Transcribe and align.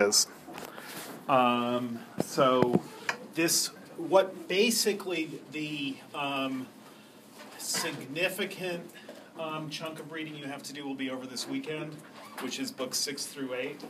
is. 0.00 0.26
Um, 1.28 2.00
so 2.20 2.82
this, 3.34 3.68
what 3.96 4.48
basically 4.48 5.30
the 5.52 5.96
um, 6.14 6.66
significant 7.58 8.90
um, 9.38 9.70
chunk 9.70 10.00
of 10.00 10.10
reading 10.10 10.34
you 10.34 10.46
have 10.46 10.62
to 10.64 10.72
do 10.72 10.86
will 10.86 10.94
be 10.94 11.10
over 11.10 11.26
this 11.26 11.48
weekend, 11.48 11.94
which 12.40 12.58
is 12.58 12.70
books 12.70 12.98
six 12.98 13.26
through 13.26 13.54
eight. 13.54 13.80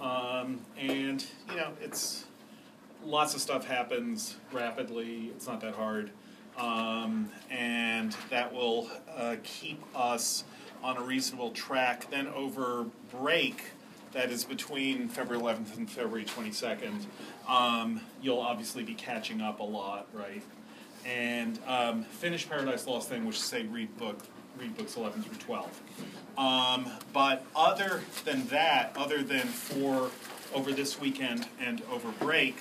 Um, 0.00 0.60
and 0.78 1.24
you 1.48 1.56
know, 1.56 1.72
it's 1.80 2.26
lots 3.04 3.34
of 3.34 3.40
stuff 3.40 3.66
happens 3.66 4.36
rapidly. 4.52 5.30
It's 5.34 5.46
not 5.46 5.60
that 5.60 5.74
hard, 5.74 6.10
um, 6.58 7.30
and 7.50 8.14
that 8.30 8.52
will 8.52 8.90
uh, 9.16 9.36
keep 9.44 9.80
us 9.94 10.44
on 10.82 10.96
a 10.96 11.02
reasonable 11.02 11.52
track. 11.52 12.10
Then 12.10 12.26
over 12.28 12.86
break 13.12 13.62
that 14.12 14.30
is 14.30 14.44
between 14.44 15.08
February 15.08 15.42
11th 15.42 15.76
and 15.76 15.90
February 15.90 16.24
22nd, 16.24 17.06
um, 17.48 18.00
you'll 18.20 18.40
obviously 18.40 18.82
be 18.82 18.94
catching 18.94 19.40
up 19.40 19.60
a 19.60 19.64
lot, 19.64 20.06
right? 20.12 20.42
And 21.04 21.58
um, 21.66 22.04
finish 22.04 22.48
Paradise 22.48 22.86
Lost 22.86 23.08
thing, 23.08 23.24
which 23.24 23.40
say 23.40 23.64
read 23.64 23.96
book, 23.96 24.18
read 24.58 24.76
books 24.76 24.96
11 24.96 25.22
through 25.22 25.36
12. 25.38 25.80
Um, 26.38 26.86
but 27.12 27.44
other 27.56 28.02
than 28.24 28.46
that, 28.46 28.92
other 28.96 29.22
than 29.22 29.46
for 29.46 30.10
over 30.54 30.72
this 30.72 31.00
weekend 31.00 31.48
and 31.60 31.82
over 31.90 32.10
break, 32.12 32.56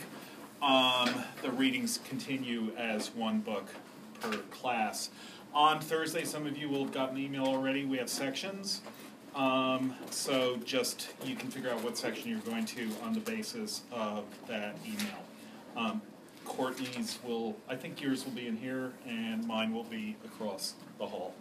um, 0.61 1.09
the 1.41 1.51
readings 1.51 1.99
continue 2.07 2.71
as 2.77 3.13
one 3.13 3.39
book 3.39 3.67
per 4.19 4.37
class. 4.51 5.09
On 5.53 5.81
Thursday, 5.81 6.23
some 6.23 6.47
of 6.47 6.57
you 6.57 6.69
will 6.69 6.85
have 6.85 6.93
gotten 6.93 7.17
an 7.17 7.23
email 7.23 7.45
already. 7.45 7.83
We 7.83 7.97
have 7.97 8.09
sections. 8.09 8.81
Um, 9.35 9.95
so 10.09 10.57
just 10.65 11.09
you 11.23 11.35
can 11.35 11.49
figure 11.49 11.69
out 11.69 11.83
what 11.83 11.97
section 11.97 12.29
you're 12.29 12.39
going 12.39 12.65
to 12.65 12.89
on 13.03 13.13
the 13.13 13.21
basis 13.21 13.81
of 13.91 14.25
that 14.47 14.75
email. 14.85 15.23
Um, 15.77 16.01
Courtney's 16.43 17.19
will, 17.23 17.55
I 17.69 17.75
think 17.75 18.01
yours 18.01 18.25
will 18.25 18.33
be 18.33 18.47
in 18.47 18.57
here, 18.57 18.91
and 19.07 19.47
mine 19.47 19.73
will 19.73 19.85
be 19.85 20.17
across 20.25 20.73
the 20.97 21.05
hall. 21.05 21.33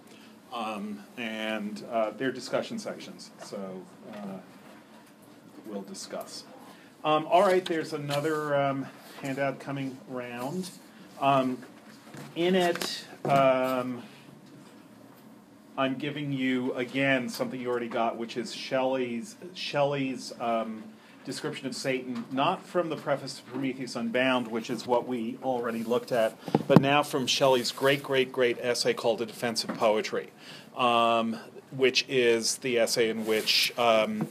Um, 0.53 1.03
and 1.17 1.85
uh, 1.91 2.11
they're 2.17 2.33
discussion 2.33 2.79
sections, 2.79 3.31
so 3.45 3.83
uh, 4.13 4.39
we'll 5.67 5.83
discuss. 5.83 6.45
Um, 7.05 7.27
all 7.27 7.43
right, 7.43 7.65
there's 7.65 7.93
another 7.93 8.55
um, 8.55 8.87
handout 9.23 9.59
coming 9.59 9.97
around. 10.13 10.71
Um, 11.21 11.59
in 12.37 12.55
it, 12.55 13.05
um, 13.25 14.03
I'm 15.81 15.95
giving 15.95 16.31
you 16.31 16.75
again 16.75 17.31
something 17.31 17.59
you 17.59 17.71
already 17.71 17.89
got, 17.89 18.19
which 18.19 18.37
is 18.37 18.55
Shelley's 18.55 19.37
Shelley's 19.55 20.31
um, 20.39 20.83
description 21.25 21.67
of 21.67 21.75
Satan, 21.75 22.27
not 22.31 22.67
from 22.67 22.91
the 22.91 22.97
preface 22.97 23.39
to 23.39 23.43
Prometheus 23.45 23.97
Unbound, 23.97 24.49
which 24.49 24.69
is 24.69 24.87
what 24.87 25.09
we 25.09 25.39
already 25.43 25.83
looked 25.83 26.13
at, 26.13 26.37
but 26.69 26.83
now 26.83 27.03
from 27.03 27.27
Shelley's 27.27 27.73
great, 27.73 28.03
great, 28.03 28.31
great 28.31 28.59
essay 28.61 28.93
called 28.93 29.23
"A 29.23 29.27
Defense 29.27 29.65
of 29.65 29.71
Poetry," 29.79 30.29
um, 30.77 31.39
which 31.75 32.05
is 32.11 32.59
the 32.59 32.79
essay 32.79 33.09
in 33.09 33.25
which. 33.25 33.73
Um, 33.79 34.29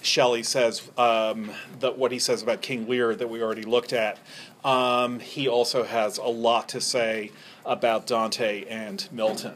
Shelley 0.00 0.44
says 0.44 0.88
um, 0.96 1.50
that 1.80 1.98
what 1.98 2.12
he 2.12 2.20
says 2.20 2.40
about 2.40 2.62
King 2.62 2.88
Lear 2.88 3.16
that 3.16 3.28
we 3.28 3.42
already 3.42 3.64
looked 3.64 3.92
at. 3.92 4.16
Um, 4.64 5.18
he 5.18 5.48
also 5.48 5.82
has 5.82 6.18
a 6.18 6.22
lot 6.22 6.68
to 6.68 6.80
say 6.80 7.32
about 7.66 8.06
Dante 8.06 8.64
and 8.66 9.08
Milton 9.10 9.54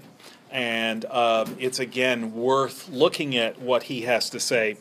and 0.52 1.04
um, 1.06 1.56
it's 1.58 1.78
again 1.78 2.34
worth 2.34 2.88
looking 2.90 3.36
at 3.36 3.60
what 3.60 3.84
he 3.84 4.02
has 4.02 4.30
to 4.30 4.38
say 4.38 4.76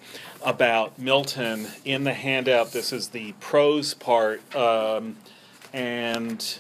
about 0.46 1.00
Milton 1.00 1.68
in 1.86 2.04
the 2.04 2.14
handout. 2.14 2.74
This 2.74 2.92
is 2.92 3.10
the 3.10 3.32
prose 3.40 3.94
part, 3.94 4.56
um, 4.56 5.16
and 5.72 6.60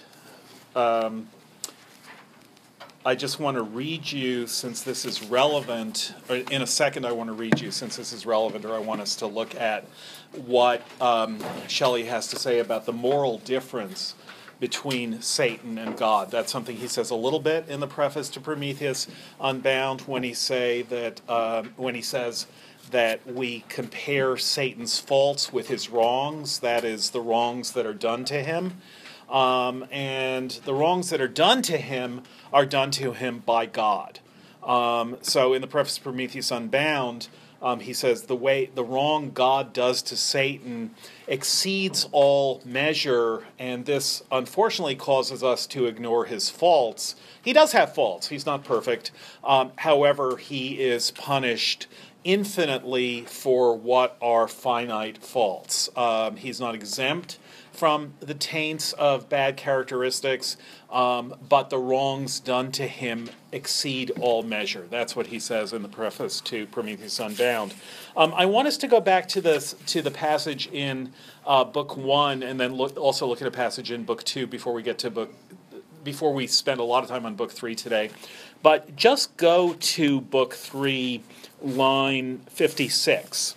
um, 0.75 1.27
I 3.05 3.15
just 3.15 3.39
want 3.39 3.57
to 3.57 3.63
read 3.63 4.11
you 4.11 4.47
since 4.47 4.81
this 4.83 5.05
is 5.05 5.23
relevant. 5.23 6.13
In 6.29 6.61
a 6.61 6.67
second, 6.67 7.05
I 7.05 7.11
want 7.11 7.27
to 7.29 7.33
read 7.33 7.59
you 7.59 7.71
since 7.71 7.97
this 7.97 8.13
is 8.13 8.25
relevant, 8.25 8.63
or 8.63 8.75
I 8.75 8.79
want 8.79 9.01
us 9.01 9.15
to 9.17 9.27
look 9.27 9.55
at 9.55 9.85
what 10.45 10.81
um, 11.01 11.43
Shelley 11.67 12.05
has 12.05 12.27
to 12.27 12.37
say 12.37 12.59
about 12.59 12.85
the 12.85 12.93
moral 12.93 13.39
difference 13.39 14.15
between 14.61 15.19
Satan 15.23 15.79
and 15.79 15.97
God. 15.97 16.29
That's 16.29 16.51
something 16.51 16.77
he 16.77 16.87
says 16.87 17.09
a 17.09 17.15
little 17.15 17.39
bit 17.39 17.67
in 17.67 17.79
the 17.79 17.87
preface 17.87 18.29
to 18.29 18.39
Prometheus 18.39 19.07
Unbound 19.41 20.01
when 20.01 20.21
he 20.21 20.35
say 20.35 20.83
that 20.83 21.19
uh, 21.27 21.63
when 21.75 21.95
he 21.95 22.01
says 22.03 22.45
that 22.91 23.25
we 23.25 23.65
compare 23.69 24.37
Satan's 24.37 24.99
faults 24.99 25.51
with 25.51 25.67
his 25.67 25.89
wrongs. 25.89 26.59
That 26.59 26.85
is 26.85 27.09
the 27.09 27.21
wrongs 27.21 27.71
that 27.71 27.87
are 27.87 27.93
done 27.93 28.23
to 28.25 28.43
him. 28.43 28.77
Um, 29.29 29.87
and 29.91 30.51
the 30.51 30.75
wrongs 30.75 31.09
that 31.09 31.21
are 31.21 31.27
done 31.27 31.63
to 31.63 31.77
him 31.77 32.21
are 32.53 32.65
done 32.65 32.91
to 32.91 33.13
him 33.13 33.39
by 33.39 33.65
God. 33.65 34.19
Um, 34.61 35.17
so 35.21 35.53
in 35.53 35.61
the 35.61 35.67
preface 35.67 35.95
to 35.95 36.01
Prometheus 36.01 36.51
Unbound, 36.51 37.29
um, 37.61 37.79
he 37.79 37.93
says 37.93 38.23
the 38.23 38.35
way 38.35 38.69
the 38.73 38.83
wrong 38.83 39.31
God 39.31 39.73
does 39.73 40.01
to 40.03 40.17
Satan 40.17 40.91
exceeds 41.27 42.07
all 42.11 42.61
measure, 42.65 43.45
and 43.59 43.85
this 43.85 44.23
unfortunately 44.31 44.95
causes 44.95 45.43
us 45.43 45.67
to 45.67 45.85
ignore 45.85 46.25
his 46.25 46.49
faults. 46.49 47.15
He 47.43 47.53
does 47.53 47.71
have 47.73 47.93
faults; 47.93 48.29
he's 48.29 48.45
not 48.45 48.63
perfect. 48.63 49.11
Um, 49.43 49.71
however, 49.77 50.37
he 50.37 50.81
is 50.81 51.11
punished 51.11 51.87
infinitely 52.23 53.21
for 53.25 53.75
what 53.75 54.17
are 54.21 54.47
finite 54.47 55.17
faults. 55.19 55.89
Um, 55.95 56.35
he's 56.35 56.59
not 56.59 56.75
exempt 56.75 57.39
from 57.71 58.13
the 58.19 58.33
taints 58.33 58.93
of 58.93 59.29
bad 59.29 59.57
characteristics, 59.57 60.57
um, 60.91 61.35
but 61.47 61.69
the 61.69 61.77
wrongs 61.77 62.39
done 62.39 62.71
to 62.73 62.87
him 62.87 63.29
exceed 63.51 64.11
all 64.19 64.43
measure. 64.43 64.87
That's 64.89 65.15
what 65.15 65.27
he 65.27 65.39
says 65.39 65.73
in 65.73 65.81
the 65.81 65.87
preface 65.87 66.41
to 66.41 66.67
Prometheus 66.67 67.19
Unbound. 67.19 67.73
Um, 68.15 68.33
I 68.35 68.45
want 68.45 68.67
us 68.67 68.77
to 68.77 68.87
go 68.87 68.99
back 68.99 69.27
to 69.29 69.41
this 69.41 69.75
to 69.87 70.01
the 70.01 70.11
passage 70.11 70.67
in 70.67 71.11
uh, 71.45 71.63
book 71.63 71.97
one, 71.97 72.43
and 72.43 72.59
then 72.59 72.73
look, 72.73 72.97
also 72.97 73.25
look 73.25 73.41
at 73.41 73.47
a 73.47 73.51
passage 73.51 73.91
in 73.91 74.03
book 74.03 74.23
two 74.23 74.47
before 74.47 74.73
we 74.73 74.83
get 74.83 74.97
to 74.99 75.09
book 75.09 75.33
before 76.03 76.33
we 76.33 76.47
spend 76.47 76.79
a 76.79 76.83
lot 76.83 77.03
of 77.03 77.09
time 77.09 77.25
on 77.25 77.35
book 77.35 77.51
three 77.51 77.75
today. 77.75 78.09
But 78.63 78.95
just 78.95 79.37
go 79.37 79.73
to 79.73 80.21
book 80.21 80.53
three, 80.53 81.23
line 81.61 82.39
fifty-six. 82.49 83.55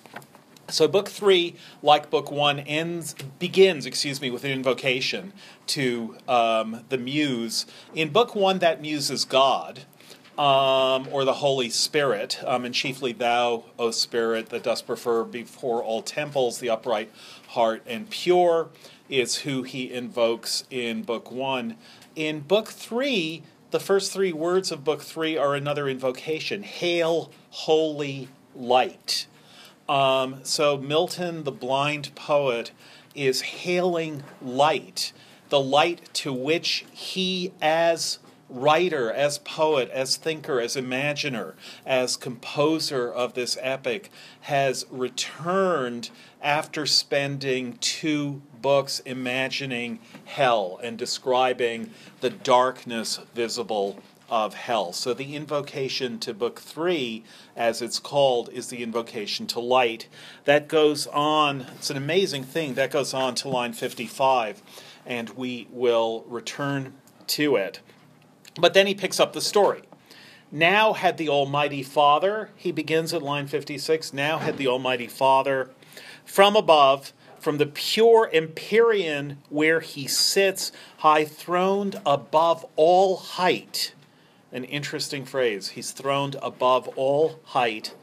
So 0.69 0.89
book 0.89 1.09
three, 1.09 1.57
like 1.83 2.11
book 2.11 2.31
one, 2.31 2.59
ends 2.61 3.15
begins, 3.39 3.85
excuse 3.85 4.21
me, 4.21 4.31
with 4.31 4.45
an 4.45 4.51
invocation 4.51 5.33
to 5.69 6.17
um, 6.27 6.85
the 6.89 6.97
muse. 6.97 7.67
In 7.95 8.09
book 8.09 8.35
one, 8.35 8.61
that 8.61 8.81
muse 8.81 9.11
is 9.11 9.27
God, 9.27 9.81
um, 10.39 11.07
or 11.13 11.25
the 11.25 11.35
Holy 11.35 11.69
Spirit, 11.69 12.43
um, 12.45 12.65
and 12.65 12.75
chiefly 12.75 13.13
thou, 13.13 13.65
O 13.79 13.91
Spirit, 13.91 14.49
that 14.49 14.63
dost 14.63 14.87
prefer 14.87 15.23
before 15.23 15.83
all 15.83 16.03
temples 16.03 16.59
the 16.59 16.71
upright 16.71 17.13
heart 17.49 17.83
and 17.87 18.09
pure, 18.09 18.71
is 19.09 19.37
who 19.37 19.65
he 19.65 19.93
invokes 19.93 20.65
in 20.71 21.03
book 21.03 21.31
one. 21.31 21.77
In 22.17 22.41
book 22.41 22.69
three, 22.69 23.43
the 23.71 23.81
first 23.81 24.13
three 24.13 24.33
words 24.33 24.73
of 24.73 24.83
book 24.83 25.03
three 25.03 25.37
are 25.37 25.55
another 25.55 25.89
invocation: 25.89 26.63
Hail, 26.63 27.31
holy 27.51 28.29
light. 28.57 29.27
Um, 29.89 30.41
so 30.43 30.77
Milton, 30.77 31.45
the 31.45 31.53
blind 31.53 32.15
poet, 32.15 32.71
is 33.15 33.43
hailing 33.43 34.23
light, 34.41 35.13
the 35.51 35.61
light 35.61 36.13
to 36.15 36.33
which 36.33 36.85
he, 36.91 37.53
as 37.61 38.19
writer, 38.49 39.13
as 39.13 39.39
poet, 39.39 39.91
as 39.91 40.17
thinker, 40.17 40.61
as 40.61 40.77
imaginer, 40.77 41.55
as 41.85 42.17
composer 42.17 43.11
of 43.13 43.35
this 43.35 43.59
epic, 43.61 44.11
has 44.43 44.87
returned 44.91 46.11
after 46.43 46.87
spending 46.87 47.77
two 47.79 48.43
books 48.61 49.01
imagining 49.01 49.99
hell 50.25 50.79
and 50.83 50.97
describing 50.97 51.91
the 52.21 52.31
darkness 52.31 53.21
visible 53.35 53.99
of 54.29 54.55
hell. 54.55 54.93
So 54.93 55.15
the 55.15 55.35
invocation 55.37 56.19
to 56.21 56.35
book 56.35 56.61
three, 56.61 57.25
as 57.57 57.83
it's 57.83 57.99
called, 57.99 58.49
is 58.53 58.69
the 58.69 58.83
invocation 58.83 59.47
to 59.49 59.61
light. 59.61 60.09
That 60.45 60.69
goes 60.69 61.07
on, 61.09 61.67
it's 61.75 61.91
an 61.91 61.97
amazing 61.97 62.45
thing, 62.45 62.75
that 62.75 62.91
goes 62.91 63.15
on 63.15 63.35
to 63.37 63.49
line 63.49 63.73
55, 63.73 64.63
and 65.07 65.31
we 65.31 65.69
will 65.71 66.25
return 66.29 66.95
to 67.29 67.57
it. 67.57 67.81
But 68.57 68.75
then 68.75 68.87
he 68.87 68.95
picks 68.95 69.21
up 69.21 69.33
the 69.33 69.41
story. 69.41 69.83
Now 70.51 70.93
had 70.93 71.17
the 71.17 71.29
Almighty 71.29 71.83
Father, 71.83 72.51
he 72.57 72.71
begins 72.71 73.13
at 73.13 73.23
line 73.23 73.47
56, 73.47 74.13
now 74.13 74.39
had 74.39 74.57
the 74.57 74.69
Almighty 74.69 75.09
Father 75.09 75.71
from 76.25 76.57
above 76.57 77.13
from 77.45 77.59
the 77.59 77.67
pure 77.67 78.31
empyrean 78.33 79.37
where 79.51 79.81
he 79.81 80.09
sits, 80.09 80.73
high 80.99 81.27
throned 81.27 82.01
above 82.07 82.65
all 82.75 83.19
height, 83.19 83.93
an 84.55 84.65
interesting 84.65 85.27
phrase. 85.27 85.71
He's 85.71 85.91
throned 85.91 86.37
above 86.41 86.89
all 86.97 87.41
height, 87.45 87.95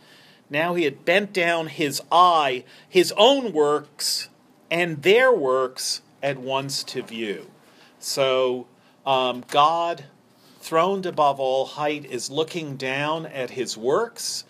Now 0.49 0.73
he 0.75 0.83
had 0.83 1.05
bent 1.05 1.31
down 1.31 1.67
his 1.67 2.01
eye, 2.11 2.65
his 2.87 3.13
own 3.15 3.53
works 3.53 4.27
and 4.69 5.01
their 5.01 5.33
works 5.33 6.01
at 6.21 6.37
once 6.37 6.83
to 6.83 7.01
view. 7.01 7.49
So 7.99 8.67
um, 9.05 9.43
God, 9.49 10.05
throned 10.59 11.05
above 11.05 11.39
all 11.39 11.65
height, 11.65 12.05
is 12.05 12.29
looking 12.29 12.75
down 12.75 13.25
at 13.25 13.51
his 13.51 13.77
works 13.77 14.43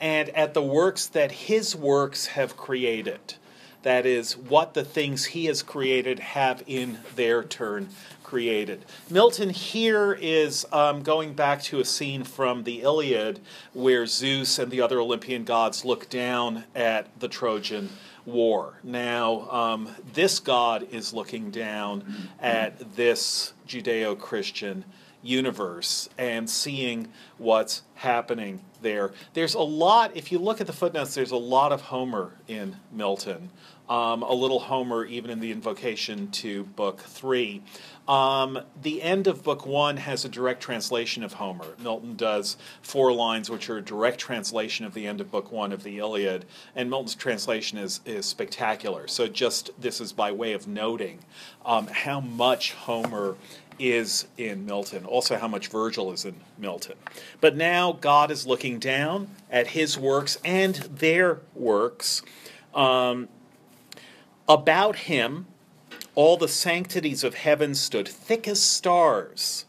and 0.00 0.28
at 0.30 0.54
the 0.54 0.62
works 0.62 1.06
that 1.08 1.32
his 1.32 1.74
works 1.74 2.26
have 2.26 2.56
created. 2.56 3.34
That 3.82 4.06
is, 4.06 4.36
what 4.36 4.74
the 4.74 4.84
things 4.84 5.26
he 5.26 5.46
has 5.46 5.62
created 5.62 6.18
have 6.18 6.62
in 6.66 6.98
their 7.16 7.42
turn 7.42 7.88
created. 8.28 8.84
Milton 9.08 9.48
here 9.48 10.12
is 10.12 10.66
um, 10.70 11.02
going 11.02 11.32
back 11.32 11.62
to 11.62 11.80
a 11.80 11.84
scene 11.84 12.22
from 12.24 12.64
the 12.64 12.82
Iliad 12.82 13.40
where 13.72 14.04
Zeus 14.04 14.58
and 14.58 14.70
the 14.70 14.82
other 14.82 15.00
Olympian 15.00 15.44
gods 15.44 15.82
look 15.82 16.10
down 16.10 16.64
at 16.74 17.06
the 17.18 17.28
Trojan 17.28 17.88
War. 18.26 18.74
Now, 18.84 19.48
um, 19.50 19.88
this 20.12 20.40
god 20.40 20.88
is 20.92 21.14
looking 21.14 21.50
down 21.50 22.28
at 22.38 22.96
this 22.96 23.54
Judeo 23.66 24.18
Christian 24.18 24.84
universe 25.22 26.10
and 26.18 26.50
seeing 26.50 27.08
what's 27.38 27.80
happening 27.94 28.60
there. 28.82 29.12
There's 29.32 29.54
a 29.54 29.60
lot, 29.60 30.14
if 30.14 30.30
you 30.30 30.38
look 30.38 30.60
at 30.60 30.66
the 30.66 30.72
footnotes, 30.74 31.14
there's 31.14 31.30
a 31.30 31.36
lot 31.36 31.72
of 31.72 31.80
Homer 31.80 32.34
in 32.46 32.76
Milton. 32.92 33.48
Um, 33.88 34.22
a 34.22 34.34
little 34.34 34.60
Homer 34.60 35.04
even 35.06 35.30
in 35.30 35.40
the 35.40 35.50
invocation 35.50 36.30
to 36.32 36.64
Book 36.64 37.00
3. 37.00 37.62
Um, 38.06 38.60
the 38.80 39.02
end 39.02 39.26
of 39.26 39.42
Book 39.42 39.66
1 39.66 39.98
has 39.98 40.24
a 40.24 40.28
direct 40.28 40.62
translation 40.62 41.22
of 41.22 41.34
Homer. 41.34 41.74
Milton 41.78 42.16
does 42.16 42.56
four 42.80 43.12
lines 43.12 43.50
which 43.50 43.68
are 43.68 43.78
a 43.78 43.82
direct 43.82 44.18
translation 44.18 44.86
of 44.86 44.94
the 44.94 45.06
end 45.06 45.20
of 45.20 45.30
Book 45.30 45.52
1 45.52 45.72
of 45.72 45.82
the 45.82 45.98
Iliad, 45.98 46.46
and 46.74 46.88
Milton's 46.88 47.14
translation 47.14 47.76
is, 47.76 48.00
is 48.06 48.24
spectacular. 48.24 49.08
So, 49.08 49.26
just 49.26 49.70
this 49.78 50.00
is 50.00 50.12
by 50.12 50.32
way 50.32 50.54
of 50.54 50.66
noting 50.66 51.18
um, 51.66 51.86
how 51.86 52.20
much 52.20 52.72
Homer 52.72 53.36
is 53.78 54.26
in 54.36 54.66
Milton, 54.66 55.04
also 55.04 55.36
how 55.36 55.48
much 55.48 55.68
Virgil 55.68 56.12
is 56.12 56.24
in 56.24 56.34
Milton. 56.56 56.96
But 57.40 57.56
now 57.56 57.92
God 57.92 58.30
is 58.30 58.46
looking 58.46 58.78
down 58.78 59.28
at 59.50 59.68
his 59.68 59.98
works 59.98 60.38
and 60.44 60.74
their 60.74 61.40
works. 61.54 62.22
Um, 62.74 63.28
about 64.48 64.96
him, 64.96 65.46
all 66.14 66.36
the 66.36 66.48
sanctities 66.48 67.22
of 67.22 67.34
heaven 67.34 67.74
stood 67.74 68.08
thick 68.08 68.48
as 68.48 68.60
stars, 68.60 69.66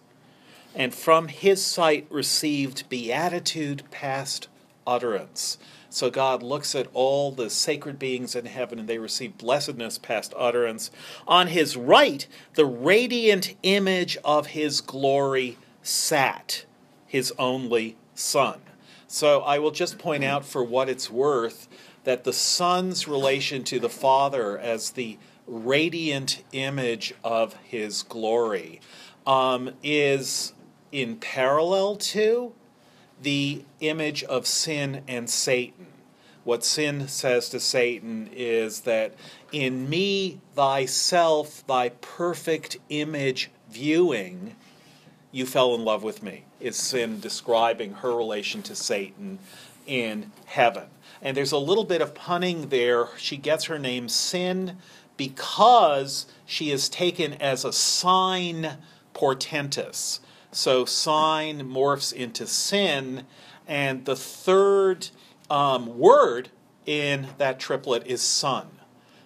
and 0.74 0.94
from 0.94 1.28
his 1.28 1.64
sight 1.64 2.08
received 2.10 2.88
beatitude 2.90 3.84
past 3.92 4.48
utterance. 4.88 5.58
So 5.90 6.12
God 6.12 6.44
looks 6.44 6.76
at 6.76 6.88
all 6.94 7.32
the 7.32 7.50
sacred 7.50 7.98
beings 7.98 8.36
in 8.36 8.46
heaven 8.46 8.78
and 8.78 8.88
they 8.88 9.00
receive 9.00 9.40
blessedness 9.40 9.98
past 9.98 10.34
utterance. 10.38 10.92
On 11.28 11.48
his 11.48 11.76
right, 11.76 12.28
the 12.54 12.66
radiant 12.66 13.56
image 13.64 14.18
of 14.24 14.48
his 14.48 14.82
glory 14.82 15.58
sat, 15.82 16.66
his 17.08 17.34
only 17.40 17.96
Son. 18.14 18.62
So 19.08 19.42
I 19.42 19.58
will 19.58 19.72
just 19.72 19.98
point 19.98 20.24
out 20.24 20.46
for 20.46 20.64
what 20.64 20.90
it's 20.90 21.10
worth 21.10 21.68
that 22.10 22.24
the 22.24 22.34
Son's 22.34 23.08
relation 23.08 23.64
to 23.64 23.80
the 23.80 23.88
Father 23.88 24.58
as 24.58 24.90
the 24.90 25.16
radiant 25.46 26.42
image 26.54 27.14
of 27.24 27.54
his 27.58 28.02
glory 28.02 28.82
um, 29.28 29.70
is 29.84 30.54
in 30.92 31.18
parallel 31.18 31.96
to 31.98 32.52
the 33.22 33.64
image 33.80 34.24
of 34.24 34.48
sin 34.48 35.04
and 35.08 35.30
Satan. 35.30 35.86
What 36.44 36.66
sin 36.66 37.08
says 37.08 37.48
to 37.50 37.60
Satan 37.60 38.32
is 38.34 38.82
that 38.82 39.14
in 39.52 39.88
me, 39.88 40.42
thyself, 40.56 41.64
thy 41.68 41.90
perfect 41.90 42.78
image 42.90 43.52
viewing, 43.70 44.56
you 45.32 45.46
fell 45.46 45.76
in 45.76 45.86
love 45.86 46.02
with 46.02 46.24
me. 46.24 46.46
Is 46.60 46.76
sin 46.76 47.20
describing 47.20 47.94
her 47.94 48.16
relation 48.16 48.64
to 48.64 48.76
Satan 48.76 49.38
in 49.86 50.32
heaven? 50.48 50.88
And 51.22 51.36
there's 51.36 51.52
a 51.52 51.58
little 51.58 51.84
bit 51.84 52.02
of 52.02 52.16
punning 52.16 52.70
there. 52.70 53.10
She 53.18 53.38
gets 53.38 53.66
her 53.66 53.78
name 53.78 54.08
Sin 54.08 54.78
because 55.18 56.28
she 56.46 56.72
is 56.72 56.88
taken 56.88 57.34
as 57.34 57.66
a 57.66 57.74
sign 57.74 58.78
portentous. 59.14 60.22
So 60.52 60.86
sign 60.86 61.70
morphs 61.70 62.14
into 62.14 62.48
sin, 62.48 63.26
and 63.68 64.06
the 64.06 64.16
third 64.16 65.10
um, 65.50 66.00
word 66.00 66.50
in 66.86 67.28
that 67.38 67.60
triplet 67.60 68.08
is 68.08 68.22
son. 68.22 68.68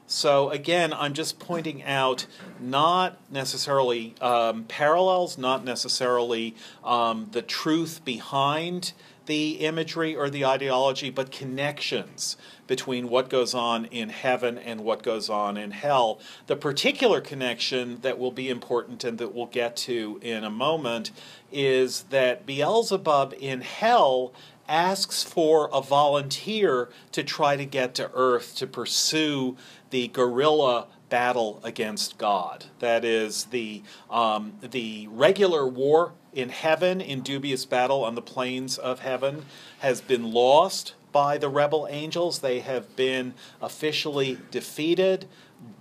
So 0.08 0.50
again, 0.50 0.94
I'm 0.94 1.14
just 1.14 1.40
pointing 1.40 1.82
out 1.84 2.26
not 2.60 3.18
necessarily 3.32 4.16
um, 4.20 4.66
parallels, 4.66 5.38
not 5.38 5.64
necessarily 5.64 6.56
um, 6.84 7.30
the 7.32 7.42
truth 7.42 8.04
behind 8.04 8.94
the 9.26 9.52
imagery 9.60 10.16
or 10.16 10.30
the 10.30 10.46
ideology, 10.46 11.10
but 11.10 11.32
connections 11.32 12.38
between 12.68 13.10
what 13.10 13.30
goes 13.30 13.54
on 13.54 13.86
in 13.86 14.10
heaven 14.10 14.58
and 14.58 14.82
what 14.82 15.04
goes 15.04 15.30
on 15.30 15.58
in 15.58 15.72
hell. 15.72 16.20
The 16.48 16.56
particular 16.56 17.22
connection 17.22 18.00
that 18.02 18.18
will 18.18 18.32
be 18.32 18.50
important 18.50 19.04
and 19.04 19.18
that 19.18 19.34
we'll 19.34 19.48
get 19.48 19.76
to 19.78 20.20
in 20.22 20.44
a 20.44 20.50
moment 20.50 21.12
is 21.52 22.04
that 22.04 22.46
Beelzebub 22.46 23.34
in 23.40 23.62
hell 23.62 24.34
asks 24.68 25.24
for 25.24 25.70
a 25.74 25.82
volunteer 25.82 26.90
to 27.12 27.24
try 27.24 27.56
to 27.56 27.66
get 27.66 27.94
to 27.96 28.10
earth 28.14 28.56
to 28.56 28.68
pursue 28.68 29.58
the 29.90 30.08
guerrilla 30.08 30.88
battle 31.14 31.60
against 31.64 32.18
God. 32.18 32.66
That 32.80 33.06
is 33.06 33.44
the 33.46 33.84
um, 34.10 34.54
the 34.64 35.08
regular 35.12 35.68
war 35.68 36.14
in 36.34 36.50
heaven 36.50 37.02
in 37.02 37.22
dubious 37.22 37.66
battle 37.66 38.04
on 38.04 38.16
the 38.16 38.22
plains 38.24 38.80
of 38.80 39.02
heaven 39.02 39.46
has 39.82 40.02
been 40.02 40.34
lost 40.34 40.96
by 41.12 41.38
the 41.38 41.50
rebel 41.50 41.88
angels. 41.88 42.40
They 42.40 42.62
have 42.62 42.96
been 42.96 43.36
officially 43.62 44.40
defeated, 44.50 45.28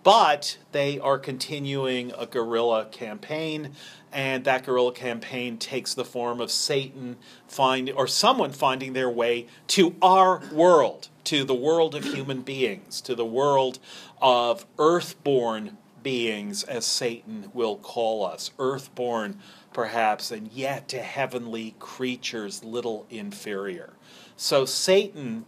but 0.03 0.59
they 0.73 0.99
are 0.99 1.19
continuing 1.19 2.13
a 2.19 2.27
guerrilla 2.27 2.87
campaign, 2.87 3.73
and 4.13 4.45
that 4.45 4.65
guerrilla 4.65 4.93
campaign 4.93 5.59
takes 5.59 5.95
the 5.95 6.05
form 6.05 6.41
of 6.41 6.51
Satan 6.51 7.17
find 7.47 7.91
or 7.91 8.07
someone 8.07 8.53
finding 8.53 8.93
their 8.93 9.11
way 9.11 9.47
to 9.69 9.95
our 10.03 10.43
world, 10.53 11.09
to 11.25 11.45
the 11.45 11.55
world 11.55 11.95
of 11.95 12.05
human 12.05 12.43
beings, 12.43 13.01
to 13.03 13.15
the 13.15 13.25
world 13.25 13.79
of 14.21 14.67
earthborn 14.79 15.79
beings, 16.03 16.65
as 16.65 16.85
Satan 16.85 17.51
will 17.55 17.77
call 17.77 18.27
us, 18.27 18.51
earthborn 18.59 19.39
perhaps, 19.73 20.31
and 20.31 20.51
yet 20.53 20.89
to 20.89 21.01
heavenly 21.01 21.75
creatures 21.79 22.65
little 22.65 23.07
inferior. 23.09 23.95
So 24.37 24.65
Satan 24.65 25.47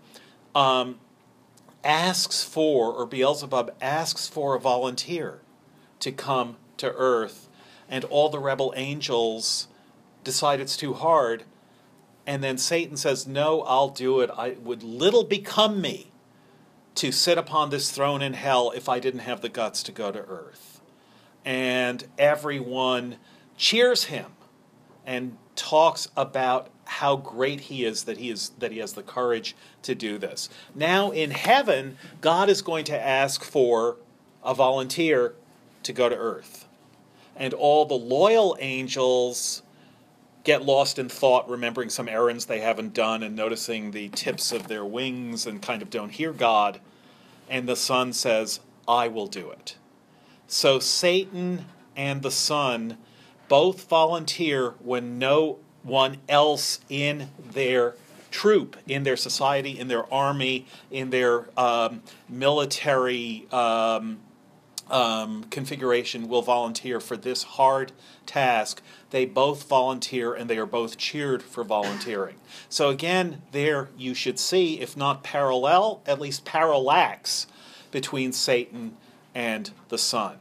um, 0.54 0.98
asks 1.84 2.42
for, 2.42 2.92
or 2.92 3.06
Beelzebub 3.06 3.74
asks 3.80 4.26
for 4.26 4.54
a 4.54 4.60
volunteer 4.60 5.40
to 6.00 6.10
come 6.10 6.56
to 6.78 6.92
earth, 6.92 7.48
and 7.88 8.04
all 8.04 8.28
the 8.28 8.38
rebel 8.38 8.72
angels 8.76 9.68
decide 10.24 10.60
it's 10.60 10.76
too 10.76 10.94
hard. 10.94 11.44
And 12.26 12.42
then 12.42 12.58
Satan 12.58 12.96
says, 12.96 13.26
No, 13.26 13.60
I'll 13.62 13.90
do 13.90 14.20
it. 14.20 14.30
I 14.36 14.56
would 14.62 14.82
little 14.82 15.24
become 15.24 15.80
me 15.80 16.10
to 16.94 17.12
sit 17.12 17.36
upon 17.36 17.70
this 17.70 17.90
throne 17.90 18.22
in 18.22 18.34
hell 18.34 18.72
if 18.74 18.88
I 18.88 18.98
didn't 18.98 19.20
have 19.20 19.40
the 19.40 19.48
guts 19.48 19.82
to 19.84 19.92
go 19.92 20.10
to 20.10 20.20
earth. 20.20 20.80
And 21.44 22.04
everyone 22.18 23.16
cheers 23.56 24.04
him 24.04 24.32
and 25.04 25.36
talks 25.56 26.08
about 26.16 26.68
how 26.86 27.16
great 27.16 27.60
he 27.62 27.84
is 27.84 28.04
that 28.04 28.18
he 28.18 28.30
is 28.30 28.50
that 28.58 28.72
he 28.72 28.78
has 28.78 28.92
the 28.92 29.02
courage 29.02 29.56
to 29.82 29.94
do 29.94 30.18
this. 30.18 30.48
Now 30.74 31.10
in 31.10 31.30
heaven, 31.30 31.96
God 32.20 32.48
is 32.48 32.62
going 32.62 32.84
to 32.86 33.00
ask 33.00 33.42
for 33.42 33.96
a 34.42 34.54
volunteer 34.54 35.34
to 35.82 35.92
go 35.92 36.08
to 36.08 36.16
earth. 36.16 36.66
And 37.36 37.52
all 37.54 37.84
the 37.84 37.94
loyal 37.94 38.56
angels 38.60 39.62
get 40.44 40.62
lost 40.62 40.98
in 40.98 41.08
thought, 41.08 41.48
remembering 41.48 41.88
some 41.88 42.08
errands 42.08 42.44
they 42.44 42.60
haven't 42.60 42.92
done 42.92 43.22
and 43.22 43.34
noticing 43.34 43.90
the 43.90 44.10
tips 44.10 44.52
of 44.52 44.68
their 44.68 44.84
wings 44.84 45.46
and 45.46 45.62
kind 45.62 45.82
of 45.82 45.90
don't 45.90 46.10
hear 46.10 46.32
God. 46.32 46.80
And 47.48 47.66
the 47.66 47.76
Son 47.76 48.12
says, 48.12 48.60
I 48.86 49.08
will 49.08 49.26
do 49.26 49.50
it. 49.50 49.76
So 50.46 50.78
Satan 50.78 51.64
and 51.96 52.22
the 52.22 52.30
Son 52.30 52.98
both 53.48 53.88
volunteer 53.88 54.74
when 54.80 55.18
no 55.18 55.58
one 55.84 56.16
else 56.28 56.80
in 56.88 57.28
their 57.38 57.94
troop, 58.30 58.76
in 58.88 59.04
their 59.04 59.16
society, 59.16 59.78
in 59.78 59.86
their 59.86 60.12
army, 60.12 60.66
in 60.90 61.10
their 61.10 61.46
um, 61.56 62.02
military 62.28 63.46
um, 63.52 64.18
um, 64.90 65.44
configuration 65.44 66.28
will 66.28 66.42
volunteer 66.42 67.00
for 67.00 67.16
this 67.16 67.42
hard 67.42 67.92
task, 68.26 68.82
they 69.10 69.24
both 69.24 69.68
volunteer 69.68 70.34
and 70.34 70.50
they 70.50 70.58
are 70.58 70.66
both 70.66 70.98
cheered 70.98 71.42
for 71.42 71.64
volunteering. 71.64 72.36
So, 72.68 72.90
again, 72.90 73.42
there 73.52 73.88
you 73.96 74.14
should 74.14 74.38
see, 74.38 74.80
if 74.80 74.96
not 74.96 75.22
parallel, 75.22 76.02
at 76.06 76.20
least 76.20 76.44
parallax 76.44 77.46
between 77.90 78.32
Satan 78.32 78.96
and 79.34 79.70
the 79.88 79.98
Son. 79.98 80.38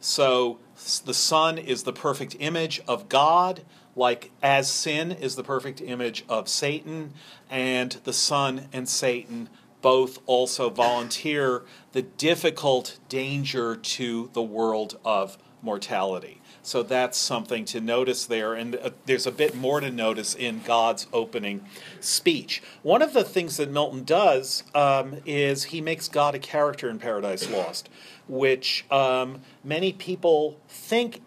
So, 0.00 0.58
the 1.04 1.14
Son 1.14 1.58
is 1.58 1.82
the 1.82 1.92
perfect 1.92 2.36
image 2.40 2.80
of 2.88 3.08
God, 3.08 3.62
like 3.94 4.30
as 4.42 4.70
sin 4.70 5.12
is 5.12 5.36
the 5.36 5.44
perfect 5.44 5.80
image 5.80 6.24
of 6.28 6.48
Satan, 6.48 7.12
and 7.50 7.92
the 8.04 8.12
Son 8.12 8.68
and 8.72 8.88
Satan 8.88 9.48
both 9.82 10.20
also 10.26 10.70
volunteer 10.70 11.62
the 11.92 12.02
difficult 12.02 12.98
danger 13.08 13.76
to 13.76 14.30
the 14.32 14.42
world 14.42 14.98
of 15.04 15.36
mortality. 15.60 16.40
So 16.62 16.82
that's 16.82 17.18
something 17.18 17.64
to 17.66 17.80
notice 17.80 18.24
there. 18.26 18.54
And 18.54 18.76
uh, 18.76 18.90
there's 19.06 19.26
a 19.26 19.32
bit 19.32 19.54
more 19.54 19.80
to 19.80 19.90
notice 19.90 20.34
in 20.34 20.60
God's 20.64 21.08
opening 21.12 21.64
speech. 22.00 22.62
One 22.82 23.02
of 23.02 23.12
the 23.12 23.24
things 23.24 23.56
that 23.56 23.70
Milton 23.70 24.04
does 24.04 24.62
um, 24.74 25.16
is 25.26 25.64
he 25.64 25.80
makes 25.80 26.08
God 26.08 26.34
a 26.34 26.38
character 26.38 26.88
in 26.88 26.98
Paradise 26.98 27.50
Lost, 27.50 27.88
which 28.28 28.84
um, 28.90 29.40
many 29.64 29.92
people 29.92 30.58
think 30.68 31.20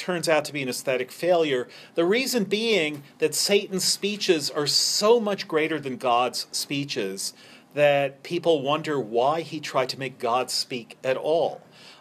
turns 0.00 0.28
out 0.28 0.44
to 0.46 0.52
be 0.52 0.62
an 0.62 0.68
aesthetic 0.68 1.12
failure. 1.12 1.68
The 1.94 2.04
reason 2.04 2.44
being 2.44 3.02
that 3.18 3.34
Satan's 3.34 3.84
speeches 3.84 4.50
are 4.50 4.66
so 4.66 5.20
much 5.20 5.46
greater 5.46 5.78
than 5.78 5.96
God's 5.96 6.46
speeches 6.50 7.34
that 7.74 8.22
people 8.22 8.62
wonder 8.62 8.98
why 8.98 9.42
he 9.42 9.60
tried 9.60 9.90
to 9.90 9.98
make 9.98 10.18
God 10.18 10.50
speak 10.50 10.96
at 11.04 11.16
all. 11.16 11.60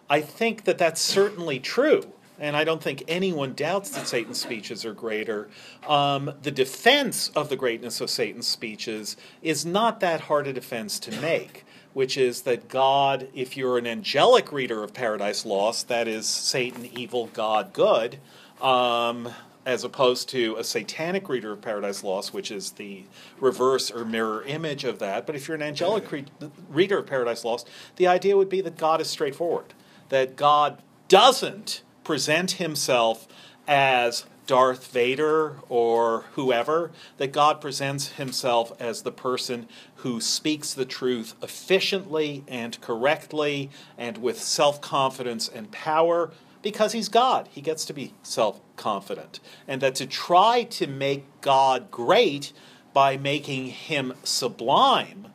I 0.10 0.22
think 0.22 0.64
that 0.64 0.78
that's 0.78 1.02
certainly 1.02 1.60
true, 1.60 2.14
and 2.40 2.56
I 2.56 2.64
don't 2.64 2.82
think 2.82 3.04
anyone 3.08 3.54
doubts 3.54 3.92
that 3.92 4.08
Satan's 4.08 4.42
speeches 4.42 4.86
are 4.86 4.94
greater. 4.94 5.50
Um, 5.88 6.34
the 6.42 6.52
defense 6.52 7.30
of 7.36 7.50
the 7.50 7.56
greatness 7.56 8.02
of 8.02 8.10
Satan's 8.10 8.48
speeches 8.48 9.18
is 9.44 9.66
not 9.66 10.00
that 10.00 10.22
hard 10.22 10.48
a 10.48 10.54
defense 10.54 11.00
to 11.02 11.22
make, 11.22 11.66
which 12.00 12.18
is 12.18 12.44
that 12.44 12.70
God, 12.70 13.28
if 13.34 13.58
you're 13.58 13.78
an 13.78 13.86
angelic 13.86 14.54
reader 14.54 14.86
of 14.86 14.94
Paradise 14.94 15.46
Lost, 15.46 15.90
that 15.90 16.08
is 16.08 16.26
Satan, 16.26 16.86
evil, 16.86 17.28
God, 17.34 17.74
good. 17.74 18.20
Um, 18.62 19.28
as 19.66 19.84
opposed 19.84 20.30
to 20.30 20.56
a 20.56 20.64
satanic 20.64 21.28
reader 21.28 21.52
of 21.52 21.62
Paradise 21.62 22.02
Lost, 22.02 22.34
which 22.34 22.52
is 22.52 22.72
the 22.72 23.04
reverse 23.42 23.92
or 23.92 24.06
mirror 24.06 24.44
image 24.44 24.86
of 24.86 25.00
that. 25.00 25.26
But 25.26 25.36
if 25.36 25.50
you're 25.50 25.56
an 25.56 25.62
angelic 25.62 26.10
re- 26.10 26.24
reader 26.70 27.00
of 27.00 27.06
Paradise 27.06 27.44
Lost, 27.44 27.70
the 27.98 28.08
idea 28.08 28.38
would 28.38 28.48
be 28.48 28.62
that 28.62 28.78
God 28.78 29.02
is 29.02 29.10
straightforward, 29.10 29.74
that 30.08 30.38
God 30.38 30.82
doesn't 31.10 31.82
present 32.06 32.52
himself 32.52 33.28
as 33.68 34.26
Darth 34.50 34.92
Vader 34.92 35.58
or 35.70 36.26
whoever, 36.32 36.90
that 37.18 37.32
God 37.32 37.62
presents 37.62 38.14
himself 38.14 38.72
as 38.82 39.04
the 39.04 39.12
person 39.12 39.68
who 39.98 40.20
speaks 40.20 40.74
the 40.74 40.88
truth 40.88 41.36
efficiently 41.44 42.44
and 42.48 42.82
correctly 42.82 43.70
and 43.96 44.18
with 44.18 44.42
self 44.42 44.82
confidence 44.82 45.48
and 45.48 45.72
power 45.72 46.32
because 46.64 46.94
he's 46.94 47.10
God. 47.10 47.48
He 47.52 47.62
gets 47.62 47.86
to 47.86 47.94
be 47.94 48.16
self 48.24 48.60
confident. 48.76 49.40
And 49.68 49.82
that 49.82 49.94
to 49.96 50.08
try 50.08 50.64
to 50.64 50.88
make 50.88 51.26
God 51.42 51.92
great 51.92 52.52
by 52.92 53.18
making 53.18 53.68
him 53.68 54.16
sublime, 54.24 55.28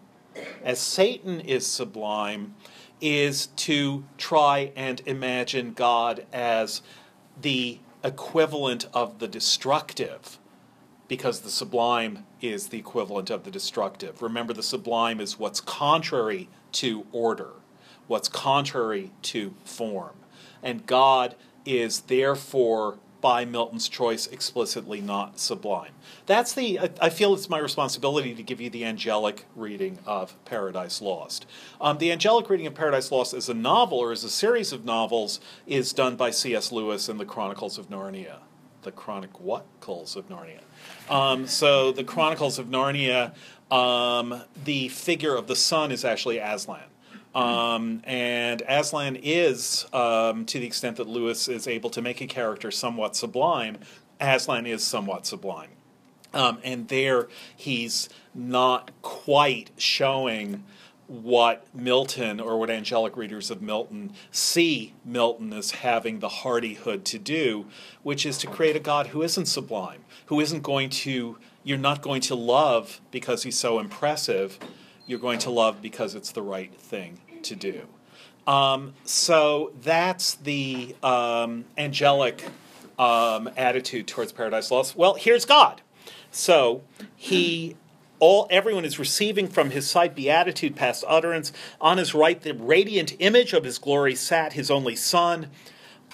as 0.64 0.80
Satan 0.80 1.38
is 1.38 1.64
sublime, 1.64 2.56
is 3.00 3.46
to 3.46 4.02
try 4.18 4.72
and 4.74 5.00
imagine 5.06 5.72
God 5.72 6.26
as 6.32 6.82
the 7.40 7.78
equivalent 8.04 8.86
of 8.94 9.18
the 9.18 9.26
destructive 9.26 10.38
because 11.08 11.40
the 11.40 11.50
sublime 11.50 12.26
is 12.40 12.68
the 12.68 12.78
equivalent 12.78 13.30
of 13.30 13.44
the 13.44 13.50
destructive. 13.50 14.22
Remember, 14.22 14.52
the 14.52 14.62
sublime 14.62 15.20
is 15.20 15.38
what's 15.38 15.60
contrary 15.60 16.48
to 16.72 17.06
order, 17.12 17.50
what's 18.06 18.28
contrary 18.28 19.10
to 19.22 19.54
form 19.64 20.14
and 20.64 20.86
God 20.86 21.36
is 21.64 22.00
therefore 22.00 22.98
by 23.24 23.46
Milton's 23.46 23.88
choice 23.88 24.26
explicitly 24.26 25.00
not 25.00 25.38
sublime. 25.40 25.92
That's 26.26 26.52
the 26.52 26.78
I 27.00 27.08
feel 27.08 27.32
it's 27.32 27.48
my 27.48 27.56
responsibility 27.56 28.34
to 28.34 28.42
give 28.42 28.60
you 28.60 28.68
the 28.68 28.84
angelic 28.84 29.46
reading 29.56 29.98
of 30.04 30.36
Paradise 30.44 31.00
Lost. 31.00 31.46
Um, 31.80 31.96
the 31.96 32.12
angelic 32.12 32.50
reading 32.50 32.66
of 32.66 32.74
Paradise 32.74 33.10
Lost 33.10 33.32
as 33.32 33.48
a 33.48 33.54
novel 33.54 33.96
or 33.96 34.12
as 34.12 34.24
a 34.24 34.28
series 34.28 34.74
of 34.74 34.84
novels 34.84 35.40
is 35.66 35.94
done 35.94 36.16
by 36.16 36.32
C.S. 36.32 36.70
Lewis 36.70 37.08
in 37.08 37.16
the 37.16 37.24
Chronicles 37.24 37.78
of 37.78 37.88
Narnia. 37.88 38.40
The 38.82 38.92
Chronic 38.92 39.40
what? 39.40 39.64
Calls 39.80 40.16
of 40.16 40.28
Narnia. 40.28 40.60
Um, 41.08 41.46
so 41.46 41.92
the 41.92 42.04
Chronicles 42.04 42.58
of 42.58 42.66
Narnia, 42.66 43.34
um, 43.72 44.42
the 44.66 44.88
figure 44.88 45.34
of 45.34 45.46
the 45.46 45.56
Son 45.56 45.90
is 45.92 46.04
actually 46.04 46.36
Aslan. 46.36 46.90
Um, 47.34 48.02
and 48.04 48.62
Aslan 48.68 49.16
is, 49.16 49.86
um, 49.92 50.46
to 50.46 50.60
the 50.60 50.66
extent 50.66 50.96
that 50.98 51.08
Lewis 51.08 51.48
is 51.48 51.66
able 51.66 51.90
to 51.90 52.00
make 52.00 52.20
a 52.20 52.26
character 52.26 52.70
somewhat 52.70 53.16
sublime, 53.16 53.78
Aslan 54.20 54.66
is 54.66 54.84
somewhat 54.84 55.26
sublime. 55.26 55.70
Um, 56.32 56.58
and 56.64 56.88
there 56.88 57.28
he's 57.56 58.08
not 58.34 58.90
quite 59.02 59.70
showing 59.76 60.64
what 61.06 61.66
Milton 61.74 62.40
or 62.40 62.58
what 62.58 62.70
angelic 62.70 63.16
readers 63.16 63.50
of 63.50 63.60
Milton 63.60 64.12
see 64.30 64.94
Milton 65.04 65.52
as 65.52 65.72
having 65.72 66.20
the 66.20 66.28
hardihood 66.28 67.04
to 67.06 67.18
do, 67.18 67.66
which 68.02 68.24
is 68.24 68.38
to 68.38 68.46
create 68.46 68.74
a 68.74 68.80
God 68.80 69.08
who 69.08 69.22
isn't 69.22 69.46
sublime, 69.46 70.04
who 70.26 70.40
isn't 70.40 70.62
going 70.62 70.88
to, 70.90 71.36
you're 71.62 71.78
not 71.78 72.00
going 72.00 72.22
to 72.22 72.34
love 72.34 73.00
because 73.10 73.42
he's 73.42 73.58
so 73.58 73.78
impressive, 73.78 74.58
you're 75.06 75.18
going 75.18 75.38
to 75.40 75.50
love 75.50 75.82
because 75.82 76.14
it's 76.14 76.32
the 76.32 76.42
right 76.42 76.74
thing 76.74 77.20
to 77.44 77.56
do. 77.56 77.86
Um, 78.46 78.94
so 79.04 79.72
that's 79.82 80.34
the 80.34 80.94
um, 81.02 81.64
angelic 81.78 82.44
um, 82.98 83.50
attitude 83.56 84.06
towards 84.06 84.32
paradise 84.32 84.70
lost. 84.70 84.96
Well, 84.96 85.14
here's 85.14 85.44
God. 85.44 85.80
So 86.30 86.82
he 87.16 87.76
all 88.18 88.46
everyone 88.50 88.84
is 88.84 88.98
receiving 88.98 89.48
from 89.48 89.70
his 89.70 89.88
sight 89.88 90.14
beatitude 90.14 90.76
past 90.76 91.04
utterance. 91.06 91.52
On 91.80 91.98
his 91.98 92.14
right, 92.14 92.40
the 92.40 92.54
radiant 92.54 93.14
image 93.18 93.52
of 93.52 93.64
his 93.64 93.78
glory 93.78 94.14
sat 94.14 94.52
his 94.52 94.70
only 94.70 94.96
son. 94.96 95.48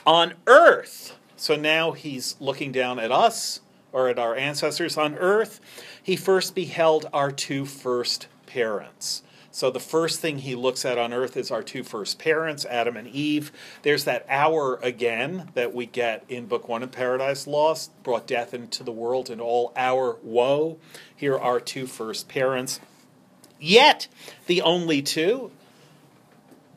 On 0.06 0.34
earth, 0.46 1.16
so 1.36 1.56
now 1.56 1.92
he's 1.92 2.36
looking 2.40 2.72
down 2.72 2.98
at 2.98 3.12
us 3.12 3.60
or 3.92 4.08
at 4.08 4.18
our 4.18 4.34
ancestors 4.34 4.96
on 4.96 5.14
earth. 5.16 5.60
He 6.02 6.16
first 6.16 6.54
beheld 6.54 7.06
our 7.12 7.30
two 7.30 7.66
first 7.66 8.28
parents. 8.46 9.22
So 9.52 9.70
the 9.70 9.80
first 9.80 10.20
thing 10.20 10.38
he 10.38 10.54
looks 10.54 10.84
at 10.84 10.96
on 10.96 11.12
earth 11.12 11.36
is 11.36 11.50
our 11.50 11.62
two 11.62 11.82
first 11.82 12.20
parents, 12.20 12.64
Adam 12.66 12.96
and 12.96 13.08
Eve. 13.08 13.50
There's 13.82 14.04
that 14.04 14.24
our 14.28 14.76
again 14.76 15.50
that 15.54 15.74
we 15.74 15.86
get 15.86 16.24
in 16.28 16.46
Book 16.46 16.68
One 16.68 16.84
of 16.84 16.92
Paradise 16.92 17.48
Lost, 17.48 17.90
brought 18.04 18.28
death 18.28 18.54
into 18.54 18.84
the 18.84 18.92
world 18.92 19.28
and 19.28 19.40
all 19.40 19.72
our 19.74 20.18
woe. 20.22 20.78
Here 21.14 21.36
are 21.36 21.58
two 21.58 21.88
first 21.88 22.28
parents. 22.28 22.78
Yet 23.58 24.06
the 24.46 24.62
only 24.62 25.02
two 25.02 25.50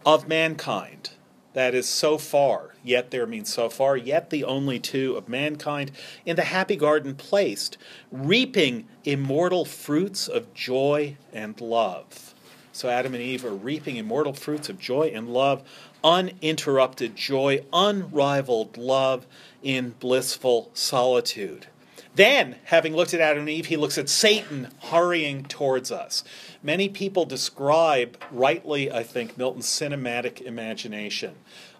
of 0.05 0.27
mankind. 0.27 1.11
That 1.53 1.75
is 1.75 1.87
so 1.87 2.17
far, 2.17 2.73
yet 2.83 3.11
there 3.11 3.27
means 3.27 3.53
so 3.53 3.69
far, 3.69 3.95
yet 3.95 4.31
the 4.31 4.43
only 4.43 4.79
two 4.79 5.15
of 5.15 5.29
mankind 5.29 5.91
in 6.25 6.35
the 6.35 6.45
happy 6.45 6.75
garden 6.75 7.13
placed, 7.13 7.77
reaping 8.11 8.87
immortal 9.03 9.63
fruits 9.63 10.27
of 10.27 10.51
joy 10.55 11.17
and 11.31 11.61
love. 11.61 12.32
So 12.73 12.89
Adam 12.89 13.13
and 13.13 13.21
Eve 13.21 13.45
are 13.45 13.53
reaping 13.53 13.97
immortal 13.97 14.33
fruits 14.33 14.67
of 14.67 14.79
joy 14.79 15.11
and 15.13 15.31
love, 15.31 15.61
uninterrupted 16.03 17.15
joy, 17.15 17.63
unrivaled 17.71 18.77
love 18.77 19.27
in 19.61 19.91
blissful 19.99 20.71
solitude. 20.73 21.67
Then, 22.15 22.55
having 22.65 22.95
looked 22.95 23.13
at 23.13 23.21
Adam 23.21 23.41
and 23.41 23.49
Eve, 23.49 23.67
he 23.67 23.77
looks 23.77 23.97
at 23.99 24.09
Satan 24.09 24.69
hurrying 24.85 25.43
towards 25.43 25.91
us. 25.91 26.23
Many 26.63 26.89
people 26.89 27.25
describe, 27.25 28.17
rightly, 28.31 28.91
I 28.91 29.03
think, 29.03 29.37
Milton's 29.37 29.67
cinematic 29.67 30.41
imagination. 30.41 31.35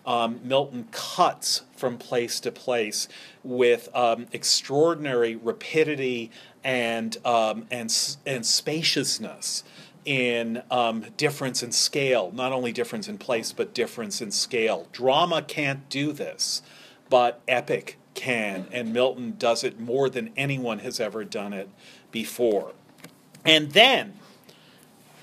Um, 0.06 0.42
Milton 0.44 0.90
cuts 0.92 1.64
from 1.76 1.98
place 1.98 2.40
to 2.42 2.52
place 2.52 3.08
with 3.44 3.90
um, 3.96 4.28
extraordinary 4.32 5.36
rapidity 5.36 6.30
and, 6.64 7.18
um, 7.26 7.66
and, 7.72 7.96
and 8.26 8.46
spaciousness 8.46 9.64
in 10.06 10.62
um, 10.70 11.06
difference 11.18 11.64
in 11.64 11.72
scale, 11.72 12.32
not 12.34 12.52
only 12.52 12.72
difference 12.72 13.08
in 13.08 13.18
place, 13.18 13.52
but 13.52 13.74
difference 13.74 14.22
in 14.22 14.32
scale. 14.32 14.88
Drama 14.92 15.42
can't 15.42 15.88
do 15.90 16.12
this, 16.12 16.62
but 17.10 17.42
epic 17.48 17.98
can, 18.14 18.68
and 18.72 18.94
Milton 18.94 19.36
does 19.38 19.64
it 19.64 19.80
more 19.80 20.10
than 20.10 20.32
anyone 20.38 20.80
has 20.80 21.00
ever 21.00 21.24
done 21.24 21.54
it 21.54 21.70
before. 22.12 22.74
And 23.46 23.72
then 23.72 24.14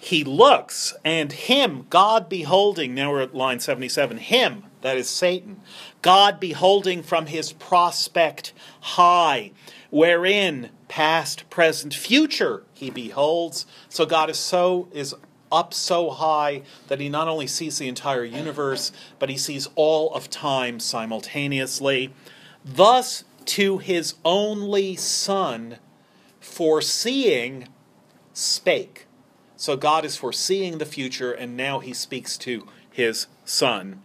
he 0.01 0.25
looks, 0.25 0.95
and 1.05 1.31
him, 1.33 1.87
God 1.91 2.29
beholding, 2.29 2.95
now 2.95 3.13
we're 3.13 3.21
at 3.21 3.35
line 3.35 3.61
77, 3.61 4.17
him, 4.19 4.65
that 4.81 4.97
is 4.97 5.09
Satan, 5.09 5.61
God 6.01 6.41
beholding 6.41 7.03
from 7.03 7.27
his 7.27 7.53
prospect 7.53 8.53
high, 8.81 9.53
wherein 9.91 10.71
past, 10.91 11.49
present, 11.49 11.95
future 11.95 12.65
he 12.75 12.91
beholds. 12.91 13.65
So 13.89 14.05
God 14.05 14.29
is 14.29 14.39
so 14.39 14.89
is 14.93 15.15
up 15.53 15.73
so 15.73 16.11
high 16.11 16.63
that 16.89 17.01
he 17.01 17.09
not 17.09 17.29
only 17.29 17.47
sees 17.47 17.79
the 17.79 17.89
entire 17.89 18.25
universe, 18.25 18.93
but 19.19 19.31
he 19.31 19.37
sees 19.37 19.69
all 19.77 20.13
of 20.15 20.29
time 20.29 20.79
simultaneously. 20.79 22.13
Thus, 22.65 23.25
to 23.47 23.79
his 23.79 24.15
only 24.25 24.97
Son, 24.97 25.79
foreseeing, 26.41 27.69
spake. 28.33 29.07
So 29.57 29.77
God 29.77 30.05
is 30.05 30.17
foreseeing 30.17 30.79
the 30.79 30.87
future, 30.87 31.33
and 31.33 31.57
now 31.57 31.81
he 31.81 31.93
speaks 31.93 32.37
to 32.39 32.67
his 32.91 33.27
Son. 33.45 34.03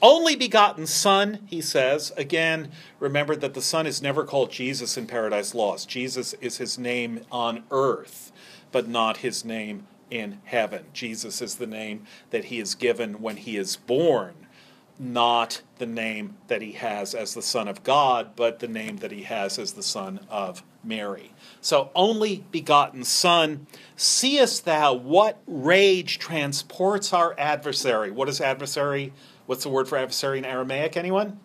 Only 0.00 0.36
begotten 0.36 0.86
Son, 0.86 1.40
he 1.46 1.60
says. 1.60 2.12
Again, 2.16 2.70
remember 3.00 3.34
that 3.34 3.54
the 3.54 3.62
Son 3.62 3.86
is 3.86 4.00
never 4.00 4.24
called 4.24 4.52
Jesus 4.52 4.96
in 4.96 5.06
Paradise 5.06 5.54
Lost. 5.54 5.88
Jesus 5.88 6.34
is 6.34 6.58
his 6.58 6.78
name 6.78 7.24
on 7.32 7.64
earth, 7.72 8.30
but 8.70 8.86
not 8.86 9.18
his 9.18 9.44
name 9.44 9.86
in 10.10 10.40
heaven. 10.44 10.84
Jesus 10.92 11.42
is 11.42 11.56
the 11.56 11.66
name 11.66 12.06
that 12.30 12.46
he 12.46 12.60
is 12.60 12.76
given 12.76 13.20
when 13.20 13.38
he 13.38 13.56
is 13.56 13.74
born, 13.74 14.34
not 15.00 15.62
the 15.78 15.86
name 15.86 16.36
that 16.46 16.62
he 16.62 16.72
has 16.72 17.12
as 17.12 17.34
the 17.34 17.42
Son 17.42 17.66
of 17.66 17.82
God, 17.82 18.36
but 18.36 18.60
the 18.60 18.68
name 18.68 18.98
that 18.98 19.10
he 19.10 19.24
has 19.24 19.58
as 19.58 19.72
the 19.72 19.82
Son 19.82 20.20
of 20.30 20.62
Mary. 20.84 21.32
So, 21.60 21.90
only 21.94 22.44
begotten 22.52 23.02
Son, 23.02 23.66
seest 23.96 24.64
thou 24.64 24.94
what 24.94 25.40
rage 25.46 26.20
transports 26.20 27.12
our 27.12 27.34
adversary? 27.36 28.12
What 28.12 28.28
is 28.28 28.40
adversary? 28.40 29.12
What's 29.48 29.62
the 29.62 29.70
word 29.70 29.88
for 29.88 29.96
adversary 29.96 30.36
in 30.36 30.44
Aramaic? 30.44 30.94
Anyone? 30.94 31.40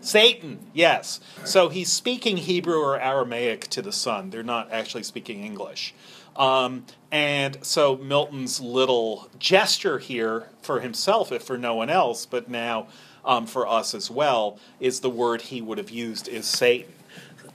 Satan, 0.00 0.58
yes. 0.72 1.20
So 1.44 1.68
he's 1.68 1.92
speaking 1.92 2.36
Hebrew 2.36 2.80
or 2.80 2.98
Aramaic 2.98 3.68
to 3.68 3.80
the 3.80 3.92
son. 3.92 4.30
They're 4.30 4.42
not 4.42 4.72
actually 4.72 5.04
speaking 5.04 5.44
English. 5.44 5.94
Um, 6.34 6.84
and 7.12 7.64
so 7.64 7.96
Milton's 7.96 8.60
little 8.60 9.30
gesture 9.38 10.00
here 10.00 10.48
for 10.62 10.80
himself, 10.80 11.30
if 11.30 11.44
for 11.44 11.56
no 11.56 11.76
one 11.76 11.90
else, 11.90 12.26
but 12.26 12.48
now 12.48 12.88
um, 13.24 13.46
for 13.46 13.68
us 13.68 13.94
as 13.94 14.10
well, 14.10 14.58
is 14.80 14.98
the 14.98 15.08
word 15.08 15.42
he 15.42 15.62
would 15.62 15.78
have 15.78 15.90
used 15.90 16.26
is 16.26 16.44
Satan. 16.44 16.92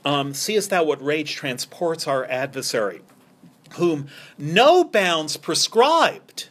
Um, 0.05 0.33
Seest 0.33 0.69
thou 0.69 0.85
what 0.85 1.03
rage 1.03 1.35
transports 1.35 2.07
our 2.07 2.23
adversary, 2.23 3.01
whom 3.73 4.07
no 4.37 4.85
bounds 4.85 5.35
prescribed, 5.35 6.47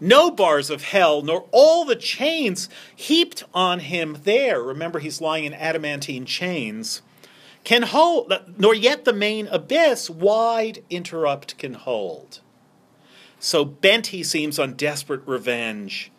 no 0.00 0.30
bars 0.30 0.70
of 0.70 0.84
hell, 0.84 1.22
nor 1.22 1.46
all 1.52 1.84
the 1.84 1.96
chains 1.96 2.68
heaped 2.94 3.44
on 3.54 3.80
him 3.80 4.18
there. 4.24 4.62
Remember, 4.62 4.98
he's 4.98 5.20
lying 5.20 5.44
in 5.44 5.54
adamantine 5.54 6.24
chains 6.24 7.02
can 7.64 7.82
hold, 7.82 8.32
nor 8.56 8.74
yet 8.74 9.04
the 9.04 9.12
main 9.12 9.46
abyss 9.48 10.08
wide 10.08 10.82
interrupt 10.88 11.58
can 11.58 11.74
hold. 11.74 12.40
So 13.38 13.64
bent 13.64 14.08
he 14.08 14.22
seems 14.22 14.58
on 14.58 14.74
desperate 14.74 15.22
revenge 15.26 16.10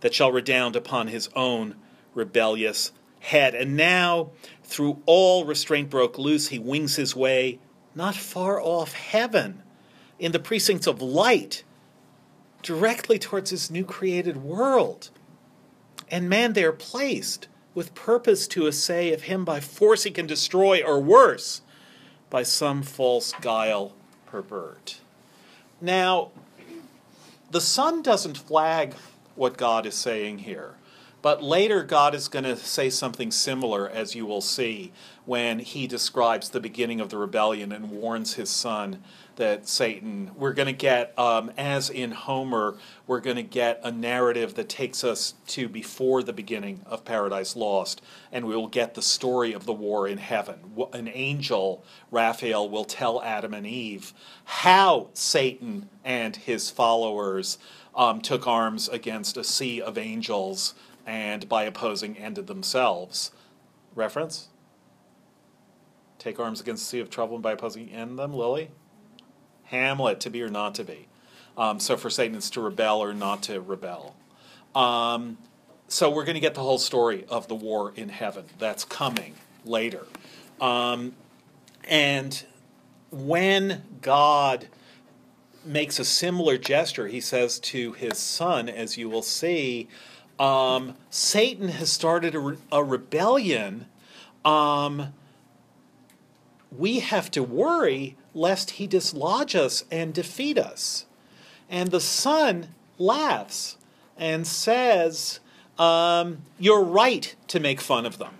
that 0.00 0.14
shall 0.14 0.32
redound 0.32 0.76
upon 0.76 1.08
his 1.08 1.28
own 1.34 1.76
rebellious 2.14 2.92
head. 3.20 3.54
And 3.54 3.76
now, 3.76 4.30
through 4.62 5.02
all 5.06 5.44
restraint 5.44 5.90
broke 5.90 6.18
loose, 6.18 6.48
he 6.48 6.58
wings 6.58 6.96
his 6.96 7.16
way 7.16 7.58
not 7.94 8.14
far 8.14 8.60
off 8.60 8.92
heaven, 8.92 9.62
in 10.18 10.32
the 10.32 10.38
precincts 10.38 10.86
of 10.86 11.00
light, 11.00 11.62
directly 12.64 13.18
towards 13.18 13.50
his 13.50 13.70
new 13.70 13.84
created 13.84 14.38
world. 14.38 15.10
And 16.10 16.28
man 16.28 16.54
they 16.54 16.64
are 16.64 16.72
placed 16.72 17.46
with 17.74 17.94
purpose 17.94 18.48
to 18.48 18.66
assay 18.66 19.08
if 19.08 19.24
him 19.24 19.44
by 19.44 19.60
force 19.60 20.04
he 20.04 20.10
can 20.10 20.26
destroy, 20.26 20.82
or 20.82 21.00
worse, 21.00 21.60
by 22.30 22.42
some 22.42 22.82
false 22.82 23.32
guile 23.40 23.94
pervert. 24.26 24.98
Now, 25.80 26.30
the 27.50 27.60
Son 27.60 28.02
doesn't 28.02 28.38
flag 28.38 28.94
what 29.34 29.56
God 29.56 29.86
is 29.86 29.94
saying 29.94 30.38
here. 30.38 30.74
But 31.20 31.42
later, 31.42 31.82
God 31.82 32.14
is 32.14 32.28
going 32.28 32.44
to 32.44 32.56
say 32.56 32.90
something 32.90 33.30
similar, 33.30 33.88
as 33.88 34.14
you 34.14 34.26
will 34.26 34.42
see, 34.42 34.92
when 35.24 35.58
he 35.58 35.86
describes 35.86 36.50
the 36.50 36.60
beginning 36.60 37.00
of 37.00 37.08
the 37.08 37.16
rebellion 37.16 37.72
and 37.72 37.90
warns 37.90 38.34
his 38.34 38.50
son 38.50 39.02
that 39.36 39.68
Satan, 39.68 40.30
we're 40.36 40.52
going 40.52 40.66
to 40.66 40.72
get, 40.72 41.18
um, 41.18 41.52
as 41.56 41.90
in 41.90 42.10
Homer, 42.12 42.76
we're 43.06 43.20
going 43.20 43.36
to 43.36 43.42
get 43.42 43.80
a 43.82 43.90
narrative 43.90 44.54
that 44.54 44.68
takes 44.68 45.04
us 45.04 45.34
to 45.48 45.68
before 45.68 46.22
the 46.22 46.32
beginning 46.32 46.82
of 46.86 47.04
Paradise 47.04 47.56
Lost, 47.56 48.02
and 48.32 48.46
we 48.46 48.54
will 48.56 48.68
get 48.68 48.94
the 48.94 49.02
story 49.02 49.52
of 49.52 49.66
the 49.66 49.72
war 49.72 50.06
in 50.06 50.18
heaven. 50.18 50.58
An 50.92 51.08
angel, 51.08 51.84
Raphael, 52.10 52.68
will 52.68 52.84
tell 52.84 53.22
Adam 53.22 53.54
and 53.54 53.66
Eve 53.66 54.12
how 54.44 55.08
Satan 55.14 55.88
and 56.04 56.36
his 56.36 56.70
followers 56.70 57.58
um, 57.94 58.20
took 58.20 58.46
arms 58.46 58.88
against 58.88 59.36
a 59.36 59.44
sea 59.44 59.80
of 59.80 59.98
angels 59.98 60.74
and 61.06 61.48
by 61.48 61.64
opposing 61.64 62.16
ended 62.16 62.46
themselves. 62.46 63.30
Reference? 63.94 64.48
Take 66.18 66.40
arms 66.40 66.60
against 66.60 66.84
the 66.84 66.88
sea 66.88 67.00
of 67.00 67.10
trouble 67.10 67.36
and 67.36 67.42
by 67.42 67.52
opposing 67.52 67.90
end 67.90 68.18
them, 68.18 68.32
Lily? 68.32 68.70
Hamlet, 69.74 70.20
to 70.20 70.30
be 70.30 70.40
or 70.40 70.48
not 70.48 70.74
to 70.76 70.84
be. 70.84 71.06
Um, 71.58 71.80
so 71.80 71.96
for 71.96 72.10
Satan, 72.10 72.36
it's 72.36 72.50
to 72.50 72.60
rebel 72.60 73.00
or 73.00 73.12
not 73.12 73.42
to 73.44 73.60
rebel. 73.60 74.14
Um, 74.74 75.38
so 75.88 76.10
we're 76.10 76.24
going 76.24 76.34
to 76.34 76.40
get 76.40 76.54
the 76.54 76.62
whole 76.62 76.78
story 76.78 77.24
of 77.28 77.48
the 77.48 77.54
war 77.54 77.92
in 77.96 78.08
heaven. 78.08 78.44
That's 78.58 78.84
coming 78.84 79.34
later. 79.64 80.06
Um, 80.60 81.14
and 81.88 82.44
when 83.10 83.82
God 84.00 84.68
makes 85.64 85.98
a 85.98 86.04
similar 86.04 86.56
gesture, 86.56 87.08
he 87.08 87.20
says 87.20 87.58
to 87.58 87.92
his 87.92 88.18
son, 88.18 88.68
as 88.68 88.96
you 88.96 89.08
will 89.08 89.22
see, 89.22 89.88
um, 90.38 90.94
Satan 91.10 91.68
has 91.68 91.90
started 91.90 92.34
a, 92.34 92.40
re- 92.40 92.56
a 92.72 92.82
rebellion. 92.82 93.86
Um, 94.44 95.12
we 96.76 97.00
have 97.00 97.30
to 97.32 97.42
worry 97.42 98.16
lest 98.34 98.72
he 98.72 98.86
dislodge 98.86 99.54
us 99.54 99.84
and 99.90 100.12
defeat 100.12 100.58
us. 100.58 101.06
And 101.70 101.90
the 101.90 102.00
son 102.00 102.68
laughs 102.98 103.76
and 104.16 104.46
says, 104.46 105.40
um, 105.78 106.38
You're 106.58 106.82
right 106.82 107.34
to 107.48 107.60
make 107.60 107.80
fun 107.80 108.06
of 108.06 108.18
them. 108.18 108.34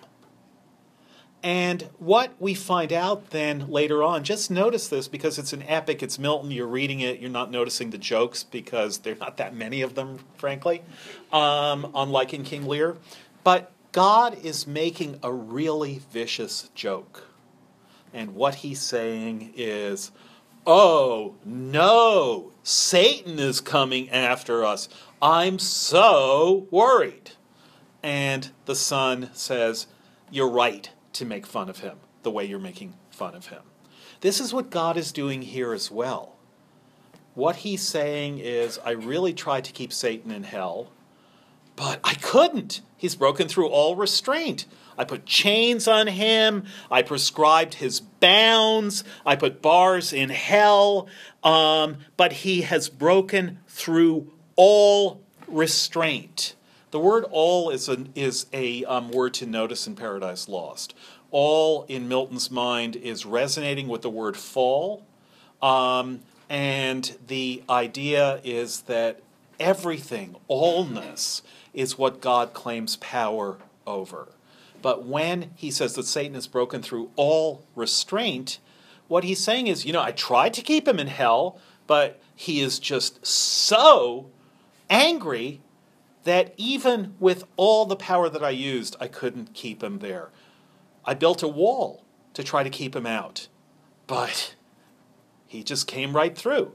And 1.42 1.90
what 1.98 2.32
we 2.40 2.54
find 2.54 2.90
out 2.90 3.28
then 3.28 3.68
later 3.68 4.02
on, 4.02 4.24
just 4.24 4.50
notice 4.50 4.88
this 4.88 5.08
because 5.08 5.38
it's 5.38 5.52
an 5.52 5.62
epic, 5.64 6.02
it's 6.02 6.18
Milton, 6.18 6.50
you're 6.50 6.66
reading 6.66 7.00
it, 7.00 7.20
you're 7.20 7.28
not 7.28 7.50
noticing 7.50 7.90
the 7.90 7.98
jokes 7.98 8.42
because 8.42 8.98
there 8.98 9.12
are 9.12 9.18
not 9.18 9.36
that 9.36 9.54
many 9.54 9.82
of 9.82 9.94
them, 9.94 10.20
frankly, 10.38 10.82
um, 11.32 11.92
unlike 11.94 12.32
in 12.32 12.44
King 12.44 12.66
Lear. 12.66 12.96
But 13.42 13.72
God 13.92 14.42
is 14.42 14.66
making 14.66 15.18
a 15.22 15.30
really 15.30 16.00
vicious 16.10 16.70
joke. 16.74 17.28
And 18.14 18.36
what 18.36 18.54
he's 18.56 18.80
saying 18.80 19.52
is, 19.56 20.12
oh 20.66 21.34
no, 21.44 22.52
Satan 22.62 23.40
is 23.40 23.60
coming 23.60 24.08
after 24.08 24.64
us. 24.64 24.88
I'm 25.20 25.58
so 25.58 26.68
worried. 26.70 27.32
And 28.04 28.50
the 28.66 28.76
son 28.76 29.30
says, 29.32 29.88
You're 30.30 30.48
right 30.48 30.88
to 31.14 31.24
make 31.24 31.44
fun 31.46 31.68
of 31.68 31.80
him 31.80 31.98
the 32.22 32.30
way 32.30 32.44
you're 32.44 32.58
making 32.58 32.94
fun 33.10 33.34
of 33.34 33.46
him. 33.46 33.62
This 34.20 34.40
is 34.40 34.54
what 34.54 34.70
God 34.70 34.96
is 34.96 35.10
doing 35.10 35.42
here 35.42 35.72
as 35.72 35.90
well. 35.90 36.36
What 37.34 37.56
he's 37.56 37.82
saying 37.82 38.38
is, 38.38 38.78
I 38.84 38.92
really 38.92 39.34
tried 39.34 39.64
to 39.64 39.72
keep 39.72 39.92
Satan 39.92 40.30
in 40.30 40.44
hell, 40.44 40.90
but 41.76 42.00
I 42.04 42.14
couldn't. 42.14 42.80
He's 42.96 43.16
broken 43.16 43.48
through 43.48 43.68
all 43.68 43.96
restraint. 43.96 44.66
I 44.96 45.04
put 45.04 45.26
chains 45.26 45.88
on 45.88 46.06
him. 46.06 46.64
I 46.90 47.02
prescribed 47.02 47.74
his 47.74 48.00
bounds. 48.00 49.04
I 49.26 49.36
put 49.36 49.60
bars 49.60 50.12
in 50.12 50.30
hell. 50.30 51.08
Um, 51.42 51.98
but 52.16 52.32
he 52.32 52.62
has 52.62 52.88
broken 52.88 53.58
through 53.68 54.32
all 54.56 55.20
restraint. 55.48 56.54
The 56.92 57.00
word 57.00 57.24
all 57.30 57.70
is 57.70 57.88
a, 57.88 58.04
is 58.14 58.46
a 58.52 58.84
um, 58.84 59.10
word 59.10 59.34
to 59.34 59.46
notice 59.46 59.86
in 59.86 59.96
Paradise 59.96 60.48
Lost. 60.48 60.94
All 61.32 61.84
in 61.88 62.06
Milton's 62.06 62.50
mind 62.50 62.94
is 62.94 63.26
resonating 63.26 63.88
with 63.88 64.02
the 64.02 64.10
word 64.10 64.36
fall. 64.36 65.04
Um, 65.60 66.20
and 66.48 67.16
the 67.26 67.64
idea 67.68 68.40
is 68.44 68.82
that 68.82 69.20
everything, 69.58 70.36
allness, 70.48 71.42
is 71.74 71.98
what 71.98 72.20
God 72.20 72.54
claims 72.54 72.96
power 72.96 73.58
over. 73.86 74.28
But 74.80 75.04
when 75.06 75.50
he 75.56 75.70
says 75.70 75.94
that 75.94 76.06
Satan 76.06 76.34
has 76.34 76.46
broken 76.46 76.82
through 76.82 77.10
all 77.16 77.64
restraint, 77.74 78.58
what 79.08 79.24
he's 79.24 79.40
saying 79.40 79.66
is, 79.66 79.84
you 79.84 79.92
know, 79.92 80.02
I 80.02 80.12
tried 80.12 80.54
to 80.54 80.62
keep 80.62 80.86
him 80.86 80.98
in 80.98 81.08
hell, 81.08 81.58
but 81.86 82.20
he 82.34 82.60
is 82.60 82.78
just 82.78 83.26
so 83.26 84.30
angry 84.88 85.60
that 86.24 86.54
even 86.56 87.14
with 87.18 87.44
all 87.56 87.86
the 87.86 87.96
power 87.96 88.28
that 88.28 88.42
I 88.42 88.50
used, 88.50 88.96
I 89.00 89.08
couldn't 89.08 89.54
keep 89.54 89.82
him 89.82 89.98
there. 89.98 90.30
I 91.04 91.14
built 91.14 91.42
a 91.42 91.48
wall 91.48 92.04
to 92.32 92.42
try 92.42 92.62
to 92.62 92.70
keep 92.70 92.96
him 92.96 93.06
out, 93.06 93.48
but 94.06 94.54
he 95.46 95.62
just 95.62 95.86
came 95.86 96.16
right 96.16 96.36
through. 96.36 96.72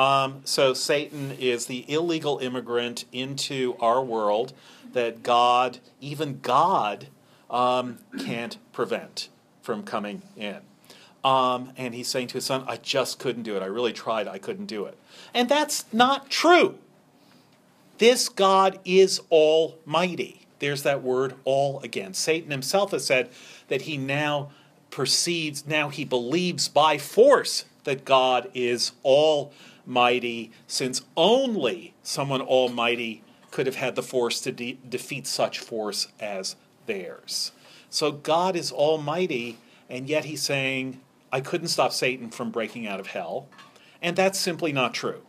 Um, 0.00 0.40
so 0.44 0.72
Satan 0.72 1.32
is 1.38 1.66
the 1.66 1.84
illegal 1.86 2.38
immigrant 2.38 3.04
into 3.12 3.76
our 3.80 4.02
world 4.02 4.54
that 4.94 5.22
God, 5.22 5.76
even 6.00 6.40
God, 6.40 7.08
um, 7.50 7.98
can't 8.18 8.56
prevent 8.72 9.28
from 9.60 9.82
coming 9.82 10.22
in. 10.38 10.60
Um, 11.22 11.72
and 11.76 11.94
he's 11.94 12.08
saying 12.08 12.28
to 12.28 12.34
his 12.34 12.46
son, 12.46 12.64
I 12.66 12.78
just 12.78 13.18
couldn't 13.18 13.42
do 13.42 13.58
it. 13.58 13.62
I 13.62 13.66
really 13.66 13.92
tried. 13.92 14.26
I 14.26 14.38
couldn't 14.38 14.64
do 14.64 14.86
it. 14.86 14.96
And 15.34 15.50
that's 15.50 15.84
not 15.92 16.30
true. 16.30 16.78
This 17.98 18.30
God 18.30 18.78
is 18.86 19.20
almighty. 19.30 20.46
There's 20.60 20.82
that 20.84 21.02
word 21.02 21.34
all 21.44 21.78
again. 21.80 22.14
Satan 22.14 22.50
himself 22.50 22.92
has 22.92 23.04
said 23.04 23.28
that 23.68 23.82
he 23.82 23.98
now 23.98 24.50
perceives, 24.90 25.66
now 25.66 25.90
he 25.90 26.06
believes 26.06 26.68
by 26.68 26.96
force 26.96 27.66
that 27.84 28.06
God 28.06 28.50
is 28.54 28.92
almighty, 29.86 30.50
since 30.66 31.02
only 31.16 31.94
someone 32.02 32.40
almighty 32.40 33.22
could 33.50 33.66
have 33.66 33.76
had 33.76 33.96
the 33.96 34.02
force 34.02 34.40
to 34.40 34.52
de- 34.52 34.78
defeat 34.88 35.26
such 35.26 35.58
force 35.58 36.08
as 36.20 36.56
theirs. 36.86 37.52
So 37.88 38.12
God 38.12 38.54
is 38.54 38.70
almighty, 38.70 39.58
and 39.88 40.08
yet 40.08 40.24
he's 40.24 40.42
saying, 40.42 41.00
I 41.32 41.40
couldn't 41.40 41.68
stop 41.68 41.92
Satan 41.92 42.30
from 42.30 42.50
breaking 42.50 42.86
out 42.86 43.00
of 43.00 43.08
hell. 43.08 43.48
And 44.00 44.16
that's 44.16 44.38
simply 44.38 44.72
not 44.72 44.94
true. 44.94 45.22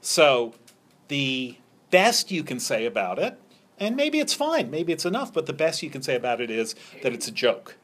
So 0.00 0.54
the 1.08 1.56
best 1.90 2.30
you 2.30 2.42
can 2.42 2.58
say 2.58 2.86
about 2.86 3.18
it, 3.18 3.38
and 3.78 3.96
maybe 3.96 4.20
it's 4.20 4.34
fine, 4.34 4.70
maybe 4.70 4.92
it's 4.92 5.04
enough, 5.04 5.32
but 5.32 5.46
the 5.46 5.52
best 5.52 5.82
you 5.82 5.90
can 5.90 6.02
say 6.02 6.14
about 6.14 6.40
it 6.40 6.50
is 6.50 6.74
that 7.02 7.12
it's 7.12 7.28
a 7.28 7.32
joke. 7.32 7.76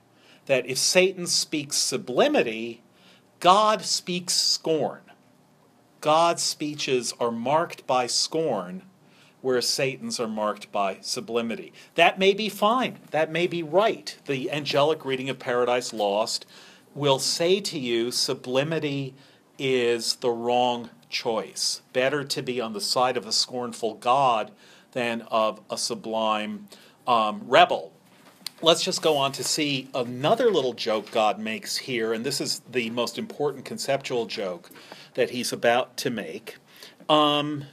That 0.46 0.66
if 0.66 0.78
Satan 0.78 1.26
speaks 1.26 1.76
sublimity, 1.76 2.82
God 3.40 3.82
speaks 3.82 4.34
scorn. 4.34 5.00
God's 6.00 6.42
speeches 6.42 7.12
are 7.18 7.32
marked 7.32 7.86
by 7.86 8.06
scorn, 8.06 8.82
whereas 9.40 9.68
Satan's 9.68 10.20
are 10.20 10.28
marked 10.28 10.70
by 10.70 10.98
sublimity. 11.00 11.72
That 11.96 12.18
may 12.18 12.34
be 12.34 12.48
fine. 12.48 12.98
That 13.10 13.32
may 13.32 13.46
be 13.46 13.62
right. 13.62 14.16
The 14.26 14.50
angelic 14.50 15.04
reading 15.04 15.28
of 15.28 15.38
Paradise 15.38 15.92
Lost 15.92 16.46
will 16.94 17.18
say 17.18 17.60
to 17.60 17.78
you 17.78 18.10
sublimity 18.12 19.14
is 19.58 20.16
the 20.16 20.30
wrong 20.30 20.90
choice. 21.08 21.82
Better 21.92 22.22
to 22.22 22.42
be 22.42 22.60
on 22.60 22.72
the 22.72 22.80
side 22.80 23.16
of 23.16 23.26
a 23.26 23.32
scornful 23.32 23.94
God 23.94 24.52
than 24.92 25.22
of 25.22 25.60
a 25.68 25.76
sublime 25.76 26.68
um, 27.06 27.42
rebel. 27.46 27.92
Let's 28.60 28.82
just 28.82 29.02
go 29.02 29.16
on 29.16 29.32
to 29.32 29.44
see 29.44 29.88
another 29.94 30.50
little 30.50 30.72
joke 30.72 31.10
God 31.12 31.38
makes 31.38 31.76
here, 31.76 32.12
and 32.12 32.26
this 32.26 32.40
is 32.40 32.60
the 32.70 32.90
most 32.90 33.16
important 33.16 33.64
conceptual 33.64 34.26
joke 34.26 34.70
that 35.18 35.30
he's 35.30 35.52
about 35.52 35.96
to 35.96 36.10
make. 36.10 36.58
Um, 37.08 37.64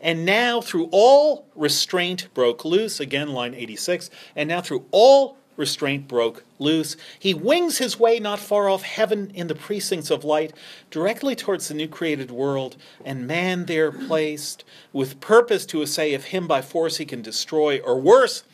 and 0.00 0.24
now, 0.24 0.62
through 0.62 0.88
all 0.90 1.46
restraint 1.54 2.28
broke 2.32 2.64
loose, 2.64 2.98
again, 2.98 3.28
line 3.28 3.54
86, 3.54 4.08
and 4.34 4.48
now 4.48 4.62
through 4.62 4.86
all 4.90 5.36
restraint 5.58 6.08
broke 6.08 6.44
loose. 6.58 6.96
He 7.18 7.34
wings 7.34 7.76
his 7.76 8.00
way 8.00 8.18
not 8.18 8.38
far 8.38 8.70
off 8.70 8.82
heaven 8.84 9.30
in 9.34 9.48
the 9.48 9.54
precincts 9.54 10.10
of 10.10 10.24
light, 10.24 10.54
directly 10.90 11.36
towards 11.36 11.68
the 11.68 11.74
new 11.74 11.88
created 11.88 12.30
world, 12.30 12.78
and 13.04 13.26
man 13.26 13.66
there 13.66 13.92
placed, 13.92 14.64
with 14.90 15.20
purpose 15.20 15.66
to 15.66 15.82
essay 15.82 16.12
if 16.12 16.28
him 16.28 16.46
by 16.46 16.62
force 16.62 16.96
he 16.96 17.04
can 17.04 17.20
destroy, 17.20 17.80
or 17.80 18.00
worse, 18.00 18.44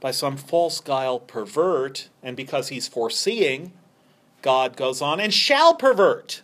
by 0.00 0.10
some 0.10 0.36
false 0.36 0.80
guile 0.80 1.20
pervert, 1.20 2.08
and 2.24 2.36
because 2.36 2.68
he's 2.70 2.88
foreseeing, 2.88 3.70
God 4.42 4.76
goes 4.76 5.00
on 5.00 5.20
and 5.20 5.32
shall 5.32 5.76
pervert, 5.76 6.42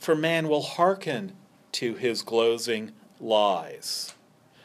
for 0.00 0.16
man 0.16 0.48
will 0.48 0.62
hearken 0.62 1.32
to 1.72 1.94
his 1.94 2.22
glozing 2.22 2.90
lies, 3.20 4.14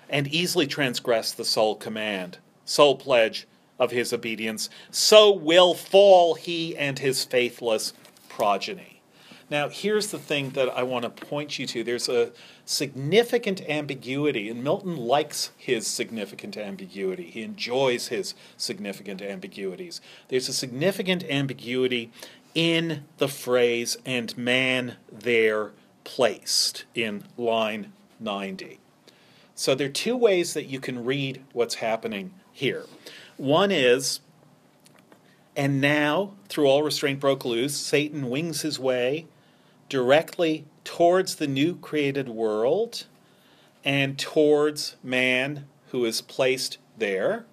and 0.09 0.27
easily 0.27 0.65
transgress 0.65 1.31
the 1.31 1.45
sole 1.45 1.75
command, 1.75 2.39
sole 2.63 2.95
pledge 2.95 3.45
of 3.77 3.91
his 3.91 4.13
obedience, 4.13 4.69
so 4.89 5.31
will 5.31 5.75
fall 5.75 6.35
he 6.35 6.75
and 6.77 6.99
his 6.99 7.25
faithless 7.25 7.93
progeny. 8.29 9.01
Now, 9.47 9.69
here's 9.69 10.07
the 10.07 10.17
thing 10.17 10.51
that 10.51 10.69
I 10.69 10.81
want 10.81 11.03
to 11.03 11.25
point 11.25 11.59
you 11.59 11.67
to. 11.67 11.83
There's 11.83 12.09
a 12.09 12.31
significant 12.65 13.61
ambiguity, 13.69 14.49
and 14.49 14.63
Milton 14.63 14.97
likes 14.97 15.51
his 15.55 15.85
significant 15.85 16.57
ambiguity. 16.57 17.29
He 17.29 17.43
enjoys 17.43 18.07
his 18.07 18.33
significant 18.57 19.21
ambiguities. 19.21 20.01
There's 20.29 20.49
a 20.49 20.53
significant 20.53 21.23
ambiguity 21.25 22.11
in 22.55 23.03
the 23.17 23.27
phrase, 23.27 23.97
and 24.05 24.35
man 24.37 24.95
there 25.11 25.71
placed, 26.05 26.85
in 26.95 27.25
line 27.37 27.91
90. 28.19 28.79
So 29.53 29.75
there 29.75 29.87
are 29.87 29.91
two 29.91 30.15
ways 30.15 30.53
that 30.53 30.65
you 30.65 30.79
can 30.79 31.05
read 31.05 31.43
what's 31.53 31.75
happening 31.75 32.33
here. 32.51 32.85
One 33.37 33.71
is, 33.71 34.21
and 35.55 35.79
now, 35.81 36.33
through 36.47 36.67
all 36.67 36.83
restraint 36.83 37.19
broke 37.19 37.45
loose, 37.45 37.75
Satan 37.75 38.29
wings 38.29 38.61
his 38.61 38.79
way 38.79 39.27
directly 39.89 40.65
towards 40.83 41.35
the 41.35 41.47
new 41.47 41.75
created 41.75 42.29
world 42.29 43.05
and 43.83 44.17
towards 44.17 44.95
man 45.03 45.65
who 45.89 46.05
is 46.05 46.21
placed 46.21 46.77
there 46.97 47.45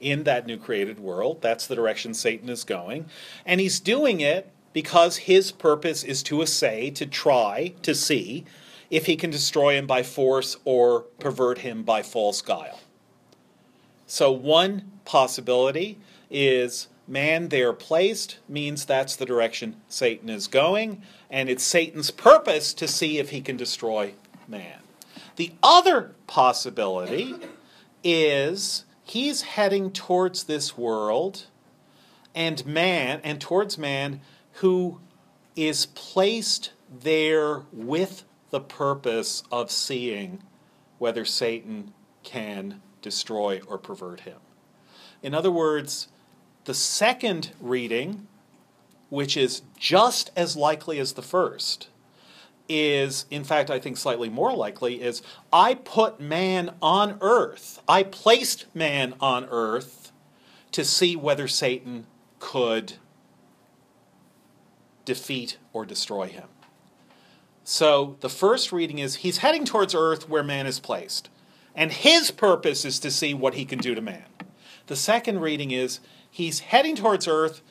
in 0.00 0.24
that 0.24 0.46
new 0.46 0.56
created 0.56 0.98
world. 1.00 1.40
That's 1.40 1.66
the 1.66 1.74
direction 1.74 2.14
Satan 2.14 2.48
is 2.48 2.64
going. 2.64 3.06
And 3.44 3.60
he's 3.60 3.80
doing 3.80 4.20
it 4.20 4.50
because 4.72 5.16
his 5.18 5.52
purpose 5.52 6.04
is 6.04 6.22
to 6.24 6.42
essay, 6.42 6.90
to 6.90 7.06
try, 7.06 7.74
to 7.82 7.94
see 7.94 8.44
if 8.90 9.06
he 9.06 9.16
can 9.16 9.30
destroy 9.30 9.76
him 9.76 9.86
by 9.86 10.02
force 10.02 10.56
or 10.64 11.02
pervert 11.18 11.58
him 11.58 11.82
by 11.82 12.02
false 12.02 12.42
guile. 12.42 12.80
So, 14.06 14.30
one 14.30 14.90
possibility 15.04 15.98
is 16.30 16.88
man 17.08 17.48
there 17.48 17.72
placed 17.72 18.38
means 18.48 18.84
that's 18.84 19.16
the 19.16 19.26
direction 19.26 19.76
Satan 19.88 20.28
is 20.28 20.46
going, 20.46 21.02
and 21.30 21.48
it's 21.48 21.64
Satan's 21.64 22.10
purpose 22.10 22.72
to 22.74 22.86
see 22.86 23.18
if 23.18 23.30
he 23.30 23.40
can 23.40 23.56
destroy 23.56 24.14
man. 24.46 24.80
The 25.36 25.52
other 25.62 26.14
possibility 26.26 27.34
is 28.02 28.84
he's 29.06 29.42
heading 29.42 29.92
towards 29.92 30.44
this 30.44 30.76
world 30.76 31.46
and 32.34 32.66
man, 32.66 33.20
and 33.22 33.40
towards 33.40 33.78
man 33.78 34.20
who 34.54 35.00
is 35.54 35.86
placed 35.86 36.72
there 37.00 37.62
with 37.72 38.24
the 38.50 38.60
purpose 38.60 39.44
of 39.50 39.70
seeing 39.70 40.42
whether 40.98 41.24
Satan 41.24 41.94
can 42.24 42.82
destroy 43.00 43.60
or 43.68 43.78
pervert 43.78 44.20
him. 44.20 44.38
In 45.22 45.34
other 45.34 45.52
words, 45.52 46.08
the 46.64 46.74
second 46.74 47.52
reading, 47.60 48.26
which 49.08 49.36
is 49.36 49.62
just 49.78 50.30
as 50.36 50.56
likely 50.56 50.98
as 50.98 51.12
the 51.12 51.22
first, 51.22 51.88
is, 52.68 53.26
in 53.30 53.44
fact, 53.44 53.70
I 53.70 53.78
think 53.78 53.96
slightly 53.96 54.28
more 54.28 54.54
likely, 54.54 55.02
is 55.02 55.22
I 55.52 55.74
put 55.74 56.20
man 56.20 56.74
on 56.82 57.18
earth. 57.20 57.82
I 57.88 58.02
placed 58.02 58.66
man 58.74 59.14
on 59.20 59.46
earth 59.50 60.12
to 60.72 60.84
see 60.84 61.16
whether 61.16 61.48
Satan 61.48 62.06
could 62.38 62.94
defeat 65.04 65.58
or 65.72 65.86
destroy 65.86 66.26
him. 66.26 66.48
So 67.64 68.16
the 68.20 68.28
first 68.28 68.72
reading 68.72 68.98
is 68.98 69.16
he's 69.16 69.38
heading 69.38 69.64
towards 69.64 69.94
earth 69.94 70.28
where 70.28 70.42
man 70.42 70.66
is 70.66 70.78
placed, 70.78 71.30
and 71.74 71.90
his 71.90 72.30
purpose 72.30 72.84
is 72.84 73.00
to 73.00 73.10
see 73.10 73.34
what 73.34 73.54
he 73.54 73.64
can 73.64 73.78
do 73.78 73.94
to 73.94 74.00
man. 74.00 74.26
The 74.86 74.96
second 74.96 75.40
reading 75.40 75.70
is 75.70 76.00
he's 76.30 76.60
heading 76.60 76.94
towards 76.94 77.26
earth 77.26 77.62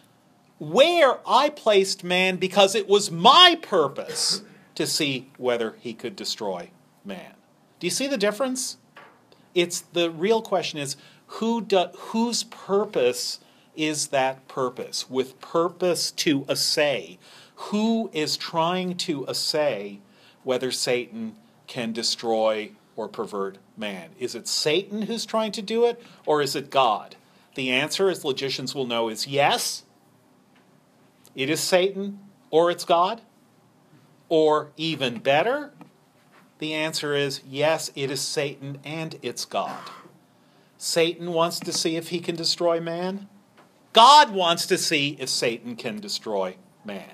where 0.58 1.20
I 1.28 1.50
placed 1.50 2.04
man 2.04 2.38
because 2.38 2.76
it 2.76 2.88
was 2.88 3.12
my 3.12 3.58
purpose 3.62 4.42
to 4.76 4.86
see 4.86 5.32
whether 5.38 5.76
he 5.80 5.94
could 5.94 6.16
destroy 6.16 6.70
man. 7.04 7.34
Do 7.80 7.88
you 7.88 7.92
see 7.92 8.08
the 8.08 8.18
difference? 8.18 8.78
It's 9.54 9.82
the 9.82 10.12
real 10.12 10.42
question 10.42 10.80
is 10.80 10.98
who 11.28 11.62
do, 11.62 11.86
whose 11.96 12.44
purpose 12.44 13.40
is 13.76 14.08
that 14.08 14.48
purpose? 14.48 15.10
With 15.10 15.40
purpose 15.42 16.12
to 16.12 16.46
assay. 16.48 17.18
Who 17.56 18.10
is 18.14 18.38
trying 18.38 18.98
to 18.98 19.28
assay 19.28 20.00
whether 20.44 20.72
Satan 20.72 21.36
can 21.68 21.94
destroy 21.94 22.72
or 22.96 23.08
pervert 23.08 23.58
man? 23.78 24.12
Is 24.20 24.36
it 24.36 24.48
Satan 24.48 25.04
who's 25.04 25.26
trying 25.26 25.52
to 25.54 25.62
do 25.62 25.86
it, 25.86 26.02
or 26.26 26.42
is 26.42 26.56
it 26.56 26.70
God? 26.70 27.16
The 27.56 27.72
answer, 27.72 28.10
as 28.10 28.26
logicians 28.26 28.76
will 28.76 28.86
know, 28.86 29.10
is 29.10 29.28
yes. 29.28 29.84
It 31.34 31.50
is 31.50 31.60
Satan 31.60 32.20
or 32.50 32.72
it's 32.72 32.86
God. 32.86 33.22
Or 34.30 34.72
even 34.78 35.20
better, 35.20 35.72
the 36.60 36.74
answer 36.74 37.14
is 37.16 37.42
yes, 37.48 37.92
it 37.96 38.10
is 38.10 38.22
Satan 38.22 38.80
and 38.84 39.18
it's 39.22 39.46
God. 39.46 39.90
Satan 40.78 41.34
wants 41.34 41.60
to 41.60 41.72
see 41.72 41.96
if 41.96 42.10
he 42.10 42.20
can 42.20 42.36
destroy 42.36 42.80
man. 42.80 43.28
God 43.94 44.32
wants 44.32 44.66
to 44.68 44.78
see 44.78 45.16
if 45.20 45.30
Satan 45.30 45.76
can 45.76 46.00
destroy 46.00 46.56
man. 46.84 47.14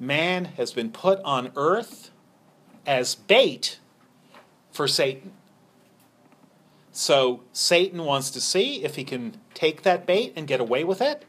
Man 0.00 0.46
has 0.56 0.72
been 0.72 0.90
put 0.90 1.20
on 1.20 1.52
earth 1.56 2.10
as 2.86 3.14
bait 3.14 3.78
for 4.70 4.88
Satan. 4.88 5.32
So 6.92 7.42
Satan 7.52 8.04
wants 8.04 8.30
to 8.30 8.40
see 8.40 8.84
if 8.84 8.96
he 8.96 9.04
can 9.04 9.40
take 9.54 9.82
that 9.82 10.06
bait 10.06 10.32
and 10.34 10.46
get 10.46 10.60
away 10.60 10.84
with 10.84 11.00
it. 11.00 11.24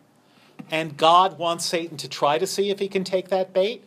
And 0.72 0.98
God 0.98 1.38
wants 1.38 1.66
Satan 1.66 1.98
to 1.98 2.08
try 2.08 2.38
to 2.38 2.48
see 2.48 2.70
if 2.70 2.80
he 2.80 2.88
can 2.88 3.04
take 3.04 3.30
that 3.30 3.54
bait 3.54 3.84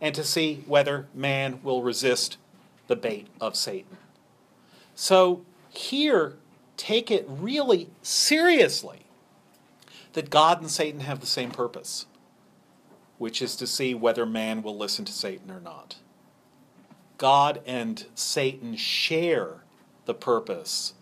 and 0.00 0.14
to 0.14 0.24
see 0.24 0.62
whether 0.66 1.06
man 1.14 1.60
will 1.62 1.82
resist 1.82 2.36
the 2.86 2.96
bait 2.96 3.26
of 3.40 3.56
Satan. 3.56 3.96
So 4.94 5.44
here, 5.70 6.36
take 6.76 7.10
it 7.10 7.26
really 7.28 7.88
seriously 8.02 9.00
that 10.12 10.30
God 10.30 10.60
and 10.60 10.70
Satan 10.70 11.00
have 11.00 11.20
the 11.20 11.26
same 11.26 11.50
purpose, 11.50 12.06
which 13.18 13.42
is 13.42 13.56
to 13.56 13.66
see 13.66 13.94
whether 13.94 14.24
man 14.26 14.62
will 14.62 14.76
listen 14.76 15.04
to 15.04 15.12
Satan 15.12 15.50
or 15.50 15.60
not. 15.60 15.96
God 17.18 17.60
and 17.66 18.06
Satan 18.14 18.76
share 18.76 19.62
the 20.04 20.14
purpose 20.14 20.94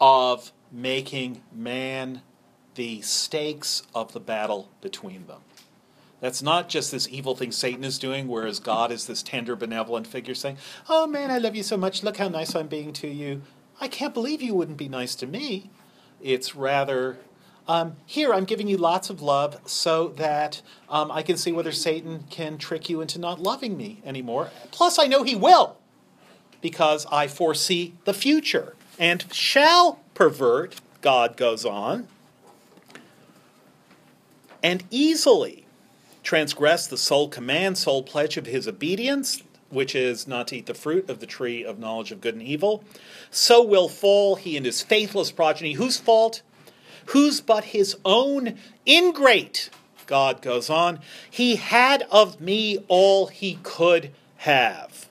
of 0.00 0.52
making 0.70 1.42
man 1.52 2.22
the 2.74 3.00
stakes 3.02 3.82
of 3.94 4.12
the 4.12 4.20
battle 4.20 4.68
between 4.80 5.26
them. 5.26 5.42
That's 6.22 6.40
not 6.40 6.68
just 6.68 6.92
this 6.92 7.08
evil 7.08 7.34
thing 7.34 7.50
Satan 7.50 7.82
is 7.82 7.98
doing, 7.98 8.28
whereas 8.28 8.60
God 8.60 8.92
is 8.92 9.08
this 9.08 9.24
tender, 9.24 9.56
benevolent 9.56 10.06
figure 10.06 10.36
saying, 10.36 10.56
Oh 10.88 11.04
man, 11.04 11.32
I 11.32 11.38
love 11.38 11.56
you 11.56 11.64
so 11.64 11.76
much. 11.76 12.04
Look 12.04 12.18
how 12.18 12.28
nice 12.28 12.54
I'm 12.54 12.68
being 12.68 12.92
to 12.92 13.08
you. 13.08 13.42
I 13.80 13.88
can't 13.88 14.14
believe 14.14 14.40
you 14.40 14.54
wouldn't 14.54 14.78
be 14.78 14.88
nice 14.88 15.16
to 15.16 15.26
me. 15.26 15.68
It's 16.20 16.54
rather, 16.54 17.18
um, 17.66 17.96
here, 18.06 18.32
I'm 18.32 18.44
giving 18.44 18.68
you 18.68 18.76
lots 18.76 19.10
of 19.10 19.20
love 19.20 19.58
so 19.66 20.10
that 20.10 20.62
um, 20.88 21.10
I 21.10 21.22
can 21.22 21.36
see 21.36 21.50
whether 21.50 21.72
Satan 21.72 22.22
can 22.30 22.56
trick 22.56 22.88
you 22.88 23.00
into 23.00 23.18
not 23.18 23.40
loving 23.40 23.76
me 23.76 24.00
anymore. 24.04 24.50
Plus, 24.70 25.00
I 25.00 25.08
know 25.08 25.24
he 25.24 25.34
will 25.34 25.76
because 26.60 27.04
I 27.10 27.26
foresee 27.26 27.94
the 28.04 28.14
future 28.14 28.76
and 28.96 29.24
shall 29.34 29.98
pervert, 30.14 30.80
God 31.00 31.36
goes 31.36 31.64
on, 31.64 32.06
and 34.62 34.84
easily 34.88 35.61
transgress 36.22 36.86
the 36.86 36.96
sole 36.96 37.28
command, 37.28 37.78
sole 37.78 38.02
pledge 38.02 38.36
of 38.36 38.46
his 38.46 38.68
obedience, 38.68 39.42
which 39.70 39.94
is 39.94 40.28
not 40.28 40.48
to 40.48 40.56
eat 40.56 40.66
the 40.66 40.74
fruit 40.74 41.08
of 41.08 41.20
the 41.20 41.26
tree 41.26 41.64
of 41.64 41.78
knowledge 41.78 42.12
of 42.12 42.20
good 42.20 42.34
and 42.34 42.42
evil. 42.42 42.84
So 43.30 43.62
will 43.62 43.88
fall 43.88 44.36
he 44.36 44.56
and 44.56 44.66
his 44.66 44.82
faithless 44.82 45.32
progeny. 45.32 45.72
Whose 45.72 45.98
fault? 45.98 46.42
Whose 47.06 47.40
but 47.40 47.64
his 47.64 47.96
own 48.04 48.58
ingrate? 48.86 49.70
God 50.06 50.42
goes 50.42 50.68
on. 50.68 51.00
He 51.30 51.56
had 51.56 52.06
of 52.10 52.40
me 52.40 52.84
all 52.88 53.28
he 53.28 53.58
could 53.62 54.12
have. 54.38 55.08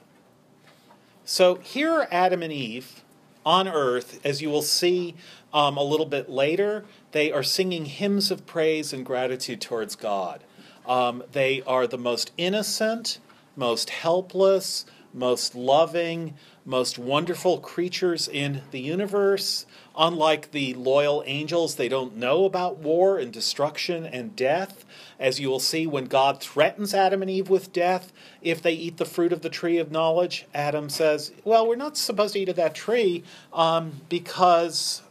So 1.26 1.56
here 1.56 1.92
are 1.92 2.08
Adam 2.12 2.44
and 2.44 2.54
Eve 2.54 3.02
on 3.46 3.68
earth, 3.68 4.20
as 4.24 4.42
you 4.42 4.50
will 4.50 4.62
see 4.62 5.16
um, 5.54 5.78
a 5.78 5.84
little 5.84 6.06
bit 6.06 6.30
later. 6.30 6.86
They 7.14 7.32
are 7.32 7.44
singing 7.44 7.86
hymns 7.86 8.32
of 8.32 8.46
praise 8.46 8.94
and 8.94 9.06
gratitude 9.06 9.62
towards 9.62 9.96
God. 9.96 10.44
Um, 10.92 11.24
they 11.32 11.62
are 11.62 11.88
the 11.88 11.98
most 11.98 12.34
innocent, 12.36 13.20
most 13.56 13.90
helpless, 13.90 14.86
most 15.14 15.56
loving, 15.56 16.34
most 16.66 17.00
wonderful 17.00 17.60
creatures 17.60 18.28
in 18.28 18.64
the 18.72 18.82
universe. 18.82 19.66
Unlike 19.98 20.52
the 20.52 20.74
loyal 20.74 21.24
angels, 21.26 21.76
they 21.76 21.88
don't 21.88 22.18
know 22.18 22.44
about 22.44 22.80
war 22.80 23.18
and 23.18 23.32
destruction 23.32 24.06
and 24.06 24.36
death. 24.36 24.84
As 25.18 25.40
you 25.40 25.50
will 25.50 25.62
see, 25.62 25.88
when 25.88 26.08
God 26.08 26.42
threatens 26.42 26.94
Adam 26.94 27.22
and 27.22 27.32
Eve 27.32 27.50
with 27.50 27.72
death, 27.72 28.12
if 28.42 28.62
they 28.62 28.74
eat 28.74 28.98
the 28.98 29.06
fruit 29.06 29.32
of 29.32 29.44
the 29.44 29.50
tree 29.50 29.78
of 29.78 29.94
knowledge, 29.94 30.46
Adam 30.54 30.90
says, 30.90 31.32
Well, 31.46 31.66
we're 31.70 31.78
not 31.78 31.96
supposed 31.96 32.34
to 32.34 32.42
eat 32.42 32.50
of 32.50 32.58
that 32.58 32.76
tree 32.76 33.24
um, 33.54 34.02
because 34.10 35.04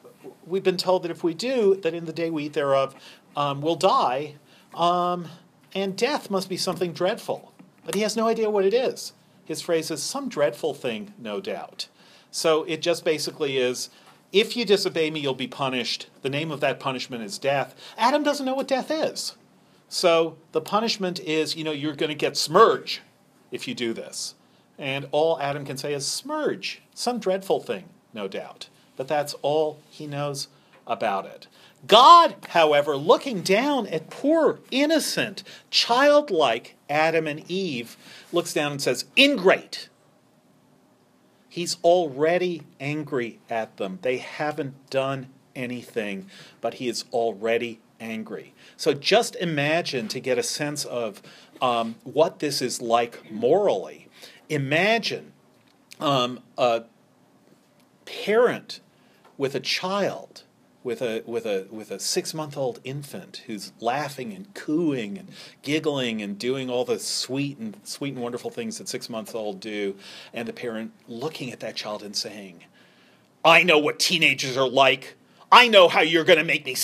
we've 0.47 0.62
been 0.62 0.77
told 0.77 1.05
that 1.05 1.11
if 1.11 1.25
we 1.25 1.33
do, 1.33 1.75
that 1.77 1.95
in 1.95 2.05
the 2.05 2.12
day 2.12 2.29
we 2.29 2.45
eat 2.45 2.53
thereof, 2.53 2.95
um, 3.35 3.62
we'll 3.62 3.77
die. 3.77 4.35
Um, 4.75 5.27
and 5.74 5.96
death 5.96 6.30
must 6.30 6.48
be 6.48 6.56
something 6.56 6.92
dreadful. 6.92 7.52
But 7.85 7.94
he 7.94 8.02
has 8.02 8.16
no 8.16 8.26
idea 8.26 8.50
what 8.50 8.64
it 8.64 8.74
is. 8.74 9.12
His 9.44 9.61
phrase 9.61 9.90
is 9.90 10.02
some 10.02 10.28
dreadful 10.28 10.74
thing, 10.74 11.14
no 11.18 11.40
doubt. 11.40 11.88
So 12.30 12.64
it 12.64 12.83
just 12.83 13.04
basically 13.04 13.56
is 13.56 13.90
if 14.33 14.56
you 14.56 14.64
disobey 14.64 15.11
me, 15.11 15.20
you'll 15.20 15.35
be 15.35 15.48
punished. 15.48 16.09
The 16.22 16.30
name 16.30 16.52
of 16.52 16.61
that 16.61 16.78
punishment 16.78 17.24
is 17.24 17.38
death. 17.38 17.74
Adam 17.98 18.22
doesn't 18.22 18.46
know 18.46 18.54
what 18.54 18.68
death 18.68 18.90
is. 18.90 19.35
So 19.88 20.37
the 20.52 20.61
punishment 20.61 21.18
is, 21.18 21.56
you 21.56 21.64
know, 21.64 21.72
you're 21.72 21.96
going 21.96 22.11
to 22.11 22.14
get 22.14 22.35
smurge 22.35 23.00
if 23.50 23.66
you 23.66 23.74
do 23.74 23.92
this. 23.92 24.35
And 24.78 25.09
all 25.11 25.40
Adam 25.40 25.64
can 25.64 25.76
say 25.76 25.92
is 25.92 26.04
smurge, 26.04 26.78
some 26.94 27.18
dreadful 27.18 27.61
thing, 27.61 27.88
no 28.14 28.28
doubt. 28.28 28.68
But 28.96 29.09
that's 29.09 29.35
all 29.42 29.80
he 29.90 30.06
knows 30.06 30.46
about 30.87 31.26
it. 31.26 31.48
God, 31.87 32.37
however, 32.51 32.97
looking 32.97 33.40
down 33.40 33.87
at 33.87 34.11
poor, 34.11 34.61
innocent, 34.71 35.43
childlike 35.71 36.77
Adam 36.88 37.27
and 37.27 37.49
Eve, 37.51 37.97
looks 38.33 38.53
down 38.53 38.73
and 38.73 38.83
says, 38.83 39.07
Ingrate. 39.16 39.88
He's 41.49 41.79
already 41.83 42.62
angry 42.79 43.40
at 43.49 43.77
them. 43.77 43.99
They 44.03 44.19
haven't 44.19 44.90
done 44.90 45.29
anything, 45.57 46.27
but 46.61 46.75
he 46.75 46.88
is 46.88 47.05
already 47.12 47.81
angry. 47.99 48.55
So 48.77 48.95
just 48.95 49.35
imagine 49.37 50.07
to 50.09 50.21
get 50.21 50.38
a 50.38 50.43
sense 50.43 50.85
of 50.85 51.21
um, 51.61 51.97
what 52.05 52.38
this 52.38 52.62
is 52.62 52.81
like 52.81 53.31
morally. 53.31 54.09
Imagine 54.49 55.33
um, 55.99 56.40
a 56.57 56.85
parent 58.05 58.81
with 59.37 59.55
a 59.55 59.61
child 59.61 60.45
with 60.83 61.03
a 61.03 61.23
with 61.27 61.45
a 61.45 61.66
with 61.71 61.90
a 61.90 61.99
six 61.99 62.33
month 62.33 62.57
old 62.57 62.81
infant 62.85 63.43
who's 63.47 63.73
laughing 63.81 64.33
and 64.33 64.53
cooing 64.55 65.19
and 65.19 65.29
giggling 65.62 66.23
and 66.23 66.38
doing 66.38 66.71
all 66.71 66.85
the 66.85 66.99
sweet 66.99 67.59
and 67.59 67.77
sweet 67.85 68.14
and 68.14 68.23
wonderful 68.23 68.51
things 68.51 68.79
that 68.79 68.88
six 68.88 69.09
months 69.09 69.35
old 69.35 69.61
do, 69.61 69.97
and 70.33 70.49
the 70.49 70.53
parent 70.53 70.93
looking 71.07 71.51
at 71.53 71.61
that 71.61 71.77
child 71.77 72.03
and 72.03 72.16
saying, 72.16 72.64
"I 73.45 73.62
know 73.62 73.79
what 73.79 73.99
teenagers 73.99 74.57
are 74.57 74.69
like. 74.69 75.16
I 75.53 75.69
know 75.69 75.88
how 75.88 76.01
you're 76.01 76.25
going 76.25 76.38
to 76.38 76.45
make 76.45 76.64
me." 76.64 76.77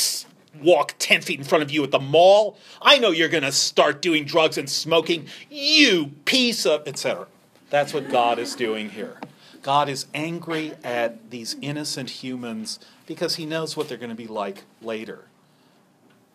Walk 0.62 0.94
10 0.98 1.20
feet 1.20 1.38
in 1.38 1.44
front 1.44 1.62
of 1.62 1.70
you 1.70 1.84
at 1.84 1.90
the 1.90 1.98
mall. 1.98 2.56
I 2.80 2.96
know 2.96 3.10
you're 3.10 3.28
going 3.28 3.42
to 3.42 3.52
start 3.52 4.00
doing 4.00 4.24
drugs 4.24 4.56
and 4.56 4.70
smoking. 4.70 5.26
You 5.50 6.12
piece 6.24 6.64
of, 6.64 6.88
etc. 6.88 7.26
That's 7.68 7.92
what 7.92 8.08
God 8.08 8.38
is 8.38 8.54
doing 8.54 8.88
here. 8.88 9.18
God 9.66 9.88
is 9.88 10.06
angry 10.14 10.74
at 10.84 11.32
these 11.32 11.56
innocent 11.60 12.08
humans 12.08 12.78
because 13.04 13.34
he 13.34 13.44
knows 13.44 13.76
what 13.76 13.88
they're 13.88 13.98
going 13.98 14.10
to 14.10 14.14
be 14.14 14.28
like 14.28 14.62
later. 14.80 15.24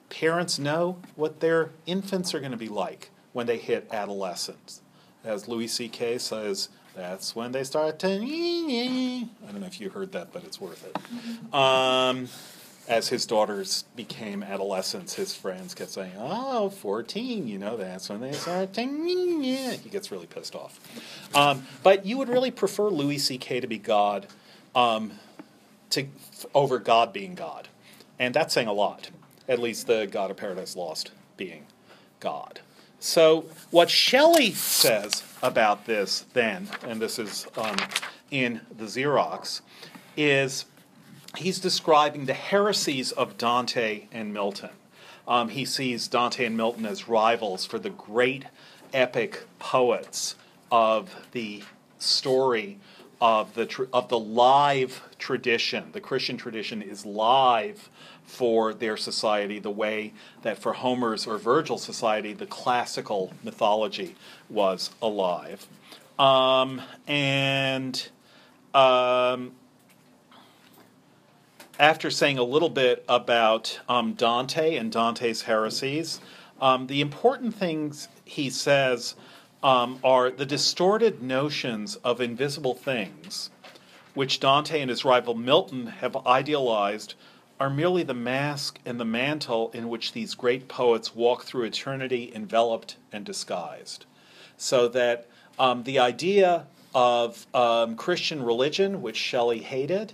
Parents 0.10 0.60
know 0.60 0.98
what 1.16 1.40
their 1.40 1.70
infants 1.86 2.34
are 2.34 2.42
going 2.42 2.52
to 2.52 2.58
be 2.58 2.68
like 2.68 3.10
when 3.32 3.48
they 3.48 3.56
hit 3.56 3.88
adolescence. 3.90 4.82
As 5.24 5.48
Louis 5.48 5.70
C.K. 5.70 6.18
says, 6.18 6.68
that's 6.94 7.34
when 7.34 7.54
they 7.54 7.64
start 7.64 8.00
to. 8.00 8.08
I 8.10 9.30
don't 9.50 9.62
know 9.62 9.66
if 9.66 9.80
you 9.80 9.90
heard 9.92 10.12
that, 10.12 10.34
but 10.34 10.44
it's 10.44 10.60
worth 10.60 10.86
it. 10.86 11.54
Um, 11.54 12.28
as 12.92 13.08
his 13.08 13.26
daughters 13.26 13.86
became 13.96 14.44
adolescents, 14.44 15.14
his 15.14 15.34
friends 15.34 15.74
kept 15.74 15.92
saying, 15.92 16.12
"Oh, 16.18 16.70
14, 16.70 17.48
you 17.48 17.58
know, 17.58 17.78
that's 17.78 18.10
when 18.10 18.20
they 18.20 18.34
start 18.34 18.74
to." 18.74 18.82
He 18.82 19.90
gets 19.90 20.12
really 20.12 20.28
pissed 20.28 20.56
off. 20.56 20.78
Um, 21.34 21.66
but 21.84 22.06
you 22.06 22.18
would 22.18 22.28
really 22.28 22.52
prefer 22.52 22.90
Louis 22.90 23.18
C.K. 23.18 23.62
to 23.62 23.68
be 23.68 23.78
God, 23.78 24.28
um, 24.76 25.14
to 25.92 26.06
over 26.54 26.80
God 26.80 27.14
being 27.14 27.34
God, 27.34 27.70
and 28.20 28.34
that's 28.34 28.54
saying 28.54 28.68
a 28.68 28.74
lot. 28.74 29.10
At 29.48 29.60
least 29.60 29.88
the 29.88 30.06
God 30.06 30.30
of 30.30 30.36
Paradise 30.36 30.76
Lost 30.76 31.12
being 31.38 31.66
God. 32.20 32.60
So 33.00 33.46
what 33.72 33.90
Shelley 33.90 34.52
says 34.52 35.24
about 35.42 35.86
this, 35.86 36.26
then, 36.34 36.68
and 36.86 37.02
this 37.02 37.18
is 37.18 37.48
um, 37.58 37.78
in 38.30 38.62
the 38.78 38.86
Xerox, 38.86 39.62
is 40.18 40.66
he's 41.38 41.60
describing 41.60 42.26
the 42.26 42.34
heresies 42.34 43.12
of 43.12 43.38
Dante 43.38 44.08
and 44.12 44.34
Milton. 44.34 44.72
Um, 45.28 45.50
he 45.50 45.66
sees 45.66 46.08
Dante 46.08 46.46
and 46.46 46.58
Milton 46.58 46.86
as 46.86 47.08
rivals 47.08 47.66
for 47.66 47.80
the 47.80 47.90
great 47.90 48.46
epic 48.94 49.44
poets 49.60 50.36
of 50.72 51.16
the 51.32 51.64
story 52.00 52.80
of 53.22 53.54
the 53.54 53.68
tr- 53.68 53.84
of 53.94 54.10
the 54.10 54.20
live 54.20 55.04
tradition. 55.20 55.92
The 55.92 56.02
Christian 56.02 56.38
tradition 56.38 56.82
is 56.82 57.06
live 57.06 57.90
for 58.26 58.74
their 58.74 58.98
society, 58.98 59.60
the 59.60 59.70
way 59.70 60.14
that 60.42 60.58
for 60.58 60.74
Homer's 60.74 61.28
or 61.28 61.38
Virgil's 61.38 61.84
society, 61.84 62.34
the 62.34 62.48
classical 62.48 63.34
mythology 63.44 64.16
was 64.50 64.90
alive. 65.02 65.68
Um, 66.18 66.82
and 67.08 68.10
um, 68.74 69.52
after 71.82 72.12
saying 72.12 72.38
a 72.38 72.44
little 72.44 72.70
bit 72.70 73.04
about 73.10 73.80
um, 73.90 74.14
Dante 74.14 74.76
and 74.76 74.92
Dante's 74.92 75.42
heresies, 75.42 76.22
um, 76.62 76.86
the 76.86 77.02
important 77.02 77.56
things 77.56 78.08
he 78.24 78.52
says 78.52 79.16
um, 79.64 79.98
are 80.04 80.30
the 80.30 80.46
distorted 80.46 81.24
notions 81.24 81.96
of 82.04 82.22
invisible 82.22 82.76
things, 82.76 83.50
which 84.14 84.40
Dante 84.40 84.80
and 84.80 84.92
his 84.92 85.04
rival 85.04 85.34
Milton 85.34 85.88
have 85.88 86.16
idealized, 86.28 87.16
are 87.60 87.70
merely 87.70 88.04
the 88.04 88.14
mask 88.14 88.78
and 88.86 89.00
the 89.00 89.06
mantle 89.06 89.72
in 89.74 89.90
which 89.90 90.14
these 90.14 90.36
great 90.36 90.68
poets 90.68 91.16
walk 91.16 91.46
through 91.46 91.64
eternity 91.64 92.32
enveloped 92.36 92.98
and 93.12 93.26
disguised. 93.26 94.06
So 94.56 94.88
that 94.90 95.28
um, 95.58 95.82
the 95.82 95.98
idea 95.98 96.68
of 96.94 97.48
um, 97.56 97.96
Christian 97.96 98.44
religion, 98.44 99.02
which 99.02 99.18
Shelley 99.18 99.62
hated, 99.62 100.14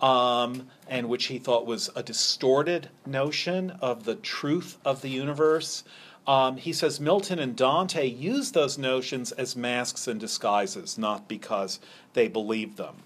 um, 0.00 0.68
and 0.88 1.08
which 1.08 1.26
he 1.26 1.38
thought 1.38 1.66
was 1.66 1.90
a 1.94 2.02
distorted 2.02 2.88
notion 3.06 3.70
of 3.80 4.04
the 4.04 4.16
truth 4.16 4.78
of 4.84 5.02
the 5.02 5.08
universe. 5.08 5.84
Um, 6.26 6.56
he 6.56 6.72
says 6.72 7.00
Milton 7.00 7.38
and 7.38 7.54
Dante 7.54 8.06
use 8.06 8.52
those 8.52 8.78
notions 8.78 9.32
as 9.32 9.56
masks 9.56 10.08
and 10.08 10.18
disguises, 10.18 10.96
not 10.96 11.28
because 11.28 11.80
they 12.14 12.28
believed 12.28 12.76
them. 12.76 12.96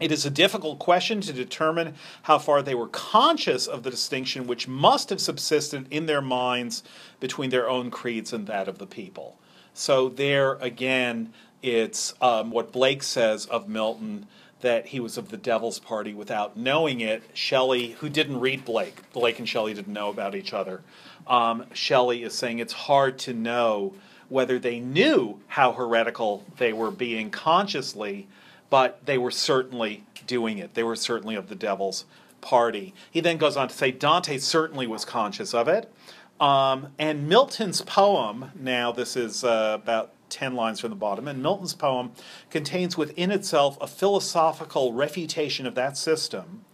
It 0.00 0.10
is 0.10 0.26
a 0.26 0.30
difficult 0.30 0.80
question 0.80 1.20
to 1.20 1.32
determine 1.32 1.94
how 2.22 2.38
far 2.38 2.62
they 2.62 2.74
were 2.74 2.88
conscious 2.88 3.66
of 3.66 3.84
the 3.84 3.90
distinction 3.90 4.46
which 4.46 4.66
must 4.66 5.10
have 5.10 5.20
subsisted 5.20 5.86
in 5.90 6.06
their 6.06 6.20
minds 6.20 6.82
between 7.20 7.50
their 7.50 7.68
own 7.68 7.90
creeds 7.90 8.32
and 8.32 8.46
that 8.48 8.66
of 8.66 8.78
the 8.78 8.86
people. 8.86 9.38
So, 9.72 10.08
there 10.08 10.54
again, 10.54 11.32
it's 11.62 12.12
um, 12.20 12.50
what 12.50 12.72
Blake 12.72 13.02
says 13.02 13.46
of 13.46 13.68
Milton 13.68 14.26
that 14.60 14.86
he 14.86 15.00
was 15.00 15.18
of 15.18 15.30
the 15.30 15.36
devil's 15.36 15.78
party 15.78 16.14
without 16.14 16.56
knowing 16.56 17.00
it. 17.00 17.22
Shelley, 17.34 17.92
who 17.92 18.08
didn't 18.08 18.40
read 18.40 18.64
Blake, 18.64 19.12
Blake 19.12 19.38
and 19.38 19.48
Shelley 19.48 19.74
didn't 19.74 19.92
know 19.92 20.08
about 20.08 20.34
each 20.34 20.52
other. 20.52 20.82
Um, 21.26 21.66
Shelley 21.72 22.22
is 22.22 22.34
saying 22.34 22.58
it's 22.58 22.72
hard 22.72 23.18
to 23.20 23.32
know 23.32 23.94
whether 24.28 24.58
they 24.58 24.80
knew 24.80 25.40
how 25.48 25.72
heretical 25.72 26.44
they 26.56 26.72
were 26.72 26.90
being 26.90 27.30
consciously, 27.30 28.26
but 28.70 29.04
they 29.04 29.18
were 29.18 29.30
certainly 29.30 30.04
doing 30.26 30.58
it. 30.58 30.74
They 30.74 30.82
were 30.82 30.96
certainly 30.96 31.34
of 31.34 31.48
the 31.48 31.54
devil's 31.54 32.04
party. 32.40 32.94
He 33.10 33.20
then 33.20 33.36
goes 33.36 33.56
on 33.56 33.68
to 33.68 33.74
say 33.74 33.90
Dante 33.90 34.38
certainly 34.38 34.86
was 34.86 35.04
conscious 35.04 35.54
of 35.54 35.68
it. 35.68 35.92
Um, 36.40 36.88
and 36.98 37.28
Milton's 37.28 37.80
poem, 37.82 38.50
now 38.58 38.92
this 38.92 39.16
is 39.16 39.44
uh, 39.44 39.78
about 39.82 40.10
10 40.28 40.54
lines 40.54 40.80
from 40.80 40.90
the 40.90 40.96
bottom. 40.96 41.28
And 41.28 41.42
Milton's 41.42 41.74
poem 41.74 42.12
contains 42.50 42.96
within 42.96 43.30
itself 43.30 43.78
a 43.80 43.86
philosophical 43.86 44.92
refutation 44.92 45.66
of 45.66 45.74
that 45.74 45.96
system, 45.96 46.64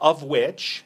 of 0.00 0.22
which, 0.22 0.84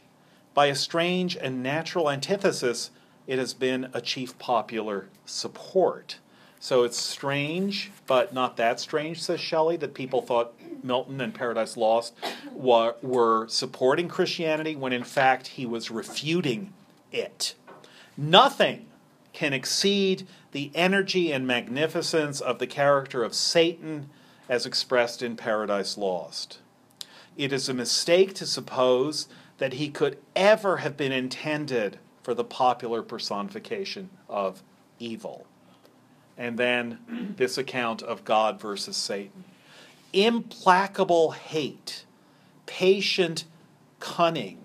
by 0.54 0.66
a 0.66 0.74
strange 0.74 1.36
and 1.36 1.62
natural 1.62 2.10
antithesis, 2.10 2.90
it 3.26 3.38
has 3.38 3.54
been 3.54 3.90
a 3.92 4.00
chief 4.00 4.38
popular 4.38 5.08
support. 5.26 6.18
So 6.60 6.82
it's 6.82 6.98
strange, 6.98 7.92
but 8.06 8.34
not 8.34 8.56
that 8.56 8.80
strange, 8.80 9.22
says 9.22 9.38
Shelley, 9.38 9.76
that 9.76 9.94
people 9.94 10.22
thought 10.22 10.54
Milton 10.82 11.20
and 11.20 11.32
Paradise 11.32 11.76
Lost 11.76 12.14
were, 12.52 12.96
were 13.00 13.46
supporting 13.48 14.08
Christianity 14.08 14.74
when 14.74 14.92
in 14.92 15.04
fact 15.04 15.46
he 15.48 15.66
was 15.66 15.90
refuting 15.90 16.72
it. 17.12 17.54
Nothing 18.16 18.87
can 19.38 19.52
exceed 19.52 20.26
the 20.50 20.68
energy 20.74 21.30
and 21.30 21.46
magnificence 21.46 22.40
of 22.40 22.58
the 22.58 22.66
character 22.66 23.22
of 23.22 23.32
Satan 23.32 24.10
as 24.48 24.66
expressed 24.66 25.22
in 25.22 25.36
Paradise 25.36 25.96
Lost. 25.96 26.58
It 27.36 27.52
is 27.52 27.68
a 27.68 27.74
mistake 27.74 28.34
to 28.34 28.46
suppose 28.46 29.28
that 29.58 29.74
he 29.74 29.90
could 29.90 30.18
ever 30.34 30.78
have 30.78 30.96
been 30.96 31.12
intended 31.12 32.00
for 32.20 32.34
the 32.34 32.42
popular 32.42 33.00
personification 33.00 34.10
of 34.28 34.64
evil. 34.98 35.46
And 36.36 36.58
then 36.58 37.34
this 37.36 37.56
account 37.56 38.02
of 38.02 38.24
God 38.24 38.60
versus 38.60 38.96
Satan. 38.96 39.44
Implacable 40.12 41.30
hate, 41.30 42.06
patient 42.66 43.44
cunning, 44.00 44.58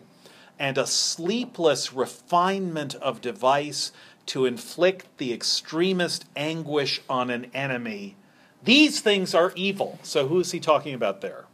and 0.58 0.78
a 0.78 0.88
sleepless 0.88 1.94
refinement 1.94 2.96
of 2.96 3.22
device 3.22 3.92
to 4.28 4.46
inflict 4.46 5.18
the 5.18 5.34
extremest 5.34 6.26
anguish 6.36 7.02
on 7.10 7.30
an 7.30 7.52
enemy. 7.54 8.16
These 8.64 9.02
things 9.02 9.36
are 9.36 9.52
evil. 9.56 10.00
So, 10.04 10.28
who 10.28 10.40
is 10.40 10.52
he 10.52 10.60
talking 10.60 10.94
about 10.94 11.22
there? 11.22 11.46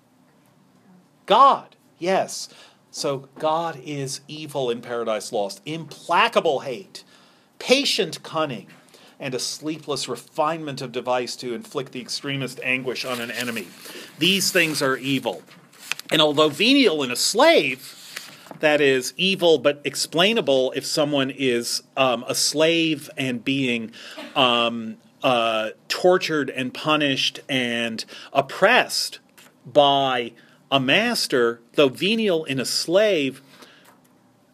God, 1.25 1.75
yes. 1.97 2.49
So, 2.91 3.29
God 3.37 3.79
is 3.83 4.21
evil 4.27 4.69
in 4.69 4.81
Paradise 4.81 5.31
Lost. 5.31 5.61
Implacable 5.65 6.61
hate, 6.61 7.03
patient 7.57 8.21
cunning, 8.23 8.67
and 9.19 9.33
a 9.33 9.39
sleepless 9.39 10.07
refinement 10.07 10.81
of 10.81 10.91
device 10.91 11.35
to 11.37 11.53
inflict 11.53 11.91
the 11.91 12.01
extremest 12.01 12.59
anguish 12.63 13.03
on 13.03 13.19
an 13.19 13.31
enemy. 13.31 13.67
These 14.17 14.51
things 14.51 14.81
are 14.81 14.97
evil. 14.97 15.41
And 16.11 16.21
although 16.21 16.49
venial 16.49 17.03
in 17.03 17.11
a 17.11 17.15
slave, 17.15 17.98
that 18.59 18.81
is 18.81 19.13
evil 19.17 19.57
but 19.57 19.81
explainable 19.83 20.71
if 20.75 20.85
someone 20.85 21.29
is 21.29 21.83
um, 21.97 22.23
a 22.27 22.35
slave 22.35 23.09
and 23.17 23.43
being 23.43 23.91
um, 24.35 24.97
uh, 25.23 25.69
tortured 25.87 26.49
and 26.49 26.73
punished 26.73 27.39
and 27.49 28.05
oppressed 28.33 29.19
by 29.65 30.31
a 30.71 30.79
master, 30.79 31.61
though 31.73 31.89
venial 31.89 32.45
in 32.45 32.59
a 32.59 32.65
slave 32.65 33.41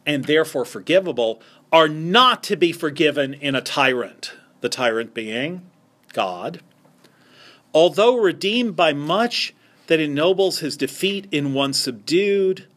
and 0.06 0.26
therefore 0.26 0.65
forgivable, 0.65 1.41
are 1.72 1.88
not 1.88 2.44
to 2.44 2.56
be 2.56 2.72
forgiven 2.72 3.34
in 3.34 3.56
a 3.56 3.62
tyrant, 3.62 4.34
the 4.62 4.70
tyrant 4.70 5.13
being 5.13 5.70
God. 6.13 6.62
Although 7.74 8.15
redeemed 8.18 8.76
by 8.76 8.94
much 8.94 9.54
that 9.88 10.00
ennobles 10.00 10.60
his 10.60 10.78
defeat 10.78 11.28
in 11.32 11.54
one 11.54 11.74
subdued, 11.74 12.68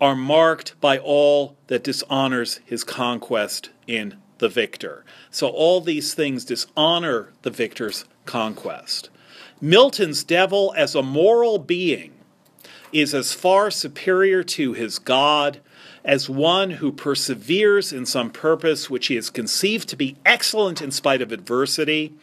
are 0.00 0.16
marked 0.16 0.78
by 0.80 0.98
all 0.98 1.56
that 1.68 1.84
dishonors 1.84 2.60
his 2.64 2.84
conquest 2.84 3.70
in 3.86 4.16
the 4.38 4.48
victor. 4.48 5.04
So 5.30 5.48
all 5.48 5.80
these 5.80 6.14
things 6.14 6.44
dishonor 6.44 7.32
the 7.42 7.50
victor's 7.50 8.04
conquest. 8.24 9.08
Milton's 9.60 10.22
devil 10.22 10.74
as 10.76 10.94
a 10.94 11.02
moral 11.02 11.58
being 11.58 12.12
is 12.92 13.14
as 13.14 13.32
far 13.32 13.70
superior 13.70 14.42
to 14.42 14.74
his 14.74 14.98
God 14.98 15.60
as 16.04 16.28
one 16.28 16.72
who 16.72 16.92
perseveres 16.92 17.92
in 17.92 18.06
some 18.06 18.30
purpose 18.30 18.88
which 18.88 19.08
he 19.08 19.16
has 19.16 19.30
conceived 19.30 19.88
to 19.88 19.96
be 19.96 20.16
excellent 20.24 20.80
in 20.80 20.90
spite 20.90 21.22
of 21.22 21.32
adversity 21.32 22.14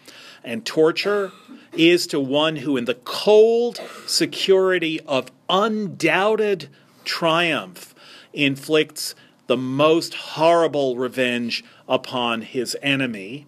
and 0.44 0.66
torture 0.66 1.32
is 1.74 2.06
to 2.08 2.20
one 2.20 2.58
who, 2.58 2.78
in 2.78 2.86
the 2.86 2.94
cold 2.94 3.82
security 4.06 5.00
of 5.02 5.32
undoubted 5.50 6.70
triumph, 7.04 7.94
inflicts 8.34 9.16
the 9.48 9.58
most 9.58 10.14
horrible 10.14 10.98
revenge 10.98 11.64
upon 11.88 12.42
his 12.42 12.78
enemy, 12.82 13.46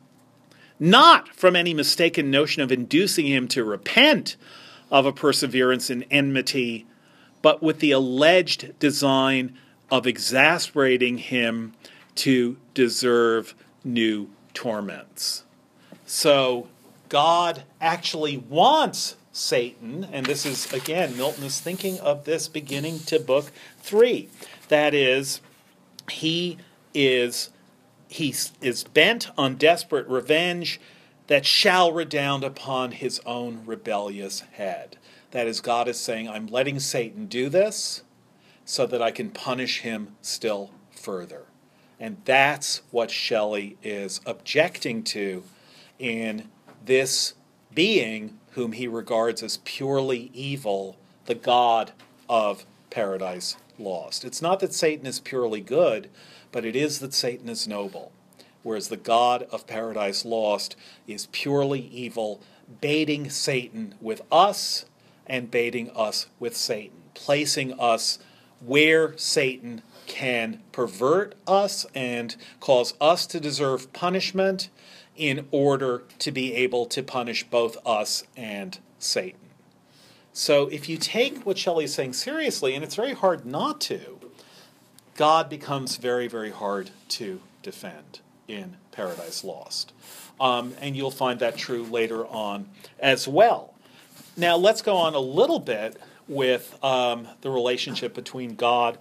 not 0.79 1.29
from 1.29 1.55
any 1.55 1.73
mistaken 1.73 2.29
notion 2.29 2.61
of 2.61 2.71
inducing 2.71 3.27
him 3.27 3.47
to 3.47 3.63
repent 3.63 4.35
of 4.91 5.05
a 5.05 5.13
perseverance 5.13 5.89
in 5.89 6.03
enmity, 6.11 6.85
but 7.41 7.63
with 7.63 7.79
the 7.79 7.91
alleged 7.91 8.77
design 8.79 9.57
of 9.89 10.05
exasperating 10.05 11.17
him 11.17 11.73
to 12.15 12.57
deserve 12.73 13.55
new 13.83 14.29
torments. 14.53 15.43
So 16.05 16.67
God 17.09 17.63
actually 17.79 18.37
wants 18.37 19.15
Satan, 19.35 20.07
and 20.13 20.25
this 20.25 20.45
is 20.45 20.71
again, 20.71 21.17
Milton 21.17 21.43
is 21.43 21.59
thinking 21.59 21.99
of 21.99 22.23
this 22.23 22.47
beginning 22.47 22.99
to 22.99 23.19
book 23.19 23.51
three. 23.79 24.29
That 24.69 24.93
is, 24.93 25.41
he 26.09 26.57
is 26.93 27.49
he 28.07 28.33
is 28.61 28.85
bent 28.85 29.29
on 29.37 29.55
desperate 29.55 30.07
revenge 30.07 30.79
that 31.27 31.45
shall 31.45 31.91
redound 31.91 32.45
upon 32.45 32.91
his 32.91 33.19
own 33.25 33.63
rebellious 33.65 34.39
head. 34.53 34.95
That 35.31 35.47
is, 35.47 35.59
God 35.59 35.89
is 35.89 35.99
saying, 35.99 36.29
I'm 36.29 36.47
letting 36.47 36.79
Satan 36.79 37.25
do 37.25 37.49
this 37.49 38.03
so 38.63 38.85
that 38.85 39.01
I 39.01 39.11
can 39.11 39.31
punish 39.31 39.81
him 39.81 40.15
still 40.21 40.71
further. 40.91 41.43
And 41.99 42.17
that's 42.23 42.83
what 42.89 43.11
Shelley 43.11 43.75
is 43.83 44.21
objecting 44.25 45.03
to 45.03 45.43
in 45.99 46.49
this 46.85 47.33
being 47.73 48.39
whom 48.55 48.71
he 48.71 48.87
regards 48.87 49.43
as 49.43 49.57
purely 49.65 50.31
evil, 50.33 50.97
the 51.25 51.35
God 51.35 51.91
of 52.29 52.65
Paradise 52.89 53.57
Lost. 53.77 54.23
It's 54.23 54.41
not 54.41 54.61
that 54.61 54.73
Satan 54.73 55.05
is 55.05 55.19
purely 55.19 55.59
good, 55.59 56.09
but 56.53 56.63
it 56.63 56.73
is 56.73 56.99
that 56.99 57.13
Satan 57.13 57.49
is 57.49 57.67
noble, 57.67 58.13
whereas 58.63 58.87
the 58.87 58.95
God 58.95 59.45
of 59.51 59.67
Paradise 59.67 60.23
Lost 60.23 60.77
is 61.05 61.27
purely 61.33 61.81
evil, 61.81 62.41
baiting 62.79 63.29
Satan 63.29 63.95
with 63.99 64.21
us 64.31 64.85
and 65.27 65.51
baiting 65.51 65.89
us 65.91 66.27
with 66.39 66.55
Satan, 66.55 67.01
placing 67.13 67.77
us 67.77 68.19
where 68.61 69.17
Satan 69.17 69.81
can 70.07 70.61
pervert 70.71 71.35
us 71.45 71.85
and 71.93 72.37
cause 72.61 72.93
us 73.01 73.25
to 73.27 73.39
deserve 73.41 73.91
punishment 73.91 74.69
in 75.15 75.47
order 75.51 76.03
to 76.19 76.31
be 76.31 76.53
able 76.53 76.85
to 76.87 77.01
punish 77.01 77.43
both 77.43 77.77
us 77.85 78.23
and 78.35 78.79
Satan. 78.99 79.39
So 80.33 80.67
if 80.67 80.89
you 80.89 80.97
take 80.97 81.45
what 81.45 81.57
Shelley 81.57 81.85
is 81.85 81.93
saying 81.93 82.13
seriously, 82.13 82.75
and 82.75 82.83
it's 82.83 82.95
very 82.95 83.13
hard 83.13 83.45
not 83.45 83.79
to, 83.81 84.19
God 85.15 85.49
becomes 85.49 85.95
very, 85.95 86.27
very 86.27 86.51
hard 86.51 86.89
to 87.09 87.39
defend 87.63 88.19
in 88.47 88.75
Paradise 88.91 89.43
Lost. 89.43 89.93
Um, 90.39 90.73
and 90.81 90.95
you'll 90.95 91.11
find 91.11 91.39
that 91.39 91.57
true 91.57 91.83
later 91.83 92.27
on 92.27 92.67
as 92.99 93.27
well. 93.27 93.73
Now, 94.35 94.57
let's 94.57 94.81
go 94.81 94.97
on 94.97 95.13
a 95.13 95.19
little 95.19 95.59
bit 95.59 96.01
with 96.27 96.77
um, 96.83 97.29
the 97.41 97.49
relationship 97.49 98.13
between 98.13 98.55
God 98.55 98.97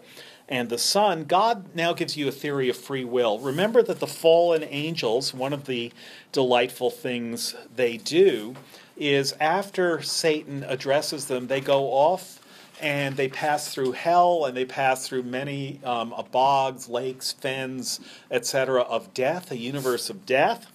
and 0.48 0.68
the 0.68 0.78
Son. 0.78 1.24
God 1.24 1.74
now 1.74 1.92
gives 1.92 2.16
you 2.16 2.28
a 2.28 2.32
theory 2.32 2.68
of 2.68 2.76
free 2.76 3.04
will. 3.04 3.38
Remember 3.38 3.82
that 3.82 4.00
the 4.00 4.06
fallen 4.06 4.64
angels, 4.64 5.32
one 5.32 5.52
of 5.52 5.66
the 5.66 5.92
delightful 6.32 6.90
things 6.90 7.54
they 7.74 7.96
do, 7.96 8.54
is 8.96 9.34
after 9.40 10.02
Satan 10.02 10.64
addresses 10.64 11.26
them, 11.26 11.46
they 11.46 11.60
go 11.60 11.86
off 11.86 12.40
and 12.80 13.16
they 13.16 13.28
pass 13.28 13.72
through 13.72 13.92
hell 13.92 14.44
and 14.44 14.56
they 14.56 14.64
pass 14.64 15.08
through 15.08 15.22
many 15.22 15.80
um, 15.84 16.14
bogs, 16.30 16.88
lakes, 16.88 17.32
fens, 17.32 18.00
etc., 18.30 18.82
of 18.82 19.14
death, 19.14 19.50
a 19.50 19.56
universe 19.56 20.10
of 20.10 20.26
death. 20.26 20.66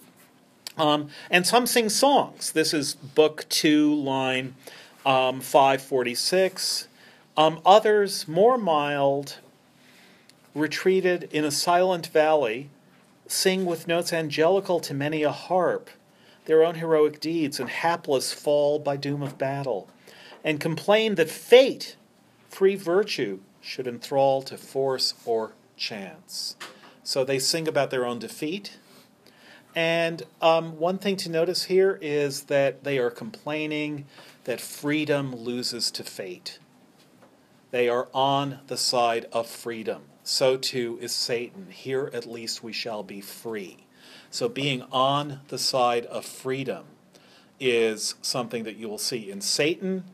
Um, 0.76 1.08
and 1.30 1.46
some 1.46 1.66
sing 1.66 1.88
songs. 1.88 2.52
This 2.52 2.72
is 2.72 2.94
book 2.94 3.44
two, 3.48 3.94
line 3.94 4.54
um, 5.04 5.40
546. 5.40 6.88
Um, 7.36 7.60
others, 7.64 8.26
more 8.26 8.58
mild, 8.58 9.38
retreated 10.54 11.28
in 11.32 11.44
a 11.44 11.50
silent 11.50 12.06
valley, 12.08 12.70
sing 13.26 13.64
with 13.64 13.88
notes 13.88 14.12
angelical 14.12 14.80
to 14.80 14.94
many 14.94 15.22
a 15.22 15.32
harp 15.32 15.90
their 16.46 16.64
own 16.64 16.76
heroic 16.76 17.20
deeds 17.20 17.60
and 17.60 17.68
hapless 17.68 18.32
fall 18.32 18.78
by 18.78 18.96
doom 18.96 19.22
of 19.22 19.38
battle, 19.38 19.88
and 20.42 20.58
complain 20.58 21.14
that 21.14 21.30
fate, 21.30 21.96
free 22.48 22.74
virtue, 22.74 23.38
should 23.60 23.86
enthrall 23.86 24.42
to 24.42 24.56
force 24.56 25.14
or 25.24 25.52
chance. 25.76 26.56
So 27.04 27.22
they 27.24 27.38
sing 27.38 27.68
about 27.68 27.90
their 27.90 28.06
own 28.06 28.18
defeat 28.18 28.78
and 29.74 30.22
um, 30.42 30.78
one 30.78 30.98
thing 30.98 31.16
to 31.18 31.30
notice 31.30 31.64
here 31.64 31.98
is 32.02 32.44
that 32.44 32.82
they 32.82 32.98
are 32.98 33.10
complaining 33.10 34.06
that 34.44 34.60
freedom 34.60 35.34
loses 35.34 35.90
to 35.92 36.04
fate. 36.04 36.58
They 37.70 37.88
are 37.88 38.08
on 38.12 38.60
the 38.66 38.76
side 38.76 39.26
of 39.32 39.46
freedom. 39.46 40.02
So 40.22 40.56
too 40.56 40.98
is 41.00 41.12
Satan. 41.12 41.68
Here 41.70 42.10
at 42.12 42.26
least 42.26 42.62
we 42.62 42.72
shall 42.72 43.02
be 43.02 43.20
free. 43.20 43.78
So 44.30 44.48
being 44.48 44.82
on 44.92 45.40
the 45.48 45.58
side 45.58 46.06
of 46.06 46.24
freedom 46.24 46.84
is 47.58 48.14
something 48.22 48.64
that 48.64 48.76
you 48.76 48.88
will 48.88 48.98
see 48.98 49.30
in 49.30 49.40
Satan. 49.40 50.04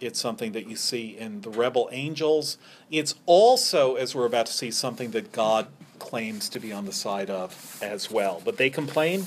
It's 0.00 0.20
something 0.20 0.52
that 0.52 0.68
you 0.68 0.76
see 0.76 1.16
in 1.16 1.40
the 1.40 1.50
rebel 1.50 1.88
angels. 1.92 2.58
It's 2.90 3.14
also, 3.26 3.94
as 3.94 4.14
we're 4.14 4.26
about 4.26 4.46
to 4.46 4.52
see, 4.52 4.70
something 4.70 5.12
that 5.12 5.32
God 5.32 5.68
claims 5.98 6.48
to 6.50 6.60
be 6.60 6.72
on 6.72 6.84
the 6.84 6.92
side 6.92 7.30
of 7.30 7.78
as 7.80 8.10
well. 8.10 8.42
But 8.44 8.56
they 8.56 8.70
complain 8.70 9.24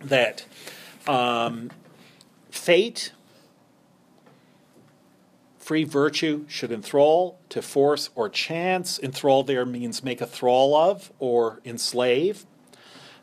that 0.00 0.44
um, 1.06 1.70
fate, 2.50 3.12
free 5.64 5.84
virtue, 5.84 6.44
should 6.46 6.70
enthrall 6.70 7.38
to 7.48 7.62
force 7.62 8.10
or 8.14 8.28
chance. 8.28 8.98
Enthrall 8.98 9.42
there 9.42 9.64
means 9.64 10.04
make 10.04 10.20
a 10.20 10.26
thrall 10.26 10.76
of 10.76 11.10
or 11.18 11.60
enslave. 11.64 12.44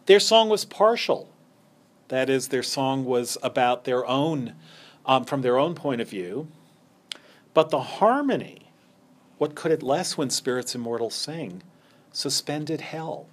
Their 0.07 0.19
song 0.19 0.49
was 0.49 0.65
partial. 0.65 1.29
That 2.07 2.31
is, 2.31 2.47
their 2.47 2.63
song 2.63 3.05
was 3.05 3.37
about 3.43 3.83
their 3.83 4.05
own, 4.07 4.55
um, 5.05 5.23
from 5.25 5.43
their 5.43 5.59
own 5.59 5.75
point 5.75 6.01
of 6.01 6.09
view. 6.09 6.47
But 7.53 7.69
the 7.69 7.79
harmony, 7.79 8.71
what 9.37 9.53
could 9.53 9.71
it 9.71 9.83
less 9.83 10.17
when 10.17 10.31
spirits 10.31 10.73
immortal 10.73 11.11
sing? 11.11 11.61
suspended 12.11 12.81
hell 12.81 13.27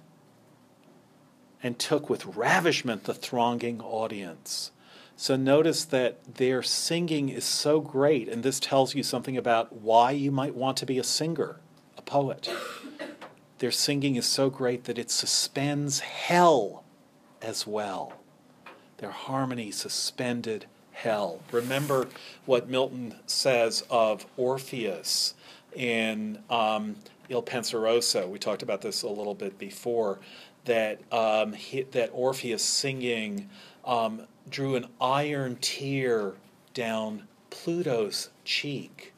and 1.61 1.77
took 1.77 2.09
with 2.09 2.25
ravishment 2.25 3.03
the 3.03 3.13
thronging 3.13 3.81
audience. 3.81 4.71
So 5.19 5.35
notice 5.35 5.83
that 5.83 6.35
their 6.35 6.63
singing 6.63 7.27
is 7.27 7.43
so 7.43 7.81
great, 7.81 8.29
and 8.29 8.41
this 8.41 8.57
tells 8.57 8.95
you 8.95 9.03
something 9.03 9.35
about 9.35 9.73
why 9.73 10.11
you 10.11 10.31
might 10.31 10.55
want 10.55 10.77
to 10.77 10.85
be 10.85 10.97
a 10.97 11.03
singer, 11.03 11.57
a 11.97 12.01
poet. 12.01 12.49
Their 13.57 13.69
singing 13.69 14.15
is 14.15 14.25
so 14.25 14.49
great 14.49 14.85
that 14.85 14.97
it 14.97 15.11
suspends 15.11 15.99
hell 15.99 16.85
as 17.41 17.67
well. 17.67 18.13
Their 18.99 19.11
harmony 19.11 19.71
suspended 19.71 20.67
hell. 20.93 21.41
Remember 21.51 22.07
what 22.45 22.69
Milton 22.69 23.15
says 23.25 23.83
of 23.89 24.25
Orpheus 24.37 25.33
in 25.75 26.41
um, 26.49 26.95
Il 27.27 27.43
Penseroso. 27.43 28.25
We 28.25 28.39
talked 28.39 28.63
about 28.63 28.81
this 28.81 29.01
a 29.01 29.09
little 29.09 29.35
bit 29.35 29.59
before. 29.59 30.19
That 30.63 31.01
um, 31.11 31.51
he, 31.51 31.81
that 31.81 32.09
Orpheus 32.13 32.63
singing 32.63 33.49
um, 33.83 34.21
drew 34.49 34.75
an 34.75 34.87
iron 34.99 35.57
tear 35.61 36.33
down 36.73 37.27
Pluto's 37.49 38.29
cheek 38.43 39.13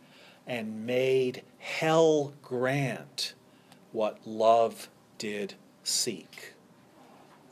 and 0.47 0.85
made 0.85 1.43
hell 1.59 2.33
grant 2.41 3.33
what 3.91 4.17
love 4.25 4.89
did 5.17 5.53
seek. 5.83 6.53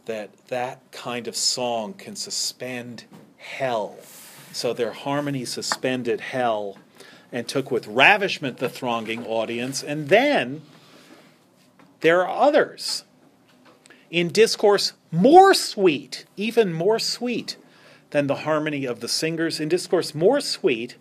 That 0.06 0.48
that 0.48 0.82
kind 0.92 1.28
of 1.28 1.36
song 1.36 1.94
can 1.94 2.16
suspend 2.16 3.06
hell. 3.38 3.98
So 4.52 4.74
their 4.74 4.94
harmony 4.94 5.46
suspended 5.46 6.22
hell 6.22 6.78
and 7.32 7.48
took 7.48 7.70
with 7.70 7.88
ravishment 7.88 8.58
the 8.58 8.70
thronging 8.70 9.26
audience. 9.26 9.84
And 9.84 10.10
then 10.10 10.64
there 12.00 12.26
are 12.26 12.48
others 12.48 13.04
in 14.10 14.30
discourse 14.30 14.94
more 15.12 15.54
sweet, 15.54 16.26
even 16.36 16.74
more 16.74 16.98
sweet 16.98 17.58
than 18.12 18.28
the 18.28 18.36
harmony 18.36 18.86
of 18.86 19.00
the 19.00 19.08
singers, 19.08 19.60
in 19.60 19.70
discourse 19.70 20.16
more 20.16 20.42
sweet. 20.42 20.96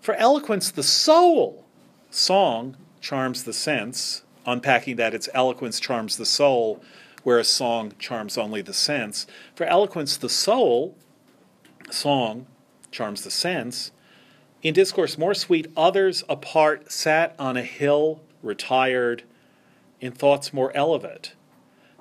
For 0.00 0.14
eloquence, 0.14 0.70
the 0.70 0.82
soul, 0.82 1.64
song 2.10 2.76
charms 3.00 3.44
the 3.44 3.52
sense, 3.52 4.22
unpacking 4.46 4.96
that 4.96 5.14
its 5.14 5.28
eloquence 5.34 5.80
charms 5.80 6.16
the 6.16 6.26
soul, 6.26 6.82
whereas 7.22 7.48
song 7.48 7.92
charms 7.98 8.38
only 8.38 8.62
the 8.62 8.72
sense. 8.72 9.26
For 9.54 9.64
eloquence, 9.64 10.16
the 10.16 10.28
soul, 10.28 10.96
song 11.90 12.46
charms 12.90 13.22
the 13.22 13.30
sense, 13.30 13.90
in 14.62 14.74
discourse 14.74 15.18
more 15.18 15.34
sweet, 15.34 15.70
others 15.76 16.24
apart 16.28 16.90
sat 16.90 17.34
on 17.38 17.56
a 17.56 17.62
hill, 17.62 18.20
retired, 18.42 19.22
in 20.00 20.12
thoughts 20.12 20.52
more 20.52 20.74
elevate, 20.74 21.34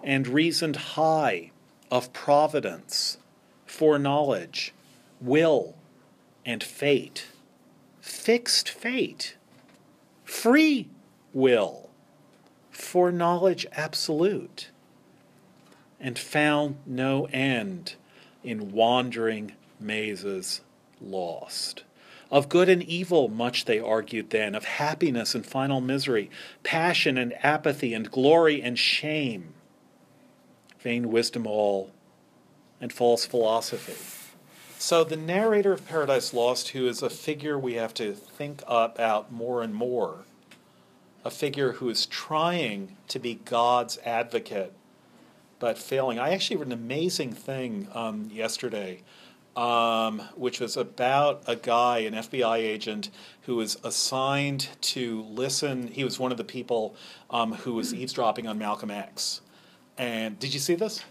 and 0.04 0.28
reasoned 0.28 0.76
high 0.76 1.52
of 1.92 2.14
providence, 2.14 3.18
foreknowledge, 3.76 4.74
will, 5.20 5.76
and 6.46 6.64
fate, 6.64 7.28
fixed 8.00 8.70
fate, 8.70 9.36
free 10.24 10.88
will, 11.34 11.90
foreknowledge 12.72 13.68
absolute, 13.74 14.70
and 16.00 16.18
found 16.18 16.78
no 16.86 17.26
end 17.34 17.96
in 18.44 18.72
wandering 18.72 19.52
mazes 19.80 20.62
lost. 21.02 21.84
Of 22.32 22.48
good 22.48 22.70
and 22.70 22.82
evil, 22.82 23.28
much 23.28 23.66
they 23.66 23.80
argued 23.80 24.30
then, 24.30 24.56
of 24.56 24.64
happiness 24.64 25.36
and 25.36 25.46
final 25.46 25.82
misery, 25.82 26.30
passion 26.64 27.18
and 27.18 27.34
apathy, 27.44 27.94
and 27.94 28.10
glory 28.10 28.62
and 28.62 28.80
shame. 28.80 29.54
Vain 30.80 31.12
wisdom 31.12 31.46
all, 31.46 31.92
and 32.80 32.92
false 32.92 33.26
philosophy. 33.26 33.96
So, 34.78 35.04
the 35.04 35.16
narrator 35.16 35.72
of 35.72 35.88
Paradise 35.88 36.34
Lost, 36.34 36.70
who 36.70 36.88
is 36.88 37.02
a 37.02 37.10
figure 37.10 37.58
we 37.58 37.74
have 37.74 37.94
to 37.96 38.14
think 38.14 38.62
about 38.68 39.32
more 39.32 39.62
and 39.62 39.74
more, 39.74 40.26
a 41.24 41.32
figure 41.32 41.74
who 41.74 41.90
is 41.90 42.06
trying 42.06 42.98
to 43.08 43.18
be 43.18 43.36
God's 43.46 43.98
advocate 44.06 44.74
but 45.58 45.78
failing. 45.78 46.20
I 46.20 46.32
actually 46.32 46.58
read 46.58 46.68
an 46.68 46.74
amazing 46.74 47.32
thing 47.32 47.88
um, 47.94 48.30
yesterday 48.32 49.02
um, 49.56 50.20
which 50.36 50.60
was 50.60 50.76
about 50.76 51.44
a 51.48 51.56
guy, 51.56 52.00
an 52.00 52.14
FBI 52.14 52.58
agent, 52.58 53.10
who 53.44 53.56
was 53.56 53.78
assigned 53.84 54.68
to 54.82 55.24
listen. 55.24 55.88
He 55.88 56.04
was 56.04 56.20
one 56.20 56.32
of 56.32 56.38
the 56.38 56.44
people 56.44 56.96
um, 57.30 57.54
who 57.54 57.74
was 57.74 57.94
eavesdropping 57.94 58.48
on 58.48 58.58
Malcolm 58.58 58.92
X. 58.92 59.42
And 59.98 60.38
did 60.40 60.54
you 60.54 60.60
see 60.60 60.76
this? 60.76 61.04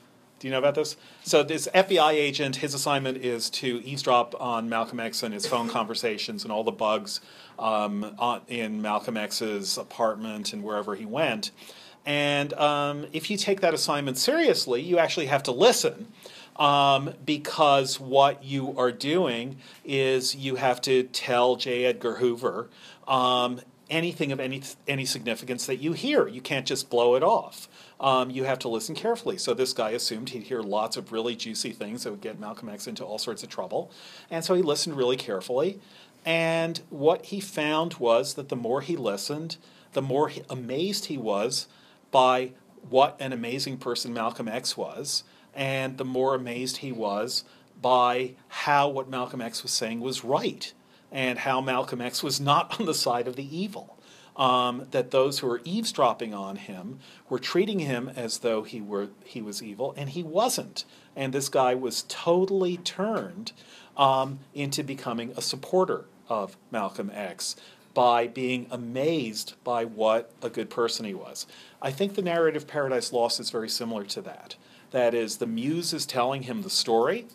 Do 0.44 0.48
you 0.48 0.52
know 0.52 0.58
about 0.58 0.74
this? 0.74 0.98
So 1.22 1.42
this 1.42 1.68
FBI 1.74 2.12
agent, 2.12 2.56
his 2.56 2.74
assignment 2.74 3.16
is 3.24 3.48
to 3.48 3.80
eavesdrop 3.82 4.38
on 4.38 4.68
Malcolm 4.68 5.00
X 5.00 5.22
and 5.22 5.32
his 5.32 5.46
phone 5.46 5.70
conversations 5.70 6.42
and 6.42 6.52
all 6.52 6.62
the 6.62 6.70
bugs 6.70 7.22
um, 7.58 8.14
on, 8.18 8.42
in 8.48 8.82
Malcolm 8.82 9.16
X's 9.16 9.78
apartment 9.78 10.52
and 10.52 10.62
wherever 10.62 10.96
he 10.96 11.06
went. 11.06 11.50
And 12.04 12.52
um, 12.52 13.06
if 13.14 13.30
you 13.30 13.38
take 13.38 13.62
that 13.62 13.72
assignment 13.72 14.18
seriously, 14.18 14.82
you 14.82 14.98
actually 14.98 15.28
have 15.28 15.42
to 15.44 15.50
listen. 15.50 16.08
Um, 16.56 17.14
because 17.24 17.98
what 17.98 18.44
you 18.44 18.78
are 18.78 18.92
doing 18.92 19.56
is 19.82 20.36
you 20.36 20.56
have 20.56 20.78
to 20.82 21.04
tell 21.04 21.56
J. 21.56 21.86
Edgar 21.86 22.16
Hoover 22.16 22.68
um, 23.08 23.62
anything 23.94 24.32
of 24.32 24.40
any 24.40 24.62
any 24.88 25.04
significance 25.04 25.66
that 25.66 25.76
you 25.76 25.92
hear. 25.92 26.26
You 26.26 26.40
can't 26.40 26.66
just 26.66 26.90
blow 26.90 27.14
it 27.14 27.22
off. 27.22 27.68
Um, 28.00 28.30
you 28.30 28.44
have 28.44 28.58
to 28.60 28.68
listen 28.68 28.94
carefully. 28.94 29.38
So 29.38 29.54
this 29.54 29.72
guy 29.72 29.90
assumed 29.90 30.30
he'd 30.30 30.44
hear 30.44 30.62
lots 30.62 30.96
of 30.96 31.12
really 31.12 31.36
juicy 31.36 31.72
things 31.72 32.02
that 32.02 32.10
would 32.10 32.20
get 32.20 32.40
Malcolm 32.40 32.68
X 32.68 32.86
into 32.86 33.04
all 33.04 33.18
sorts 33.18 33.42
of 33.42 33.48
trouble, 33.48 33.90
and 34.30 34.44
so 34.44 34.54
he 34.54 34.62
listened 34.62 34.96
really 34.96 35.16
carefully. 35.16 35.80
And 36.26 36.80
what 36.88 37.26
he 37.26 37.40
found 37.40 37.94
was 37.94 38.34
that 38.34 38.48
the 38.48 38.56
more 38.56 38.80
he 38.80 38.96
listened, 38.96 39.58
the 39.92 40.02
more 40.02 40.28
he, 40.28 40.42
amazed 40.48 41.06
he 41.06 41.18
was 41.18 41.66
by 42.10 42.52
what 42.88 43.16
an 43.20 43.32
amazing 43.32 43.76
person 43.76 44.12
Malcolm 44.12 44.48
X 44.48 44.76
was 44.76 45.24
and 45.54 45.98
the 45.98 46.04
more 46.04 46.34
amazed 46.34 46.78
he 46.78 46.92
was 46.92 47.44
by 47.80 48.34
how 48.48 48.88
what 48.88 49.08
Malcolm 49.08 49.40
X 49.40 49.62
was 49.62 49.72
saying 49.72 50.00
was 50.00 50.24
right 50.24 50.72
and 51.14 51.38
how 51.38 51.60
Malcolm 51.60 52.02
X 52.02 52.22
was 52.22 52.40
not 52.40 52.78
on 52.78 52.84
the 52.84 52.92
side 52.92 53.26
of 53.26 53.36
the 53.36 53.56
evil. 53.56 53.96
Um, 54.36 54.88
that 54.90 55.12
those 55.12 55.38
who 55.38 55.46
were 55.46 55.60
eavesdropping 55.64 56.34
on 56.34 56.56
him 56.56 56.98
were 57.28 57.38
treating 57.38 57.78
him 57.78 58.10
as 58.16 58.38
though 58.38 58.64
he 58.64 58.80
were 58.80 59.10
he 59.24 59.40
was 59.40 59.62
evil, 59.62 59.94
and 59.96 60.10
he 60.10 60.24
wasn't. 60.24 60.84
And 61.14 61.32
this 61.32 61.48
guy 61.48 61.76
was 61.76 62.04
totally 62.08 62.76
turned 62.78 63.52
um, 63.96 64.40
into 64.52 64.82
becoming 64.82 65.32
a 65.36 65.40
supporter 65.40 66.06
of 66.28 66.56
Malcolm 66.72 67.12
X 67.14 67.54
by 67.94 68.26
being 68.26 68.66
amazed 68.72 69.54
by 69.62 69.84
what 69.84 70.32
a 70.42 70.50
good 70.50 70.68
person 70.68 71.04
he 71.04 71.14
was. 71.14 71.46
I 71.80 71.92
think 71.92 72.16
the 72.16 72.22
narrative 72.22 72.66
Paradise 72.66 73.12
Lost 73.12 73.38
is 73.38 73.50
very 73.50 73.68
similar 73.68 74.02
to 74.06 74.20
that. 74.22 74.56
That 74.90 75.14
is, 75.14 75.36
the 75.36 75.46
muse 75.46 75.92
is 75.92 76.06
telling 76.06 76.42
him 76.42 76.62
the 76.62 76.70
story. 76.70 77.26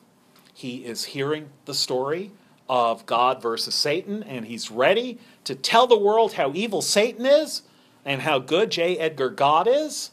He 0.53 0.84
is 0.84 1.05
hearing 1.05 1.51
the 1.63 1.73
story 1.73 2.32
of 2.70 3.05
God 3.05 3.41
versus 3.41 3.74
Satan, 3.74 4.22
and 4.24 4.45
he's 4.45 4.70
ready 4.70 5.17
to 5.43 5.55
tell 5.55 5.88
the 5.88 5.97
world 5.97 6.34
how 6.34 6.53
evil 6.53 6.82
Satan 6.82 7.26
is 7.26 7.63
and 8.05 8.22
how 8.22 8.39
good 8.39 8.70
J. 8.70 8.97
Edgar 8.97 9.30
God 9.30 9.67
is. 9.67 10.11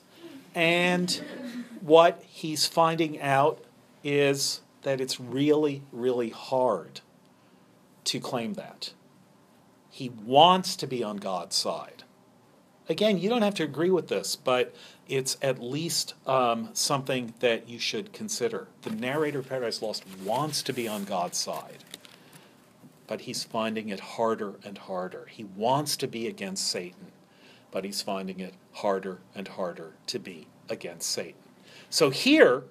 And 0.54 1.22
what 1.82 2.22
he's 2.26 2.66
finding 2.66 3.20
out 3.20 3.62
is 4.02 4.62
that 4.82 5.00
it's 5.00 5.20
really, 5.20 5.82
really 5.92 6.30
hard 6.30 7.00
to 8.04 8.20
claim 8.20 8.54
that. 8.54 8.92
He 9.90 10.08
wants 10.08 10.76
to 10.76 10.86
be 10.86 11.02
on 11.02 11.16
God's 11.16 11.56
side. 11.56 12.04
Again, 12.88 13.18
you 13.18 13.28
don't 13.28 13.42
have 13.42 13.54
to 13.56 13.64
agree 13.64 13.90
with 13.90 14.08
this, 14.08 14.36
but 14.36 14.74
it's 15.08 15.36
at 15.42 15.60
least 15.60 16.14
um, 16.26 16.70
something 16.72 17.34
that 17.40 17.68
you 17.68 17.78
should 17.78 18.12
consider. 18.12 18.68
The 18.82 18.90
narrator 18.90 19.40
of 19.40 19.48
Paradise 19.48 19.82
Lost 19.82 20.04
wants 20.24 20.62
to 20.62 20.72
be 20.72 20.86
on 20.86 21.04
God's 21.04 21.36
side, 21.36 21.84
but 23.06 23.22
he's 23.22 23.44
finding 23.44 23.88
it 23.88 24.00
harder 24.00 24.54
and 24.64 24.78
harder. 24.78 25.26
He 25.30 25.44
wants 25.44 25.96
to 25.98 26.08
be 26.08 26.26
against 26.26 26.68
Satan, 26.68 27.12
but 27.70 27.84
he's 27.84 28.02
finding 28.02 28.40
it 28.40 28.54
harder 28.72 29.20
and 29.34 29.48
harder 29.48 29.92
to 30.08 30.18
be 30.18 30.48
against 30.68 31.10
Satan. 31.10 31.40
So 31.90 32.10
here, 32.10 32.64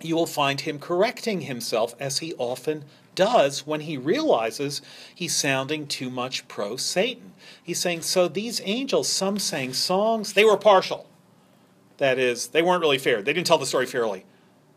you 0.00 0.14
will 0.14 0.26
find 0.26 0.60
him 0.60 0.78
correcting 0.78 1.42
himself 1.42 1.94
as 1.98 2.18
he 2.18 2.34
often 2.34 2.84
does 3.14 3.66
when 3.66 3.80
he 3.80 3.96
realizes 3.96 4.82
he's 5.14 5.34
sounding 5.34 5.86
too 5.86 6.10
much 6.10 6.46
pro 6.48 6.76
Satan. 6.76 7.32
He's 7.62 7.78
saying, 7.80 8.02
So 8.02 8.28
these 8.28 8.60
angels, 8.64 9.08
some 9.08 9.38
sang 9.38 9.72
songs, 9.72 10.32
they 10.32 10.44
were 10.44 10.56
partial. 10.56 11.06
That 11.98 12.18
is, 12.18 12.48
they 12.48 12.62
weren't 12.62 12.82
really 12.82 12.98
fair. 12.98 13.22
They 13.22 13.32
didn't 13.32 13.46
tell 13.46 13.58
the 13.58 13.66
story 13.66 13.86
fairly. 13.86 14.24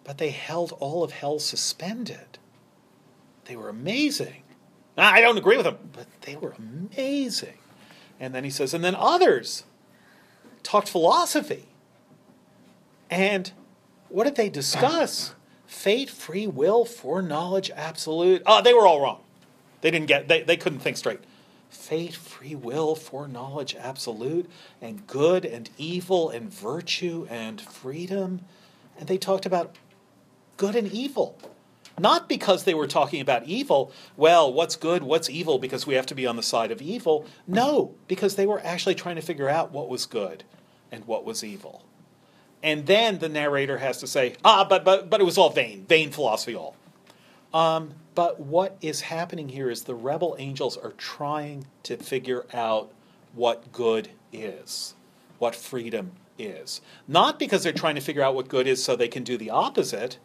But 0.03 0.19
they 0.19 0.29
held 0.29 0.71
all 0.79 1.03
of 1.03 1.11
hell 1.11 1.39
suspended. 1.39 2.37
They 3.45 3.55
were 3.55 3.69
amazing. 3.69 4.43
I 4.97 5.21
don't 5.21 5.37
agree 5.37 5.57
with 5.57 5.65
them, 5.65 5.77
but 5.93 6.07
they 6.21 6.35
were 6.35 6.55
amazing. 6.57 7.57
And 8.19 8.33
then 8.33 8.43
he 8.43 8.49
says, 8.49 8.73
and 8.73 8.83
then 8.83 8.95
others 8.95 9.63
talked 10.63 10.89
philosophy. 10.89 11.65
And 13.09 13.51
what 14.09 14.23
did 14.23 14.35
they 14.35 14.49
discuss? 14.49 15.35
Fate, 15.67 16.09
free 16.09 16.47
will, 16.47 16.83
foreknowledge, 16.83 17.69
absolute. 17.71 18.41
Oh, 18.45 18.61
they 18.61 18.73
were 18.73 18.87
all 18.87 19.01
wrong. 19.01 19.21
They 19.81 19.91
didn't 19.91 20.07
get, 20.07 20.27
they, 20.27 20.41
they 20.41 20.57
couldn't 20.57 20.79
think 20.79 20.97
straight 20.97 21.19
fate, 21.69 22.15
free 22.15 22.55
will, 22.55 22.95
foreknowledge, 22.95 23.75
absolute, 23.75 24.49
and 24.81 25.05
good 25.07 25.45
and 25.45 25.69
evil, 25.77 26.29
and 26.29 26.51
virtue 26.51 27.27
and 27.29 27.61
freedom. 27.61 28.41
And 28.97 29.07
they 29.07 29.17
talked 29.17 29.45
about 29.45 29.75
good 30.57 30.75
and 30.75 30.91
evil. 30.91 31.37
Not 31.99 32.29
because 32.29 32.63
they 32.63 32.75
were 32.75 32.87
talking 32.87 33.21
about 33.21 33.45
evil, 33.45 33.91
well, 34.15 34.51
what's 34.53 34.75
good, 34.75 35.01
what's 35.03 35.29
evil, 35.29 35.57
because 35.57 35.87
we 35.87 35.95
have 35.95 36.05
to 36.07 36.15
be 36.15 36.27
on 36.27 36.35
the 36.35 36.43
side 36.43 36.71
of 36.71 36.81
evil. 36.81 37.25
No, 37.47 37.95
because 38.07 38.35
they 38.35 38.45
were 38.45 38.61
actually 38.63 38.95
trying 38.95 39.15
to 39.15 39.21
figure 39.21 39.49
out 39.49 39.71
what 39.71 39.89
was 39.89 40.05
good 40.05 40.43
and 40.91 41.05
what 41.05 41.25
was 41.25 41.43
evil. 41.43 41.83
And 42.61 42.85
then 42.85 43.19
the 43.19 43.29
narrator 43.29 43.79
has 43.79 43.97
to 43.99 44.07
say, 44.07 44.35
ah, 44.45 44.65
but, 44.67 44.83
but, 44.83 45.09
but 45.09 45.21
it 45.21 45.23
was 45.23 45.37
all 45.37 45.49
vain, 45.49 45.85
vain 45.87 46.11
philosophy 46.11 46.55
all. 46.55 46.75
Um, 47.53 47.93
but 48.13 48.39
what 48.39 48.77
is 48.81 49.01
happening 49.01 49.49
here 49.49 49.69
is 49.69 49.83
the 49.83 49.95
rebel 49.95 50.35
angels 50.37 50.77
are 50.77 50.91
trying 50.91 51.65
to 51.83 51.97
figure 51.97 52.45
out 52.53 52.91
what 53.33 53.71
good 53.71 54.09
is, 54.33 54.95
what 55.39 55.55
freedom 55.55 56.11
is. 56.37 56.81
Not 57.07 57.39
because 57.39 57.63
they're 57.63 57.73
trying 57.73 57.95
to 57.95 58.01
figure 58.01 58.21
out 58.21 58.35
what 58.35 58.47
good 58.47 58.67
is 58.67 58.83
so 58.83 58.95
they 58.95 59.07
can 59.07 59.23
do 59.23 59.37
the 59.37 59.49
opposite, 59.49 60.17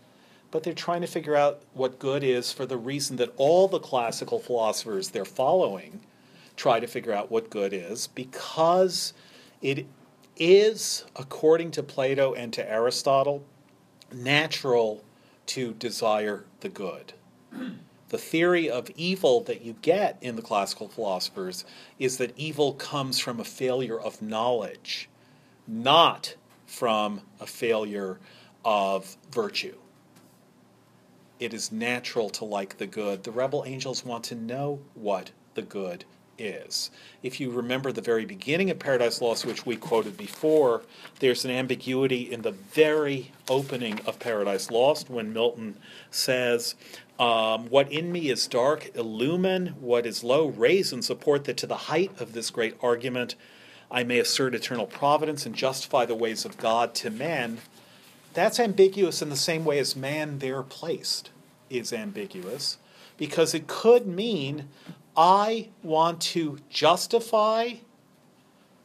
but 0.53 0.63
they're 0.63 0.73
trying 0.73 1.01
to 1.01 1.09
figure 1.09 1.35
out 1.35 1.63
what 1.75 1.99
good 1.99 2.23
is 2.23 2.53
for 2.53 2.65
the 2.65 2.77
reason 2.77 3.17
that 3.17 3.33
all 3.37 3.67
the 3.67 3.81
classical 3.81 4.39
philosophers 4.39 5.09
they're 5.09 5.25
following 5.25 6.01
try 6.55 6.79
to 6.79 6.87
figure 6.87 7.13
out 7.13 7.31
what 7.31 7.51
good 7.51 7.73
is 7.73 8.07
because 8.07 9.13
it 9.61 9.87
is, 10.37 11.05
according 11.17 11.73
to 11.73 11.83
Plato 11.83 12.33
and 12.35 12.53
to 12.53 12.71
Aristotle, 12.71 13.43
natural 14.13 15.03
to 15.47 15.73
desire 15.73 16.45
the 16.61 16.69
good 16.69 17.15
the 18.13 18.19
theory 18.19 18.69
of 18.69 18.91
evil 18.95 19.41
that 19.41 19.63
you 19.63 19.75
get 19.81 20.19
in 20.21 20.37
the 20.37 20.43
classical 20.43 20.87
philosophers 20.87 21.65
is 21.99 22.19
that 22.19 22.31
evil 22.37 22.75
comes 22.75 23.19
from 23.19 23.41
a 23.41 23.45
failure 23.45 23.99
of 23.99 24.21
knowledge, 24.21 25.09
not 25.67 26.37
from 26.67 27.23
a 27.41 27.47
failure 27.47 28.21
of 28.67 29.17
virtue. 29.31 29.77
It 31.43 31.53
is 31.53 31.73
natural 31.73 32.31
to 32.31 32.45
like 32.45 32.79
the 32.79 32.87
good. 32.87 33.25
The 33.25 33.33
rebel 33.33 33.65
angels 33.67 34.05
want 34.05 34.23
to 34.27 34.37
know 34.37 34.79
what 34.95 35.33
the 35.55 35.63
good 35.63 36.05
is. 36.39 36.93
If 37.21 37.41
you 37.41 37.51
remember 37.51 37.91
the 37.91 38.01
very 38.01 38.25
beginning 38.25 38.71
of 38.71 38.79
Paradise 38.79 39.21
Lost, 39.21 39.45
which 39.45 39.67
we 39.67 39.75
quoted 39.75 40.17
before, 40.17 40.83
there's 41.19 41.45
an 41.45 41.51
ambiguity 41.51 42.33
in 42.33 42.43
the 42.43 42.53
very 42.53 43.33
opening 43.49 43.99
of 44.07 44.21
Paradise 44.21 44.71
Lost 44.71 45.11
when 45.11 45.33
Milton 45.33 45.79
says, 46.13 46.77
um, 47.19 47.67
What 47.71 47.91
in 47.91 48.13
me 48.13 48.31
is 48.31 48.47
dark, 48.47 48.95
illumine, 48.95 49.75
what 49.81 50.07
is 50.07 50.23
low, 50.23 50.47
raise 50.47 50.93
and 50.93 51.05
support 51.05 51.43
that 51.47 51.57
to 51.57 51.67
the 51.67 51.75
height 51.75 52.13
of 52.21 52.35
this 52.35 52.51
great 52.51 52.77
argument 52.81 53.35
I 53.93 54.05
may 54.05 54.19
assert 54.21 54.55
eternal 54.55 54.87
providence 54.87 55.45
and 55.45 55.55
justify 55.55 56.07
the 56.07 56.15
ways 56.15 56.47
of 56.47 56.57
God 56.57 56.95
to 56.95 57.11
men. 57.11 57.59
That's 58.35 58.59
ambiguous 58.59 59.21
in 59.23 59.29
the 59.29 59.37
same 59.37 59.65
way 59.65 59.79
as 59.79 59.95
man 59.95 60.39
there 60.39 60.63
placed 60.63 61.31
is 61.69 61.93
ambiguous, 61.93 62.79
because 63.17 63.55
it 63.55 63.67
could 63.67 64.07
mean 64.07 64.69
I 65.17 65.69
want 65.83 66.21
to 66.23 66.59
justify 66.71 67.75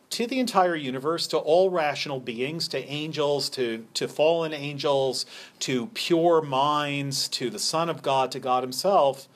to 0.09 0.25
the 0.25 0.39
entire 0.39 0.75
universe, 0.75 1.27
to 1.27 1.37
all 1.37 1.69
rational 1.69 2.19
beings, 2.19 2.67
to 2.69 2.77
angels, 2.85 3.49
to, 3.51 3.85
to 3.93 4.07
fallen 4.07 4.53
angels, 4.53 5.25
to 5.59 5.87
pure 5.87 6.41
minds, 6.41 7.27
to 7.27 7.49
the 7.49 7.59
Son 7.59 7.89
of 7.89 8.01
God, 8.01 8.31
to 8.31 8.39
God 8.39 8.63
Himself, 8.63 9.27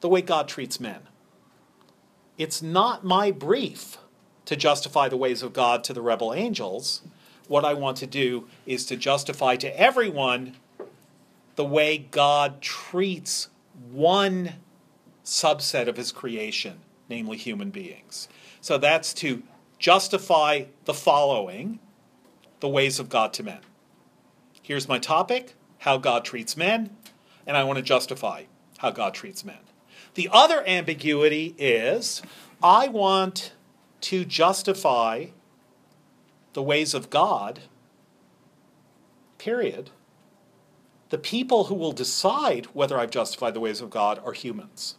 the 0.00 0.08
way 0.08 0.20
God 0.20 0.48
treats 0.48 0.80
men. 0.80 1.00
It's 2.38 2.60
not 2.60 3.04
my 3.04 3.30
brief 3.30 3.98
to 4.46 4.56
justify 4.56 5.08
the 5.08 5.16
ways 5.16 5.42
of 5.42 5.52
God 5.52 5.84
to 5.84 5.92
the 5.92 6.02
rebel 6.02 6.34
angels. 6.34 7.02
What 7.48 7.64
I 7.64 7.74
want 7.74 7.96
to 7.98 8.06
do 8.06 8.48
is 8.66 8.86
to 8.86 8.96
justify 8.96 9.56
to 9.56 9.80
everyone 9.80 10.56
the 11.56 11.64
way 11.64 11.98
God 11.98 12.60
treats 12.60 13.48
one 13.90 14.54
subset 15.24 15.88
of 15.88 15.96
his 15.96 16.12
creation, 16.12 16.80
namely 17.08 17.36
human 17.36 17.70
beings. 17.70 18.28
So 18.60 18.78
that's 18.78 19.12
to 19.14 19.42
justify 19.78 20.64
the 20.84 20.94
following 20.94 21.78
the 22.60 22.68
ways 22.68 22.98
of 22.98 23.08
God 23.08 23.32
to 23.34 23.42
men. 23.42 23.58
Here's 24.62 24.88
my 24.88 24.98
topic 24.98 25.54
how 25.78 25.98
God 25.98 26.24
treats 26.24 26.56
men, 26.56 26.96
and 27.46 27.56
I 27.56 27.64
want 27.64 27.78
to 27.78 27.82
justify 27.82 28.44
how 28.78 28.92
God 28.92 29.14
treats 29.14 29.44
men. 29.44 29.58
The 30.14 30.28
other 30.32 30.62
ambiguity 30.66 31.54
is 31.58 32.22
I 32.62 32.86
want 32.88 33.52
to 34.02 34.24
justify 34.24 35.26
the 36.52 36.62
ways 36.62 36.94
of 36.94 37.10
God, 37.10 37.60
period. 39.38 39.90
The 41.10 41.18
people 41.18 41.64
who 41.64 41.74
will 41.74 41.92
decide 41.92 42.66
whether 42.72 42.98
I've 42.98 43.10
justified 43.10 43.54
the 43.54 43.60
ways 43.60 43.80
of 43.80 43.90
God 43.90 44.20
are 44.24 44.32
humans. 44.32 44.96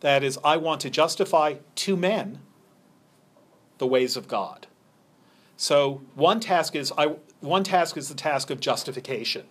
That 0.00 0.24
is, 0.24 0.38
I 0.44 0.56
want 0.56 0.80
to 0.80 0.90
justify 0.90 1.56
to 1.76 1.96
men 1.96 2.40
the 3.78 3.86
ways 3.86 4.16
of 4.16 4.28
God. 4.28 4.66
So 5.56 6.02
one 6.14 6.40
task 6.40 6.74
is 6.74 6.92
I, 6.96 7.16
one 7.40 7.64
task 7.64 7.96
is 7.96 8.08
the 8.08 8.14
task 8.14 8.50
of 8.50 8.60
justification. 8.60 9.46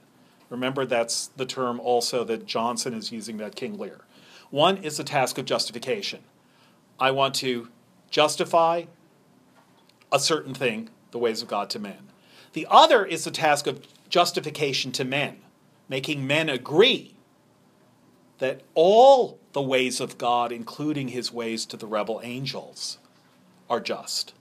Remember, 0.49 0.85
that's 0.85 1.27
the 1.27 1.45
term 1.45 1.79
also 1.79 2.23
that 2.25 2.45
Johnson 2.45 2.93
is 2.93 3.11
using 3.11 3.37
that 3.37 3.55
King 3.55 3.77
Lear. 3.77 4.01
One 4.49 4.77
is 4.77 4.97
the 4.97 5.03
task 5.03 5.37
of 5.37 5.45
justification. 5.45 6.21
I 6.99 7.11
want 7.11 7.35
to 7.35 7.69
justify 8.09 8.83
a 10.11 10.19
certain 10.19 10.53
thing, 10.53 10.89
the 11.11 11.19
ways 11.19 11.41
of 11.41 11.47
God 11.47 11.69
to 11.71 11.79
men. 11.79 12.09
The 12.53 12.67
other 12.69 13.05
is 13.05 13.23
the 13.23 13.31
task 13.31 13.67
of 13.67 13.85
justification 14.09 14.91
to 14.93 15.05
men, 15.05 15.37
making 15.87 16.25
men 16.25 16.49
agree 16.49 17.13
that 18.39 18.61
all 18.73 19.39
the 19.53 19.61
ways 19.61 19.99
of 19.99 20.17
God, 20.17 20.51
including 20.51 21.09
his 21.09 21.31
ways 21.31 21.65
to 21.67 21.77
the 21.77 21.85
rebel 21.85 22.19
angels, 22.23 22.97
are 23.69 23.79
just. 23.79 24.33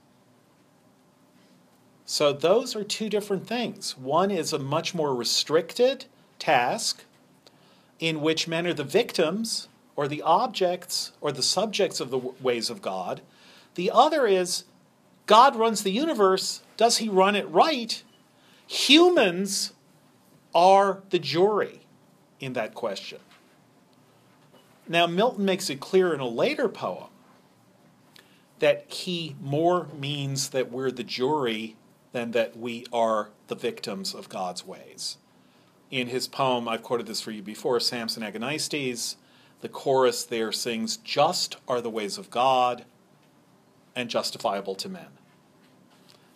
So 2.05 2.33
those 2.33 2.75
are 2.75 2.83
two 2.83 3.09
different 3.09 3.47
things. 3.47 3.97
One 3.97 4.31
is 4.31 4.51
a 4.51 4.59
much 4.59 4.93
more 4.93 5.15
restricted 5.15 6.05
task 6.39 7.05
in 7.99 8.19
which 8.19 8.47
men 8.47 8.67
are 8.67 8.73
the 8.73 8.83
victims 8.83 9.69
or 9.95 10.07
the 10.07 10.21
objects 10.21 11.11
or 11.21 11.31
the 11.31 11.43
subjects 11.43 11.99
of 11.99 12.09
the 12.09 12.17
ways 12.17 12.69
of 12.69 12.81
God. 12.81 13.21
The 13.75 13.91
other 13.91 14.25
is 14.25 14.65
God 15.31 15.55
runs 15.55 15.83
the 15.83 15.93
universe. 15.93 16.61
Does 16.75 16.97
he 16.97 17.07
run 17.07 17.37
it 17.37 17.47
right? 17.47 18.03
Humans 18.67 19.71
are 20.53 21.03
the 21.09 21.19
jury 21.19 21.83
in 22.41 22.51
that 22.51 22.73
question. 22.73 23.19
Now, 24.89 25.07
Milton 25.07 25.45
makes 25.45 25.69
it 25.69 25.79
clear 25.79 26.13
in 26.13 26.19
a 26.19 26.27
later 26.27 26.67
poem 26.67 27.07
that 28.59 28.91
he 28.91 29.37
more 29.39 29.87
means 29.97 30.49
that 30.49 30.69
we're 30.69 30.91
the 30.91 31.01
jury 31.01 31.77
than 32.11 32.31
that 32.31 32.57
we 32.57 32.85
are 32.91 33.29
the 33.47 33.55
victims 33.55 34.13
of 34.13 34.27
God's 34.27 34.67
ways. 34.67 35.17
In 35.89 36.07
his 36.07 36.27
poem, 36.27 36.67
I've 36.67 36.83
quoted 36.83 37.07
this 37.07 37.21
for 37.21 37.31
you 37.31 37.41
before, 37.41 37.79
Samson 37.79 38.21
Agonistes, 38.21 39.15
the 39.61 39.69
chorus 39.69 40.25
there 40.25 40.51
sings, 40.51 40.97
Just 40.97 41.55
are 41.69 41.79
the 41.79 41.89
ways 41.89 42.17
of 42.17 42.29
God 42.29 42.83
and 43.95 44.09
justifiable 44.09 44.75
to 44.75 44.89
men. 44.89 45.07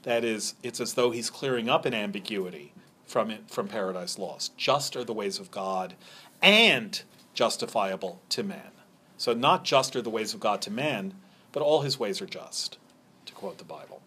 That 0.05 0.23
is, 0.23 0.53
it's 0.61 0.79
as 0.79 0.93
though 0.93 1.09
he's 1.09 1.31
clearing 1.31 1.67
up 1.67 1.85
an 1.85 1.93
ambiguity 1.95 2.73
from 3.07 3.33
from 3.47 3.67
Paradise 3.67 4.19
Lost. 4.19 4.55
Just 4.55 4.95
are 4.95 5.03
the 5.03 5.13
ways 5.13 5.39
of 5.39 5.49
God 5.49 5.95
and 6.41 7.01
justifiable 7.33 8.21
to 8.29 8.43
man. 8.43 8.71
So 9.17 9.33
not 9.33 9.63
just 9.63 9.95
are 9.95 10.03
the 10.03 10.09
ways 10.11 10.33
of 10.33 10.39
God 10.39 10.61
to 10.63 10.71
man, 10.71 11.15
but 11.51 11.63
all 11.63 11.81
his 11.81 11.99
ways 11.99 12.21
are 12.21 12.27
just, 12.27 12.77
to 13.25 13.33
quote 13.33 13.57
the 13.57 13.63
Bible. 13.63 14.01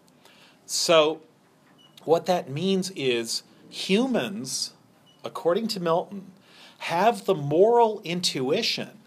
So 0.65 1.21
what 2.05 2.25
that 2.27 2.49
means 2.49 2.91
is 2.91 3.43
humans, 3.69 4.73
according 5.25 5.67
to 5.69 5.79
Milton, 5.79 6.31
have 6.79 7.25
the 7.25 7.35
moral 7.35 8.01
intuition 8.05 8.99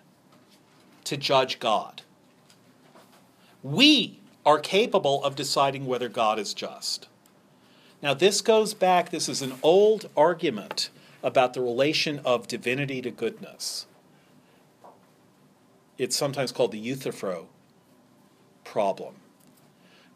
to 1.04 1.16
judge 1.16 1.58
God. 1.58 2.02
We 3.62 4.20
are 4.44 4.58
capable 4.58 5.22
of 5.24 5.36
deciding 5.36 5.86
whether 5.86 6.08
God 6.08 6.38
is 6.38 6.54
just. 6.54 7.08
Now, 8.02 8.14
this 8.14 8.40
goes 8.40 8.74
back, 8.74 9.10
this 9.10 9.28
is 9.28 9.42
an 9.42 9.54
old 9.62 10.08
argument 10.16 10.90
about 11.22 11.54
the 11.54 11.60
relation 11.60 12.20
of 12.24 12.48
divinity 12.48 13.00
to 13.02 13.10
goodness. 13.10 13.86
It's 15.98 16.16
sometimes 16.16 16.50
called 16.50 16.72
the 16.72 16.80
Euthyphro 16.80 17.46
problem, 18.64 19.14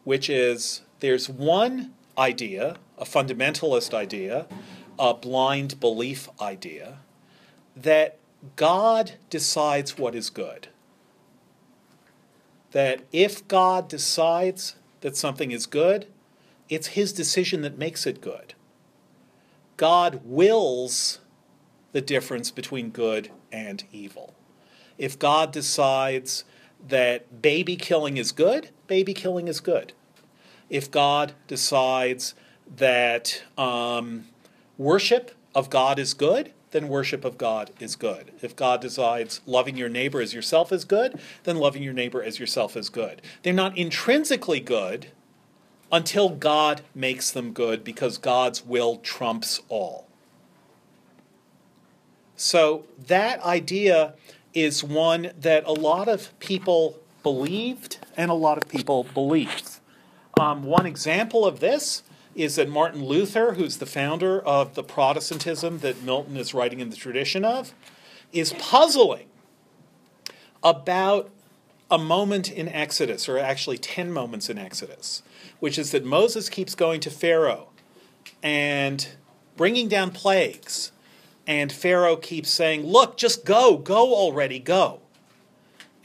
which 0.02 0.28
is 0.28 0.82
there's 0.98 1.28
one 1.28 1.92
idea, 2.18 2.78
a 2.98 3.04
fundamentalist 3.04 3.94
idea, 3.94 4.46
a 4.98 5.14
blind 5.14 5.78
belief 5.78 6.28
idea, 6.40 6.98
that 7.76 8.18
God 8.56 9.12
decides 9.30 9.98
what 9.98 10.14
is 10.14 10.30
good. 10.30 10.68
That 12.76 13.04
if 13.10 13.48
God 13.48 13.88
decides 13.88 14.76
that 15.00 15.16
something 15.16 15.50
is 15.50 15.64
good, 15.64 16.08
it's 16.68 16.88
his 16.88 17.14
decision 17.14 17.62
that 17.62 17.78
makes 17.78 18.06
it 18.06 18.20
good. 18.20 18.52
God 19.78 20.20
wills 20.24 21.20
the 21.92 22.02
difference 22.02 22.50
between 22.50 22.90
good 22.90 23.30
and 23.50 23.82
evil. 23.92 24.34
If 24.98 25.18
God 25.18 25.52
decides 25.52 26.44
that 26.86 27.40
baby 27.40 27.76
killing 27.76 28.18
is 28.18 28.30
good, 28.30 28.68
baby 28.86 29.14
killing 29.14 29.48
is 29.48 29.60
good 29.60 29.94
if 30.68 30.90
God 30.90 31.32
decides 31.46 32.34
that 32.76 33.42
um, 33.56 34.26
worship 34.76 35.32
of 35.54 35.70
God 35.70 35.98
is 35.98 36.14
good, 36.14 36.52
then 36.72 36.88
worship 36.88 37.24
of 37.24 37.38
God 37.38 37.70
is 37.80 37.96
good. 37.96 38.32
If 38.42 38.56
God 38.56 38.80
decides 38.80 39.40
loving 39.46 39.76
your 39.76 39.88
neighbor 39.88 40.20
as 40.20 40.34
yourself 40.34 40.72
is 40.72 40.84
good, 40.84 41.18
then 41.44 41.56
loving 41.56 41.82
your 41.82 41.92
neighbor 41.92 42.22
as 42.22 42.38
yourself 42.38 42.76
is 42.76 42.88
good. 42.88 43.22
They're 43.42 43.52
not 43.52 43.76
intrinsically 43.76 44.60
good 44.60 45.08
until 45.92 46.30
God 46.30 46.82
makes 46.94 47.30
them 47.30 47.52
good 47.52 47.84
because 47.84 48.18
God's 48.18 48.64
will 48.64 48.96
trumps 48.96 49.60
all. 49.68 50.06
So 52.36 52.84
that 53.06 53.40
idea 53.42 54.14
is 54.52 54.82
one 54.84 55.30
that 55.38 55.64
a 55.64 55.72
lot 55.72 56.08
of 56.08 56.38
people 56.38 56.98
believed 57.22 57.98
and 58.16 58.30
a 58.30 58.34
lot 58.34 58.58
of 58.58 58.68
people 58.68 59.04
believe. 59.14 59.80
Um, 60.38 60.64
one 60.64 60.84
example 60.84 61.46
of 61.46 61.60
this 61.60 62.02
is 62.36 62.56
that 62.56 62.68
Martin 62.68 63.04
Luther, 63.04 63.54
who's 63.54 63.78
the 63.78 63.86
founder 63.86 64.40
of 64.40 64.74
the 64.74 64.84
Protestantism 64.84 65.78
that 65.78 66.02
Milton 66.02 66.36
is 66.36 66.52
writing 66.54 66.80
in 66.80 66.90
the 66.90 66.96
tradition 66.96 67.44
of, 67.44 67.72
is 68.32 68.52
puzzling 68.54 69.26
about 70.62 71.30
a 71.90 71.98
moment 71.98 72.50
in 72.50 72.68
Exodus, 72.68 73.28
or 73.28 73.38
actually 73.38 73.78
10 73.78 74.12
moments 74.12 74.50
in 74.50 74.58
Exodus, 74.58 75.22
which 75.60 75.78
is 75.78 75.92
that 75.92 76.04
Moses 76.04 76.48
keeps 76.48 76.74
going 76.74 77.00
to 77.00 77.10
Pharaoh 77.10 77.68
and 78.42 79.08
bringing 79.56 79.88
down 79.88 80.10
plagues. 80.10 80.92
And 81.46 81.70
Pharaoh 81.72 82.16
keeps 82.16 82.50
saying, 82.50 82.84
Look, 82.84 83.16
just 83.16 83.44
go, 83.44 83.78
go 83.78 84.14
already, 84.14 84.58
go 84.58 85.00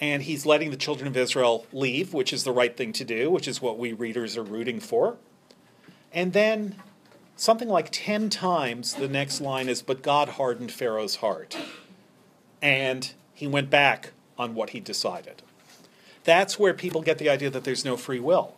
and 0.01 0.23
he's 0.23 0.47
letting 0.47 0.71
the 0.71 0.77
children 0.77 1.07
of 1.07 1.15
Israel 1.15 1.67
leave, 1.71 2.11
which 2.13 2.33
is 2.33 2.43
the 2.43 2.51
right 2.51 2.75
thing 2.75 2.91
to 2.91 3.05
do, 3.05 3.29
which 3.29 3.47
is 3.47 3.61
what 3.61 3.77
we 3.77 3.93
readers 3.93 4.35
are 4.35 4.43
rooting 4.43 4.79
for. 4.79 5.17
And 6.13 6.33
then 6.33 6.75
something 7.35 7.69
like 7.69 7.89
10 7.91 8.29
times 8.29 8.93
the 8.93 9.07
next 9.07 9.41
line 9.41 9.69
is, 9.69 9.81
But 9.81 10.01
God 10.01 10.29
hardened 10.29 10.71
Pharaoh's 10.71 11.17
heart. 11.17 11.57
And 12.61 13.11
he 13.33 13.47
went 13.47 13.69
back 13.69 14.11
on 14.37 14.53
what 14.53 14.71
he 14.71 14.79
decided. 14.79 15.41
That's 16.23 16.59
where 16.59 16.73
people 16.73 17.01
get 17.01 17.17
the 17.17 17.29
idea 17.29 17.49
that 17.49 17.63
there's 17.63 17.85
no 17.85 17.97
free 17.97 18.19
will. 18.19 18.55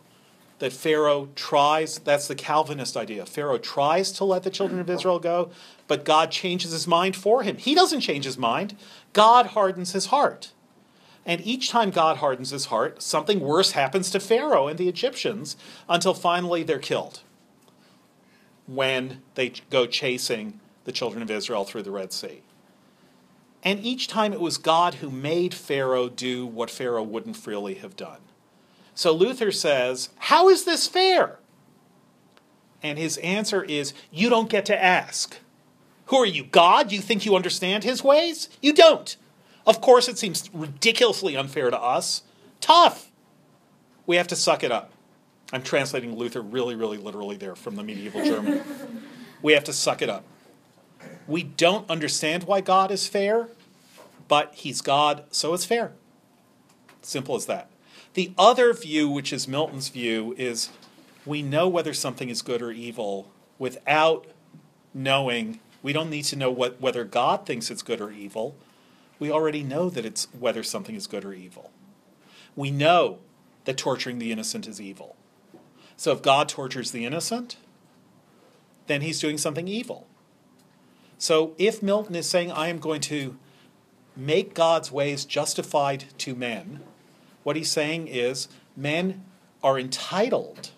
That 0.58 0.72
Pharaoh 0.72 1.30
tries, 1.34 1.98
that's 1.98 2.28
the 2.28 2.34
Calvinist 2.34 2.96
idea. 2.96 3.26
Pharaoh 3.26 3.58
tries 3.58 4.12
to 4.12 4.24
let 4.24 4.42
the 4.42 4.50
children 4.50 4.80
of 4.80 4.90
Israel 4.90 5.18
go, 5.18 5.50
but 5.88 6.04
God 6.04 6.30
changes 6.30 6.72
his 6.72 6.86
mind 6.86 7.16
for 7.16 7.42
him. 7.42 7.56
He 7.56 7.74
doesn't 7.74 8.00
change 8.00 8.24
his 8.24 8.38
mind, 8.38 8.76
God 9.12 9.46
hardens 9.46 9.92
his 9.92 10.06
heart. 10.06 10.52
And 11.26 11.40
each 11.40 11.70
time 11.70 11.90
God 11.90 12.18
hardens 12.18 12.50
his 12.50 12.66
heart, 12.66 13.02
something 13.02 13.40
worse 13.40 13.72
happens 13.72 14.10
to 14.10 14.20
Pharaoh 14.20 14.68
and 14.68 14.78
the 14.78 14.88
Egyptians 14.88 15.56
until 15.88 16.12
finally 16.12 16.62
they're 16.62 16.78
killed 16.78 17.20
when 18.66 19.22
they 19.34 19.52
go 19.70 19.86
chasing 19.86 20.60
the 20.84 20.92
children 20.92 21.22
of 21.22 21.30
Israel 21.30 21.64
through 21.64 21.82
the 21.82 21.90
Red 21.90 22.12
Sea. 22.12 22.42
And 23.62 23.84
each 23.84 24.08
time 24.08 24.32
it 24.32 24.40
was 24.40 24.58
God 24.58 24.96
who 24.96 25.10
made 25.10 25.54
Pharaoh 25.54 26.08
do 26.08 26.46
what 26.46 26.70
Pharaoh 26.70 27.02
wouldn't 27.02 27.36
freely 27.36 27.74
have 27.76 27.96
done. 27.96 28.20
So 28.94 29.12
Luther 29.12 29.50
says, 29.50 30.10
How 30.16 30.48
is 30.48 30.64
this 30.64 30.86
fair? 30.86 31.38
And 32.82 32.98
his 32.98 33.16
answer 33.18 33.64
is, 33.64 33.94
You 34.12 34.28
don't 34.28 34.50
get 34.50 34.66
to 34.66 34.82
ask. 34.82 35.38
Who 36.06 36.16
are 36.16 36.26
you, 36.26 36.44
God? 36.44 36.92
You 36.92 37.00
think 37.00 37.24
you 37.24 37.34
understand 37.34 37.82
his 37.82 38.04
ways? 38.04 38.50
You 38.60 38.74
don't. 38.74 39.16
Of 39.66 39.80
course, 39.80 40.08
it 40.08 40.18
seems 40.18 40.50
ridiculously 40.52 41.34
unfair 41.34 41.70
to 41.70 41.80
us. 41.80 42.22
Tough. 42.60 43.10
We 44.06 44.16
have 44.16 44.28
to 44.28 44.36
suck 44.36 44.62
it 44.62 44.70
up. 44.70 44.92
I'm 45.52 45.62
translating 45.62 46.16
Luther 46.16 46.40
really, 46.40 46.74
really 46.74 46.96
literally 46.96 47.36
there 47.36 47.54
from 47.54 47.76
the 47.76 47.82
medieval 47.82 48.24
German. 48.24 48.62
we 49.42 49.52
have 49.52 49.64
to 49.64 49.72
suck 49.72 50.02
it 50.02 50.08
up. 50.08 50.24
We 51.26 51.42
don't 51.42 51.88
understand 51.88 52.44
why 52.44 52.60
God 52.60 52.90
is 52.90 53.06
fair, 53.06 53.48
but 54.28 54.54
he's 54.54 54.80
God, 54.80 55.24
so 55.30 55.54
it's 55.54 55.64
fair. 55.64 55.92
Simple 57.02 57.36
as 57.36 57.46
that. 57.46 57.70
The 58.14 58.32
other 58.38 58.72
view, 58.72 59.08
which 59.08 59.32
is 59.32 59.48
Milton's 59.48 59.88
view, 59.88 60.34
is 60.38 60.70
we 61.26 61.42
know 61.42 61.68
whether 61.68 61.92
something 61.92 62.28
is 62.28 62.42
good 62.42 62.62
or 62.62 62.70
evil 62.70 63.30
without 63.58 64.26
knowing. 64.92 65.60
We 65.82 65.92
don't 65.92 66.10
need 66.10 66.24
to 66.26 66.36
know 66.36 66.50
what, 66.50 66.80
whether 66.80 67.04
God 67.04 67.46
thinks 67.46 67.70
it's 67.70 67.82
good 67.82 68.00
or 68.00 68.10
evil. 68.10 68.56
We 69.18 69.30
already 69.30 69.62
know 69.62 69.90
that 69.90 70.04
it's 70.04 70.28
whether 70.38 70.62
something 70.62 70.94
is 70.94 71.06
good 71.06 71.24
or 71.24 71.32
evil. 71.32 71.70
We 72.56 72.70
know 72.70 73.18
that 73.64 73.76
torturing 73.76 74.18
the 74.18 74.32
innocent 74.32 74.66
is 74.66 74.80
evil. 74.80 75.16
So 75.96 76.12
if 76.12 76.22
God 76.22 76.48
tortures 76.48 76.90
the 76.90 77.04
innocent, 77.04 77.56
then 78.86 79.00
he's 79.00 79.20
doing 79.20 79.38
something 79.38 79.68
evil. 79.68 80.06
So 81.18 81.54
if 81.58 81.82
Milton 81.82 82.14
is 82.14 82.28
saying, 82.28 82.52
I 82.52 82.68
am 82.68 82.78
going 82.78 83.00
to 83.02 83.36
make 84.16 84.54
God's 84.54 84.92
ways 84.92 85.24
justified 85.24 86.04
to 86.18 86.34
men, 86.34 86.80
what 87.42 87.56
he's 87.56 87.70
saying 87.70 88.08
is 88.08 88.48
men 88.76 89.24
are 89.62 89.78
entitled, 89.78 90.70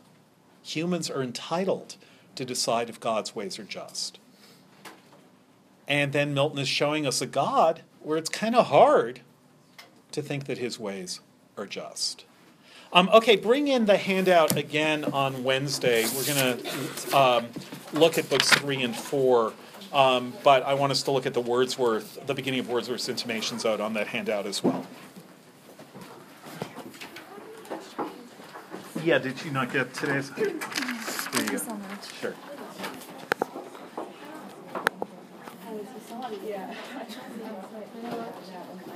humans 0.63 1.11
are 1.11 1.23
entitled 1.23 1.97
to 2.35 2.45
decide 2.45 2.89
if 2.89 3.01
God's 3.01 3.35
ways 3.35 3.59
are 3.59 3.65
just. 3.65 4.19
And 5.89 6.13
then 6.13 6.35
Milton 6.35 6.59
is 6.59 6.69
showing 6.69 7.07
us 7.07 7.21
a 7.21 7.27
God 7.27 7.83
where 8.01 8.19
it's 8.19 8.29
kind 8.29 8.55
of 8.55 8.67
hard 8.67 9.21
to 10.13 10.23
think 10.23 10.45
that 10.45 10.59
his 10.59 10.79
ways 10.79 11.21
are 11.57 11.67
just. 11.67 12.26
Um, 12.97 13.11
okay, 13.13 13.37
bring 13.37 13.69
in 13.69 13.85
the 13.85 13.99
handout 13.99 14.57
again 14.57 15.05
on 15.05 15.45
Wednesday. 15.45 16.07
We're 16.17 16.25
going 16.25 16.57
to 16.57 17.15
um, 17.15 17.47
look 17.93 18.17
at 18.17 18.31
books 18.31 18.49
three 18.49 18.83
and 18.83 18.97
four, 18.97 19.53
um, 19.93 20.33
but 20.43 20.63
I 20.63 20.73
want 20.73 20.93
us 20.93 21.03
to 21.03 21.11
look 21.11 21.27
at 21.27 21.35
the 21.35 21.43
Wordsworth, 21.43 22.27
the 22.27 22.33
beginning 22.33 22.61
of 22.61 22.71
Wordsworth's 22.71 23.11
Intimations 23.11 23.67
out 23.67 23.83
on 23.83 23.93
that 23.93 24.07
handout 24.07 24.47
as 24.47 24.65
well. 24.65 24.87
Yeah, 29.05 29.19
did 29.19 29.45
you 29.45 29.51
not 29.51 29.71
get 29.71 29.93
today's? 29.93 30.31
There 30.31 30.49
you 30.49 30.59
go. 30.59 31.53
you 31.53 31.59
so 31.59 31.75
much. 31.75 32.15
Sure. 32.19 32.35
Yeah. 36.49 36.75